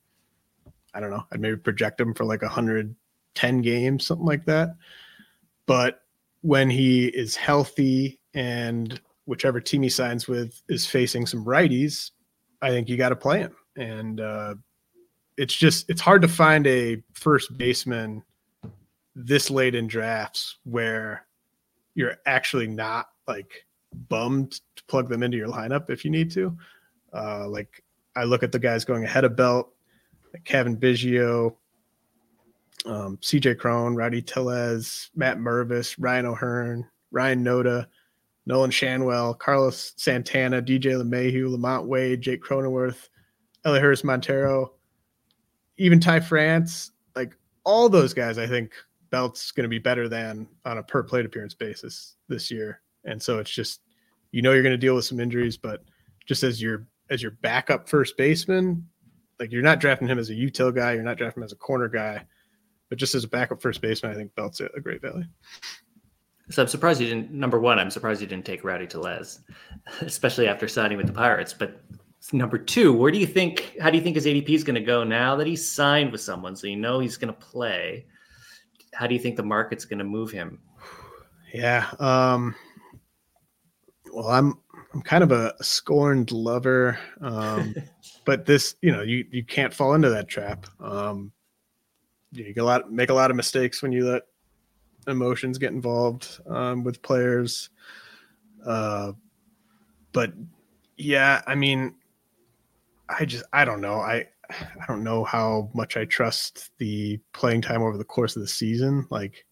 I 0.95 1.01
don't 1.01 1.11
know. 1.11 1.25
I'd 1.33 1.41
maybe 1.41 1.57
project 1.57 2.01
him 2.01 2.15
for 2.15 2.25
like 2.25 2.43
110 2.43 3.63
games, 3.63 4.07
something 4.07 4.27
like 4.27 4.45
that. 4.47 4.71
But 5.67 6.03
when 6.43 6.71
he 6.71 7.07
is 7.07 7.37
healthy 7.37 8.21
and 8.35 9.01
whichever 9.27 9.61
team 9.61 9.83
he 9.83 9.89
signs 9.89 10.27
with 10.27 10.63
is 10.69 10.87
facing 10.87 11.27
some 11.27 11.45
righties, 11.45 12.13
I 12.63 12.71
think 12.71 12.89
you 12.89 12.97
got 12.97 13.11
to 13.11 13.17
play 13.17 13.41
him. 13.41 13.55
And 13.77 14.21
uh, 14.21 14.55
it's 15.37 15.55
just 15.55 15.89
it's 15.91 16.01
hard 16.01 16.23
to 16.23 16.29
find 16.29 16.67
a 16.67 17.03
first 17.13 17.57
baseman 17.57 18.23
this 19.15 19.51
late 19.51 19.75
in 19.75 19.87
drafts 19.87 20.59
where 20.65 21.27
you're 21.95 22.17
actually 22.27 22.67
not 22.67 23.09
like 23.27 23.67
bummed 24.09 24.53
to 24.77 24.85
plug 24.85 25.09
them 25.09 25.23
into 25.23 25.37
your 25.37 25.49
lineup 25.49 25.91
if 25.91 26.05
you 26.05 26.11
need 26.11 26.31
to. 26.31 26.57
Uh, 27.13 27.49
like 27.49 27.83
I 28.17 28.25
look 28.25 28.43
at 28.43 28.53
the 28.53 28.59
guys 28.59 28.85
going 28.85 29.05
ahead 29.05 29.25
of 29.25 29.37
Belt 29.37 29.73
Cavan 30.45 30.77
Biggio, 30.77 31.57
um, 32.87 33.17
CJ 33.19 33.59
Cron, 33.59 33.95
Rowdy 33.95 34.23
Tellez, 34.23 35.11
Matt 35.15 35.39
Mervis, 35.39 35.97
Ryan 35.99 36.27
O'Hearn, 36.27 36.87
Ryan 37.11 37.45
Noda, 37.45 37.87
Nolan 38.47 38.71
Schanuel, 38.71 39.39
Carlos 39.39 39.93
Santana, 39.97 40.63
DJ 40.63 41.03
LeMahieu, 41.03 41.55
LaMonte 41.55 41.87
Wade, 41.87 42.21
Jake 42.21 42.43
Cronenworth, 42.43 43.09
Elehuris 43.65 44.05
Montero, 44.05 44.73
even 45.77 46.01
Ty 46.01 46.21
France, 46.21 46.93
like 47.15 47.35
all 47.65 47.89
those 47.89 48.15
guys, 48.15 48.39
I 48.39 48.47
think 48.47 48.73
Belt's 49.11 49.51
going 49.51 49.65
to 49.65 49.69
be 49.69 49.79
better 49.79 50.09
than 50.09 50.49
on 50.65 50.79
a 50.79 50.83
per 50.83 51.03
plate 51.03 51.27
appearance 51.27 51.55
basis 51.55 52.17
this 52.29 52.51
year. 52.51 52.81
And 53.05 53.23
so 53.23 53.39
it's 53.39 53.51
just, 53.51 53.81
you 54.33 54.43
know, 54.43 54.53
you're 54.53 54.63
going 54.63 54.73
to 54.73 54.79
deal 54.79 54.95
with 54.95 55.05
some 55.05 55.21
injuries, 55.21 55.57
but 55.57 55.85
just 56.27 56.43
as 56.43 56.61
your 56.61 56.87
as 57.11 57.23
your 57.23 57.33
backup 57.33 57.89
first 57.89 58.17
baseman, 58.17 58.87
like 59.41 59.53
you're 59.53 59.63
not 59.63 59.81
drafting 59.81 60.09
him 60.09 60.19
as 60.19 60.31
a 60.31 60.35
util 60.35 60.75
guy, 60.75 60.93
you're 60.95 61.03
not 61.03 61.19
drafting 61.19 61.43
him 61.43 61.45
as 61.45 61.53
a 61.53 61.57
corner 61.57 61.89
guy, 61.89 62.25
but 62.89 62.99
just 62.99 63.15
as 63.15 63.25
a 63.25 63.29
backup 63.29 63.61
first 63.63 63.81
baseman, 63.81 64.13
I 64.13 64.15
think 64.15 64.35
Belt's 64.35 64.61
a 64.61 64.81
great 64.81 65.03
value. 65.03 65.25
So 66.51 66.63
I'm 66.63 66.69
surprised 66.69 67.01
you 67.01 67.09
didn't. 67.09 67.31
Number 67.31 67.61
one, 67.61 67.79
I'm 67.79 67.91
surprised 67.91 68.21
you 68.21 68.27
didn't 68.27 68.47
take 68.47 68.65
Rowdy 68.65 68.87
Tellez, 68.87 69.41
especially 70.01 70.49
after 70.49 70.67
signing 70.67 70.97
with 70.97 71.07
the 71.07 71.13
Pirates. 71.13 71.53
But 71.53 71.83
number 72.33 72.59
two, 72.59 72.93
where 72.93 73.11
do 73.11 73.19
you 73.19 73.27
think? 73.27 73.77
How 73.81 73.91
do 73.91 73.99
you 73.99 74.03
think 74.03 74.17
his 74.17 74.27
ADP 74.27 74.49
is 74.49 74.65
going 74.65 74.75
to 74.75 74.81
go 74.81 75.05
now 75.05 75.37
that 75.37 75.47
he's 75.47 75.69
signed 75.69 76.11
with 76.11 76.23
someone? 76.23 76.57
So 76.57 76.67
you 76.67 76.77
know 76.77 77.01
he's 77.01 77.19
going 77.19 77.33
to 77.33 77.39
play. 77.39 78.07
How 78.95 79.07
do 79.07 79.15
you 79.15 79.21
think 79.21 79.37
the 79.37 79.43
market's 79.43 79.85
going 79.85 79.99
to 79.99 80.05
move 80.05 80.31
him? 80.31 80.61
Yeah. 81.55 81.87
Um, 81.99 82.55
well, 84.13 84.29
I'm 84.29 84.59
I'm 84.95 85.03
kind 85.03 85.23
of 85.23 85.33
a 85.33 85.55
scorned 85.63 86.33
lover, 86.33 86.99
um, 87.21 87.75
but 88.25 88.47
this, 88.47 88.77
you 88.81 88.93
know, 88.93 89.03
you 89.03 89.25
you 89.31 89.45
can't 89.45 89.73
fall 89.73 89.95
into 89.95 90.11
that 90.11 90.29
trap. 90.29 90.67
Um, 90.81 91.33
you 92.33 92.53
get 92.53 92.63
a 92.63 92.65
lot, 92.65 92.91
make 92.91 93.11
a 93.11 93.15
lot 93.15 93.31
of 93.31 93.37
mistakes 93.37 93.83
when 93.83 93.93
you 93.93 94.07
let 94.07 94.23
emotions 95.07 95.59
get 95.59 95.73
involved 95.73 96.41
um, 96.47 96.85
with 96.85 97.03
players. 97.03 97.71
Uh, 98.65 99.13
but 100.13 100.33
yeah, 100.97 101.43
I 101.47 101.55
mean, 101.55 101.95
I 103.09 103.25
just 103.25 103.45
I 103.53 103.65
don't 103.65 103.81
know. 103.81 104.01
I 104.01 104.27
I 104.51 104.87
don't 104.87 105.05
know 105.05 105.25
how 105.25 105.71
much 105.75 105.97
I 105.97 106.05
trust 106.05 106.71
the 106.79 107.21
playing 107.33 107.63
time 107.63 107.83
over 107.83 107.97
the 107.97 108.05
course 108.05 108.37
of 108.37 108.43
the 108.43 108.49
season. 108.49 109.07
Like 109.11 109.45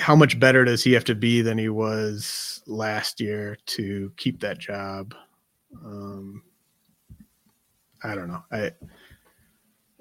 how 0.00 0.16
much 0.16 0.40
better 0.40 0.64
does 0.64 0.82
he 0.82 0.92
have 0.92 1.04
to 1.04 1.14
be 1.14 1.42
than 1.42 1.58
he 1.58 1.68
was 1.68 2.62
last 2.66 3.20
year 3.20 3.56
to 3.66 4.12
keep 4.16 4.40
that 4.40 4.58
job? 4.58 5.14
Um, 5.84 6.42
I 8.02 8.14
don't 8.14 8.28
know. 8.28 8.42
I 8.50 8.72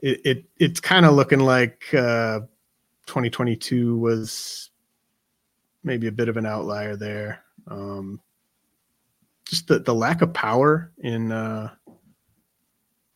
it, 0.01 0.21
it 0.23 0.45
it's 0.57 0.79
kind 0.79 1.05
of 1.05 1.13
looking 1.13 1.39
like 1.39 1.93
uh, 1.93 2.39
2022 3.07 3.97
was 3.97 4.71
maybe 5.83 6.07
a 6.07 6.11
bit 6.11 6.29
of 6.29 6.37
an 6.37 6.45
outlier 6.45 6.95
there. 6.95 7.43
Um, 7.67 8.21
just 9.45 9.67
the, 9.67 9.79
the 9.79 9.93
lack 9.93 10.21
of 10.21 10.33
power 10.33 10.91
in 10.99 11.31
uh, 11.31 11.71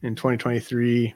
in 0.01 0.15
2023 0.15 1.13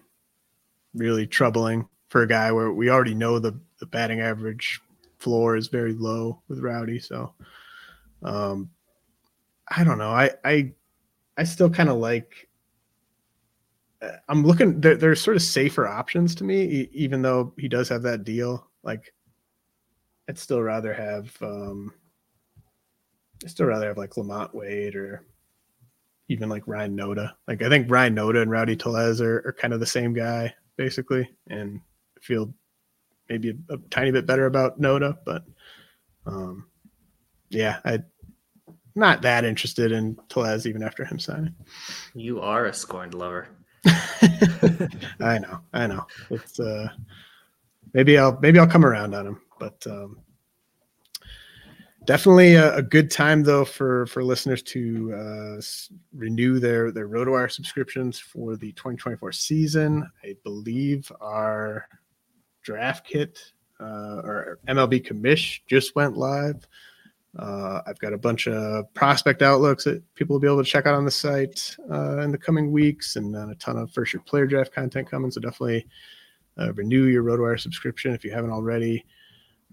really 0.94 1.28
troubling 1.28 1.88
for 2.08 2.22
a 2.22 2.28
guy 2.28 2.52
where 2.52 2.72
we 2.72 2.90
already 2.90 3.14
know 3.14 3.38
the, 3.38 3.60
the 3.80 3.86
batting 3.86 4.22
average 4.22 4.80
floor 5.18 5.56
is 5.56 5.68
very 5.68 5.94
low 5.94 6.42
with 6.48 6.60
Rowdy. 6.60 7.00
So 7.00 7.34
um, 8.24 8.70
I 9.68 9.84
don't 9.84 9.98
know. 9.98 10.12
I 10.12 10.32
I 10.44 10.72
I 11.38 11.44
still 11.44 11.70
kind 11.70 11.90
of 11.90 11.98
like. 11.98 12.50
Uh, 14.02 14.12
I'm 14.30 14.46
looking. 14.46 14.80
There, 14.80 14.96
there's 14.96 15.22
sort 15.22 15.38
of 15.38 15.44
safer 15.44 15.88
options 15.88 16.36
to 16.36 16.44
me, 16.44 16.90
even 16.94 17.22
though 17.22 17.54
he 17.58 17.68
does 17.68 17.90
have 17.90 18.04
that 18.04 18.24
deal. 18.24 18.68
Like, 18.84 19.14
I'd 20.30 20.38
still 20.38 20.62
rather 20.62 20.94
have. 20.94 21.36
Um, 21.42 21.94
I 23.44 23.48
still 23.48 23.68
rather 23.68 23.88
have 23.88 23.98
like 23.98 24.12
LaMonte 24.12 24.54
Wade 24.54 24.96
or 24.96 25.24
even 26.28 26.50
like 26.50 26.68
Ryan 26.68 26.98
Noda. 26.98 27.34
Like 27.48 27.62
I 27.62 27.70
think 27.70 27.90
Ryan 27.90 28.16
Noda 28.16 28.42
and 28.42 28.52
Rowdy 28.52 28.76
Tellez 28.76 29.22
are, 29.22 29.44
are 29.46 29.56
kind 29.60 29.74
of 29.74 29.80
the 29.80 29.86
same 29.86 30.14
guy 30.14 30.54
basically, 30.76 31.30
and 31.50 31.82
feel 32.22 32.54
maybe 33.30 33.50
a, 33.70 33.74
a 33.74 33.78
tiny 33.90 34.12
bit 34.12 34.26
better 34.26 34.46
about 34.46 34.80
Noda, 34.80 35.18
but 35.26 35.44
um, 36.26 36.68
yeah, 37.50 37.80
I 37.86 38.00
not 38.96 39.22
that 39.22 39.46
interested 39.46 39.92
in 39.92 40.18
Tellez 40.28 40.66
even 40.66 40.82
after 40.82 41.06
him 41.06 41.20
signing. 41.20 41.56
You 42.16 42.42
are 42.42 42.66
a 42.66 42.74
scorned 42.74 43.14
lover. 43.14 43.48
I 45.20 45.38
know, 45.38 45.60
I 45.72 45.88
know. 45.88 46.08
It's 46.30 46.60
uh, 46.60 46.90
maybe 47.94 48.18
I'll 48.18 48.38
maybe 48.42 48.60
I'll 48.60 48.68
come 48.68 48.86
around 48.86 49.14
on 49.14 49.28
him, 49.28 49.42
but 49.60 49.86
um, 49.88 50.20
definitely 52.06 52.56
a, 52.56 52.78
a, 52.78 52.82
good 52.82 53.12
time 53.12 53.44
though 53.44 53.66
for 53.66 54.08
for 54.08 54.24
listeners 54.24 54.64
to 54.64 55.14
uh, 55.14 55.62
renew 56.16 56.60
their 56.60 56.92
their 56.92 57.08
RotoWire 57.08 57.52
subscriptions 57.52 58.20
for 58.20 58.56
the 58.56 58.72
2024 58.74 59.32
season. 59.32 60.10
I 60.24 60.36
believe 60.44 61.12
our 61.22 61.88
draft 62.68 63.08
kit 63.08 63.40
uh, 63.80 64.20
or 64.26 64.60
MLB 64.68 65.08
commish 65.08 65.62
just 65.68 65.96
went 65.96 66.18
live. 66.18 66.68
Uh, 67.40 67.82
I've 67.88 68.00
got 68.00 68.12
a 68.12 68.18
bunch 68.18 68.48
of 68.48 68.94
prospect 68.94 69.42
outlooks 69.42 69.86
that 69.86 70.04
people 70.16 70.34
will 70.34 70.42
be 70.42 70.48
able 70.48 70.64
to 70.64 70.70
check 70.70 70.86
out 70.86 70.96
on 70.96 71.06
the 71.06 71.12
site 71.12 71.78
uh, 71.90 72.20
in 72.20 72.32
the 72.32 72.38
coming 72.38 72.72
weeks, 72.72 73.16
and 73.16 73.34
then 73.34 73.52
a 73.52 73.56
ton 73.56 73.78
of 73.78 73.90
first 73.92 74.14
year 74.14 74.22
player 74.26 74.46
draft 74.46 74.74
content 74.74 75.10
coming. 75.10 75.32
So 75.32 75.40
definitely 75.40 75.88
uh, 76.60 76.74
renew 76.74 77.06
your 77.06 77.24
RotoWire 77.24 77.60
subscription 77.60 78.14
if 78.14 78.26
you 78.26 78.32
haven't 78.32 78.52
already. 78.52 79.06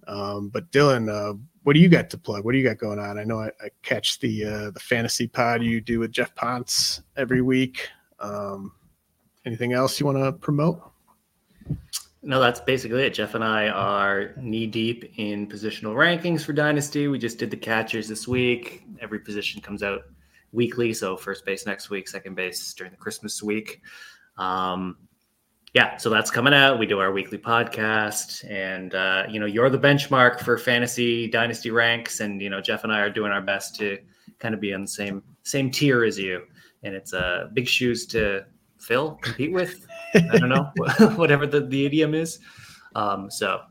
Um, 0.07 0.51
but 0.51 0.71
Dylan, 0.71 1.11
uh, 1.11 1.37
what 1.65 1.73
do 1.73 1.81
you 1.81 1.89
got 1.89 2.11
to 2.11 2.19
plug? 2.19 2.45
What 2.45 2.53
do 2.53 2.59
you 2.59 2.65
got 2.65 2.79
going 2.79 3.01
on? 3.01 3.19
I 3.19 3.25
know 3.25 3.41
I, 3.41 3.49
I 3.61 3.71
catch 3.83 4.21
the 4.21 4.45
uh, 4.45 4.71
the 4.71 4.81
fantasy 4.81 5.27
pod 5.27 5.65
you 5.65 5.81
do 5.81 5.99
with 5.99 6.12
Jeff 6.12 6.33
Ponce 6.37 7.03
every 7.16 7.43
week. 7.43 7.89
Um, 8.21 8.73
anything 9.47 9.73
else 9.73 9.99
you 9.99 10.07
want 10.07 10.19
to 10.19 10.33
promote? 10.33 10.81
No, 12.25 12.41
that's 12.41 12.61
basically 12.61 13.03
it. 13.03 13.13
Jeff 13.13 13.35
and 13.35 13.45
I 13.45 13.69
are 13.69 14.35
knee 14.39 14.67
deep 14.67 15.13
in 15.19 15.47
positional 15.47 15.95
rankings 15.95 16.43
for 16.43 16.55
Dynasty. 16.55 17.07
We 17.07 17.19
just 17.19 17.39
did 17.39 17.51
the 17.51 17.57
catchers 17.57 18.09
this 18.09 18.27
week. 18.27 18.83
Every 19.01 19.19
position 19.19 19.61
comes 19.61 19.83
out 19.83 20.03
weekly. 20.51 20.95
So 20.95 21.19
first 21.19 21.45
base 21.45 21.67
next 21.67 21.91
week, 21.91 22.09
second 22.09 22.35
base 22.35 22.73
during 22.73 22.93
the 22.93 22.97
Christmas 22.97 23.43
week. 23.43 23.83
Um, 24.39 24.97
yeah, 25.75 25.99
so 25.99 26.09
that's 26.09 26.31
coming 26.31 26.55
out. 26.55 26.79
We 26.79 26.87
do 26.87 27.01
our 27.01 27.13
weekly 27.13 27.37
podcast, 27.37 28.49
and 28.49 28.95
uh, 28.95 29.25
you 29.29 29.41
know, 29.41 29.47
you're 29.47 29.69
the 29.69 29.79
benchmark 29.79 30.41
for 30.41 30.57
fantasy 30.57 31.29
dynasty 31.29 31.73
ranks, 31.73 32.21
and 32.21 32.41
you 32.41 32.49
know, 32.49 32.61
Jeff 32.61 32.85
and 32.85 32.93
I 32.93 33.01
are 33.01 33.11
doing 33.11 33.33
our 33.33 33.43
best 33.43 33.75
to 33.77 33.99
kind 34.39 34.55
of 34.55 34.61
be 34.61 34.73
on 34.73 34.83
the 34.83 34.89
same 34.89 35.23
same 35.43 35.71
tier 35.71 36.05
as 36.05 36.19
you. 36.19 36.43
And 36.85 36.95
it's 36.95 37.13
uh, 37.13 37.49
big 37.55 37.67
shoes 37.67 38.07
to 38.07 38.45
fill, 38.79 39.17
compete 39.23 39.53
with. 39.53 39.85
I 40.15 40.39
don't 40.39 40.49
know, 40.49 40.70
whatever 41.16 41.47
the, 41.47 41.61
the 41.61 41.86
idiom 41.86 42.15
is. 42.15 42.39
Um, 42.95 43.31
so 43.31 43.62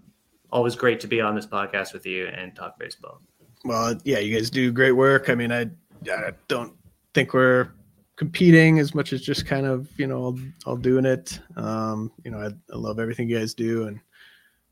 always 0.52 0.76
great 0.76 0.99
to 0.99 1.07
be 1.07 1.22
on 1.22 1.36
this 1.36 1.48
podcast 1.48 1.94
with 1.94 2.06
you 2.06 2.28
and 2.28 2.56
talk 2.56 2.78
baseball. 2.78 3.22
Well, 3.65 3.95
yeah, 4.03 4.20
you 4.20 4.36
guys 4.36 4.49
do 4.49 4.72
great 4.72 4.91
work. 4.91 5.30
I 5.30 5.36
mean, 5.36 5.52
I, 5.52 5.70
I 6.10 6.32
don't 6.48 6.74
think 7.14 7.34
we're 7.34 7.72
competing 8.15 8.80
as 8.80 8.94
much 8.94 9.11
as 9.11 9.22
just 9.22 9.45
kind 9.45 9.65
of 9.65 9.90
you 9.98 10.07
know 10.07 10.18
all, 10.18 10.40
all 10.65 10.78
doing 10.78 11.06
it 11.06 11.40
um 11.57 12.11
you 12.24 12.30
know 12.30 12.38
I, 12.38 12.48
I, 12.72 12.78
love 12.78 12.99
everything 12.99 13.28
you 13.28 13.40
guys 13.40 13.53
do 13.53 13.88
and 13.88 13.99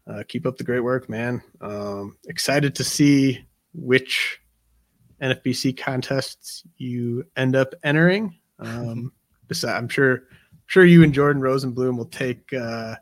uh, 0.07 0.23
keep 0.27 0.45
up 0.45 0.57
the 0.57 0.63
great 0.63 0.81
work 0.81 1.09
man 1.09 1.41
um 1.59 2.17
excited 2.27 2.75
to 2.75 2.83
see 2.83 3.43
which 3.73 4.39
nfbc 5.21 5.75
contests 5.75 6.63
you 6.77 7.25
end 7.35 7.55
up 7.55 7.73
entering 7.83 8.37
um 8.59 9.11
besides 9.47 9.73
i'm 9.73 9.89
sure 9.89 10.23
sure 10.71 10.85
you 10.85 11.03
and 11.03 11.13
jordan 11.13 11.41
rosenblum 11.41 11.97
will 11.97 12.05
take 12.05 12.51
uh 12.53 12.95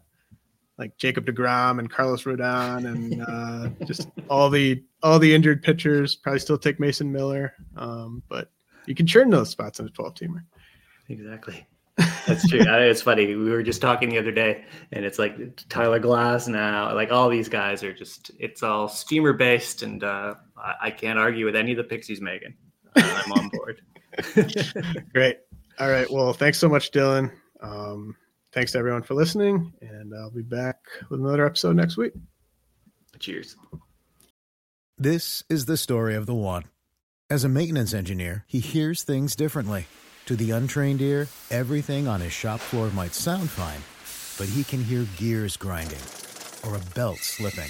like 0.78 0.96
jacob 0.98 1.26
deGrom 1.26 1.80
and 1.80 1.90
carlos 1.90 2.24
rodon 2.24 2.86
and 2.88 3.22
uh 3.28 3.86
just 3.86 4.10
all 4.30 4.50
the 4.50 4.84
all 5.04 5.20
the 5.20 5.34
injured 5.34 5.62
pitchers 5.62 6.16
probably 6.16 6.40
still 6.40 6.58
take 6.58 6.80
mason 6.80 7.12
miller 7.12 7.54
um 7.78 8.24
but 8.28 8.50
you 8.90 8.96
can 8.96 9.06
churn 9.06 9.30
those 9.30 9.52
spots 9.52 9.80
in 9.80 9.86
a 9.86 9.90
12 9.90 10.16
teamer. 10.16 10.44
Exactly. 11.10 11.66
That's 12.26 12.48
true. 12.48 12.62
it's 12.62 13.04
funny. 13.04 13.36
We 13.36 13.52
were 13.52 13.62
just 13.62 13.82
talking 13.82 14.10
the 14.10 14.18
other 14.18 14.32
day, 14.32 14.66
and 14.91 15.06
it's 15.06 15.20
like 15.20 15.36
Tyler 15.70 16.00
Glass 16.00 16.48
now. 16.48 16.94
like 16.96 17.12
all 17.12 17.30
these 17.30 17.50
guys 17.50 17.84
are 17.84 17.94
just, 17.94 18.32
it's 18.40 18.64
all 18.64 18.88
steamer 18.88 19.34
based, 19.34 19.84
and 19.84 20.04
uh, 20.04 20.36
I, 20.58 20.74
I, 20.84 20.91
can't 20.91 21.20
argue 21.20 21.46
with 21.46 21.56
any 21.56 21.72
of 21.72 21.78
the 21.78 21.84
picks 21.84 22.08
he's 22.08 22.22
making. 22.22 22.56
Uh, 22.96 23.24
I'm 23.26 23.32
on 23.34 23.50
board. 23.50 23.82
Great. 25.14 25.40
All 25.80 25.90
right. 25.90 26.10
Well, 26.10 26.34
thanks 26.34 26.58
so 26.58 26.68
much, 26.68 26.91
Dylan. 26.91 27.32
Um, 27.60 28.15
thanks 28.53 28.72
to 28.73 28.77
everyone 28.77 29.03
for 29.03 29.14
listening, 29.14 29.73
and 29.81 30.14
I'll 30.15 30.31
be 30.31 30.41
back 30.41 30.77
with 31.10 31.19
another 31.19 31.45
episode 31.45 31.76
next 31.76 31.98
week. 31.98 32.14
Cheers. 33.19 33.56
This 34.98 35.44
is 35.49 35.65
the 35.65 35.77
story 35.77 36.15
of 36.15 36.26
the 36.26 36.36
one. 36.36 36.64
As 37.30 37.44
a 37.44 37.49
maintenance 37.49 37.94
engineer, 37.94 38.44
he 38.48 38.60
hears 38.60 39.03
things 39.03 39.36
differently. 39.36 39.88
To 40.26 40.36
the 40.36 40.52
untrained 40.52 41.02
ear, 41.02 41.27
everything 41.49 42.07
on 42.07 42.22
his 42.22 42.34
shop 42.34 42.60
floor 42.60 42.90
might 42.91 43.14
sound 43.14 43.49
fine, 43.49 43.81
but 44.38 44.53
he 44.53 44.64
can 44.64 44.84
hear 44.84 45.06
gears 45.18 45.57
grinding 45.57 45.99
or 46.65 46.76
a 46.76 46.94
belt 46.95 47.18
slipping. 47.19 47.69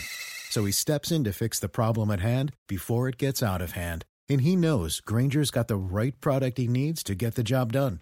So 0.50 0.66
he 0.66 0.72
steps 0.72 1.12
in 1.12 1.24
to 1.24 1.32
fix 1.32 1.60
the 1.60 1.70
problem 1.70 2.10
at 2.10 2.20
hand 2.20 2.54
before 2.68 3.08
it 3.08 3.18
gets 3.18 3.44
out 3.44 3.62
of 3.62 3.72
hand. 3.72 4.06
And 4.28 4.42
he 4.42 4.56
knows 4.56 5.00
Grainger's 5.00 5.52
got 5.52 5.68
the 5.68 5.76
right 5.76 6.20
product 6.20 6.58
he 6.58 6.68
needs 6.68 7.04
to 7.04 7.16
get 7.16 7.36
the 7.36 7.44
job 7.44 7.74
done, 7.74 8.02